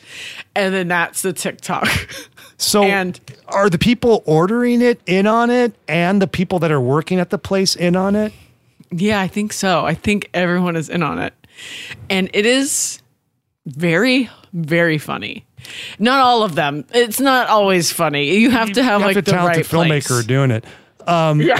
and 0.54 0.74
then 0.74 0.88
that's 0.88 1.22
the 1.22 1.32
tiktok 1.32 1.88
So 2.58 2.82
And- 2.84 3.18
are 3.48 3.70
the 3.70 3.78
people 3.78 4.22
ordering 4.26 4.82
it 4.82 5.00
in 5.06 5.26
on 5.26 5.48
it 5.48 5.72
and 5.88 6.20
the 6.20 6.26
people 6.26 6.58
that 6.58 6.70
are 6.70 6.80
working 6.80 7.18
at 7.18 7.30
the 7.30 7.38
place 7.38 7.74
in 7.74 7.96
on 7.96 8.14
it? 8.14 8.32
yeah 8.92 9.20
i 9.20 9.28
think 9.28 9.52
so 9.52 9.84
i 9.86 9.94
think 9.94 10.28
everyone 10.34 10.76
is 10.76 10.88
in 10.90 11.02
on 11.02 11.18
it 11.18 11.32
and 12.10 12.28
it 12.34 12.44
is 12.44 13.00
very 13.66 14.28
very 14.52 14.98
funny 14.98 15.44
not 15.98 16.20
all 16.20 16.42
of 16.42 16.54
them 16.56 16.84
it's 16.92 17.20
not 17.20 17.46
always 17.48 17.92
funny 17.92 18.34
you 18.36 18.50
have 18.50 18.72
to 18.72 18.82
have 18.82 19.00
like 19.00 19.16
a 19.16 19.22
the 19.22 19.32
right 19.32 19.64
filmmaker 19.64 20.06
place. 20.08 20.24
doing 20.26 20.50
it. 20.50 20.64
Um, 21.06 21.40
yeah. 21.40 21.58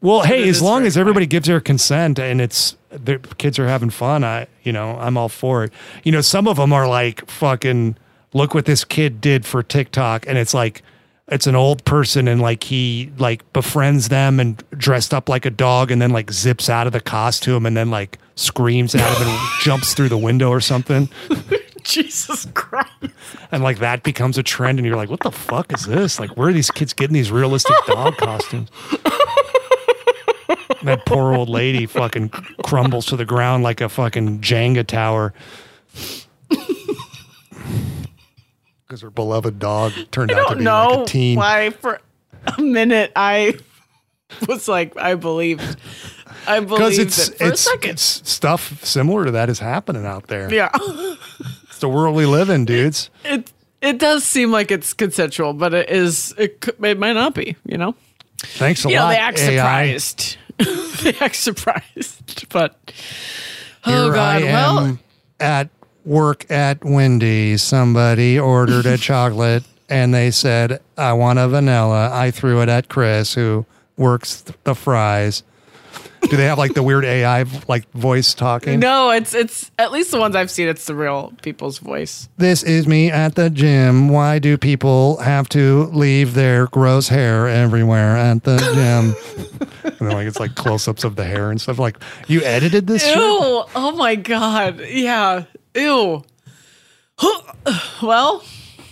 Well, 0.00 0.20
hey, 0.24 0.48
as 0.48 0.62
long 0.62 0.86
as 0.86 0.96
everybody 0.96 1.26
gives 1.26 1.46
their 1.46 1.60
consent 1.60 2.18
and 2.18 2.40
it's 2.40 2.76
the 2.90 3.18
kids 3.38 3.58
are 3.58 3.68
having 3.68 3.90
fun, 3.90 4.24
I 4.24 4.46
you 4.62 4.72
know 4.72 4.96
I'm 4.98 5.16
all 5.16 5.28
for 5.28 5.64
it. 5.64 5.72
You 6.04 6.12
know, 6.12 6.20
some 6.20 6.48
of 6.48 6.56
them 6.56 6.72
are 6.72 6.88
like 6.88 7.28
fucking 7.30 7.96
look 8.32 8.54
what 8.54 8.64
this 8.64 8.84
kid 8.84 9.20
did 9.20 9.44
for 9.44 9.62
TikTok, 9.62 10.26
and 10.26 10.38
it's 10.38 10.54
like 10.54 10.82
it's 11.30 11.46
an 11.46 11.54
old 11.54 11.84
person 11.84 12.26
and 12.26 12.40
like 12.40 12.64
he 12.64 13.12
like 13.18 13.50
befriends 13.52 14.08
them 14.08 14.40
and 14.40 14.62
dressed 14.72 15.14
up 15.14 15.28
like 15.28 15.46
a 15.46 15.50
dog 15.50 15.90
and 15.90 16.02
then 16.02 16.10
like 16.10 16.30
zips 16.32 16.68
out 16.68 16.86
of 16.88 16.92
the 16.92 17.00
costume 17.00 17.66
and 17.66 17.76
then 17.76 17.88
like 17.88 18.18
screams 18.34 18.94
at 18.94 19.16
him 19.16 19.28
and 19.28 19.48
jumps 19.62 19.94
through 19.94 20.08
the 20.08 20.18
window 20.18 20.50
or 20.50 20.60
something. 20.60 21.08
jesus 21.84 22.46
christ 22.54 22.88
And 23.50 23.62
like 23.62 23.78
that 23.78 24.02
becomes 24.02 24.38
a 24.38 24.42
trend, 24.42 24.78
and 24.78 24.86
you're 24.86 24.96
like, 24.96 25.10
what 25.10 25.20
the 25.20 25.30
fuck 25.32 25.72
is 25.72 25.86
this? 25.86 26.18
Like, 26.20 26.36
where 26.36 26.48
are 26.48 26.52
these 26.52 26.70
kids 26.70 26.92
getting 26.92 27.14
these 27.14 27.30
realistic 27.30 27.76
dog 27.86 28.16
costumes? 28.16 28.68
And 30.78 30.88
that 30.88 31.04
poor 31.04 31.34
old 31.34 31.48
lady 31.50 31.84
fucking 31.86 32.30
crumbles 32.64 33.06
to 33.06 33.16
the 33.16 33.24
ground 33.26 33.62
like 33.62 33.80
a 33.82 33.88
fucking 33.88 34.40
Jenga 34.40 34.86
tower. 34.86 35.34
Because 38.86 39.02
her 39.02 39.10
beloved 39.10 39.58
dog 39.60 39.92
turned 40.10 40.32
I 40.32 40.40
out 40.40 40.48
to 40.48 40.56
be 40.56 40.64
know 40.64 40.88
like 40.88 40.98
a 41.02 41.04
teen. 41.04 41.36
why 41.38 41.70
for 41.70 42.00
a 42.58 42.60
minute 42.60 43.12
I 43.14 43.56
was 44.48 44.66
like 44.66 44.96
I 44.96 45.14
believed 45.14 45.76
I 46.48 46.58
Because 46.58 46.96
believed 46.96 47.00
it's 47.02 47.28
it 47.28 47.40
it's, 47.40 47.68
it's 47.84 48.02
stuff 48.28 48.84
similar 48.84 49.26
to 49.26 49.30
that 49.30 49.48
is 49.48 49.60
happening 49.60 50.04
out 50.06 50.26
there. 50.26 50.52
yeah, 50.52 50.70
It's 50.74 51.59
the 51.80 51.88
world 51.88 52.14
we 52.16 52.26
live 52.26 52.48
in, 52.50 52.64
dudes. 52.64 53.10
it 53.24 53.52
it 53.82 53.98
does 53.98 54.24
seem 54.24 54.50
like 54.52 54.70
it's 54.70 54.92
consensual, 54.92 55.52
but 55.54 55.72
it 55.74 55.90
is 55.90 56.34
it, 56.38 56.64
it 56.82 56.98
might 56.98 57.12
not 57.14 57.34
be. 57.34 57.56
You 57.64 57.78
know, 57.78 57.94
Thanks 58.38 58.84
a 58.84 58.88
you 58.90 58.96
know 58.96 59.08
they 59.08 59.16
act 59.16 59.38
AI. 59.38 59.96
surprised. 59.98 60.36
they 61.02 61.14
act 61.24 61.36
surprised, 61.36 62.48
but 62.50 62.76
oh 63.84 63.90
Here 64.04 64.12
god, 64.12 64.42
I 64.42 64.44
well. 64.44 64.78
am 64.80 64.98
at 65.40 65.70
work 66.04 66.50
at 66.50 66.84
Wendy's. 66.84 67.62
Somebody 67.62 68.38
ordered 68.38 68.86
a 68.86 68.96
chocolate 68.98 69.64
and 69.88 70.12
they 70.14 70.30
said, 70.30 70.80
I 70.96 71.14
want 71.14 71.38
a 71.38 71.48
vanilla. 71.48 72.10
I 72.12 72.30
threw 72.30 72.60
it 72.62 72.68
at 72.68 72.88
Chris, 72.88 73.34
who 73.34 73.64
works 73.96 74.42
the 74.64 74.74
fries. 74.74 75.42
Do 76.28 76.36
they 76.36 76.44
have 76.44 76.58
like 76.58 76.74
the 76.74 76.82
weird 76.82 77.04
AI 77.04 77.44
like 77.66 77.90
voice 77.92 78.34
talking? 78.34 78.78
No, 78.78 79.10
it's 79.10 79.34
it's 79.34 79.70
at 79.78 79.90
least 79.90 80.10
the 80.10 80.18
ones 80.18 80.36
I've 80.36 80.50
seen. 80.50 80.68
It's 80.68 80.84
the 80.86 80.94
real 80.94 81.32
people's 81.42 81.78
voice. 81.78 82.28
This 82.36 82.62
is 82.62 82.86
me 82.86 83.10
at 83.10 83.34
the 83.34 83.50
gym. 83.50 84.08
Why 84.10 84.38
do 84.38 84.56
people 84.58 85.16
have 85.18 85.48
to 85.50 85.84
leave 85.86 86.34
their 86.34 86.66
gross 86.66 87.08
hair 87.08 87.48
everywhere 87.48 88.16
at 88.16 88.44
the 88.44 88.58
gym? 88.74 89.82
and 89.84 89.98
then 89.98 90.10
like 90.10 90.26
it's 90.26 90.38
like 90.38 90.54
close 90.54 90.86
ups 90.86 91.04
of 91.04 91.16
the 91.16 91.24
hair 91.24 91.50
and 91.50 91.60
stuff. 91.60 91.78
Like 91.78 91.96
you 92.28 92.42
edited 92.42 92.86
this 92.86 93.02
Ew! 93.04 93.08
shit? 93.12 93.20
Oh 93.74 93.94
my 93.96 94.14
god! 94.14 94.80
Yeah. 94.88 95.44
Ew. 95.74 96.22
well, 98.02 98.42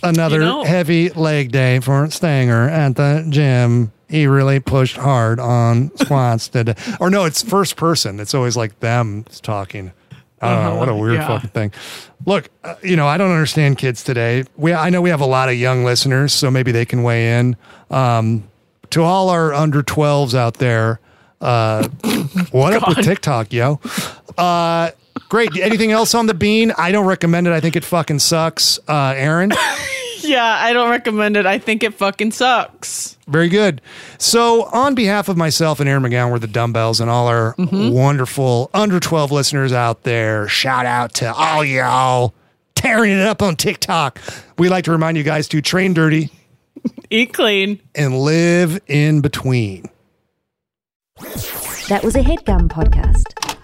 Another 0.01 0.35
You 0.39 0.45
know. 0.45 0.63
heavy 0.63 1.09
leg 1.09 1.51
day 1.51 1.79
for 1.79 2.09
Stanger 2.09 2.69
at 2.69 2.95
the 2.95 3.25
gym. 3.29 3.91
He 4.09 4.25
really 4.27 4.59
pushed 4.59 4.97
hard 4.97 5.39
on 5.39 5.95
squats 5.97 6.47
today. 6.49 6.73
Or 6.99 7.09
no, 7.09 7.25
it's 7.25 7.43
first 7.43 7.75
person. 7.75 8.19
It's 8.19 8.33
always 8.33 8.57
like 8.57 8.79
them 8.79 9.23
talking. 9.43 9.91
I 10.41 10.53
don't 10.55 10.63
know. 10.63 10.75
What 10.77 10.89
a 10.89 10.95
weird 10.95 11.15
Yeah. 11.15 11.27
fucking 11.27 11.49
thing. 11.51 11.71
Look, 12.25 12.49
uh, 12.63 12.75
you 12.81 12.95
know, 12.95 13.07
I 13.07 13.17
don't 13.17 13.31
understand 13.31 13.77
kids 13.77 14.03
today. 14.03 14.45
We, 14.57 14.73
I 14.73 14.89
know 14.89 15.01
we 15.01 15.09
have 15.09 15.21
a 15.21 15.25
lot 15.27 15.49
of 15.49 15.55
young 15.55 15.83
listeners, 15.83 16.33
so 16.33 16.49
maybe 16.49 16.71
they 16.71 16.85
can 16.85 17.03
weigh 17.03 17.37
in. 17.39 17.55
Um, 17.91 18.45
to 18.91 19.03
all 19.03 19.29
our 19.29 19.53
under 19.53 19.83
12s 19.83 20.33
out 20.33 20.55
there, 20.55 20.99
uh, 21.41 21.87
what 22.51 22.73
up 22.73 22.87
with 22.87 23.03
TikTok, 23.05 23.53
yo? 23.53 23.79
Uh, 24.37 24.91
great. 25.27 25.55
Anything 25.57 25.91
else 25.91 26.15
on 26.15 26.25
the 26.25 26.33
bean? 26.33 26.71
I 26.77 26.91
don't 26.91 27.05
recommend 27.05 27.45
it. 27.47 27.53
I 27.53 27.59
think 27.59 27.75
it 27.75 27.83
fucking 27.85 28.19
sucks. 28.19 28.79
Uh, 28.87 29.13
Erin? 29.15 29.51
yeah, 30.23 30.57
I 30.59 30.73
don't 30.73 30.89
recommend 30.89 31.37
it. 31.37 31.45
I 31.45 31.57
think 31.59 31.83
it 31.83 31.93
fucking 31.93 32.31
sucks. 32.31 33.17
Very 33.27 33.49
good. 33.49 33.81
So, 34.17 34.63
on 34.65 34.95
behalf 34.95 35.29
of 35.29 35.37
myself 35.37 35.79
and 35.79 35.87
Erin 35.89 36.03
McGowan, 36.03 36.31
we're 36.31 36.39
the 36.39 36.47
dumbbells, 36.47 36.99
and 36.99 37.09
all 37.09 37.27
our 37.27 37.55
mm-hmm. 37.55 37.91
wonderful 37.91 38.69
under 38.73 38.99
12 38.99 39.31
listeners 39.31 39.71
out 39.73 40.03
there, 40.03 40.47
shout 40.47 40.85
out 40.85 41.13
to 41.15 41.33
all 41.33 41.63
y'all 41.63 42.33
tearing 42.75 43.11
it 43.11 43.25
up 43.25 43.41
on 43.41 43.55
TikTok. 43.55 44.19
We 44.57 44.69
like 44.69 44.85
to 44.85 44.91
remind 44.91 45.17
you 45.17 45.23
guys 45.23 45.47
to 45.49 45.61
train 45.61 45.93
dirty 45.93 46.31
Eat 47.09 47.33
clean. 47.33 47.79
and 47.95 48.19
live 48.19 48.79
in 48.87 49.21
between. 49.21 49.89
That 51.89 52.01
was 52.03 52.15
a 52.15 52.21
headgum 52.21 52.69
podcast. 52.69 53.57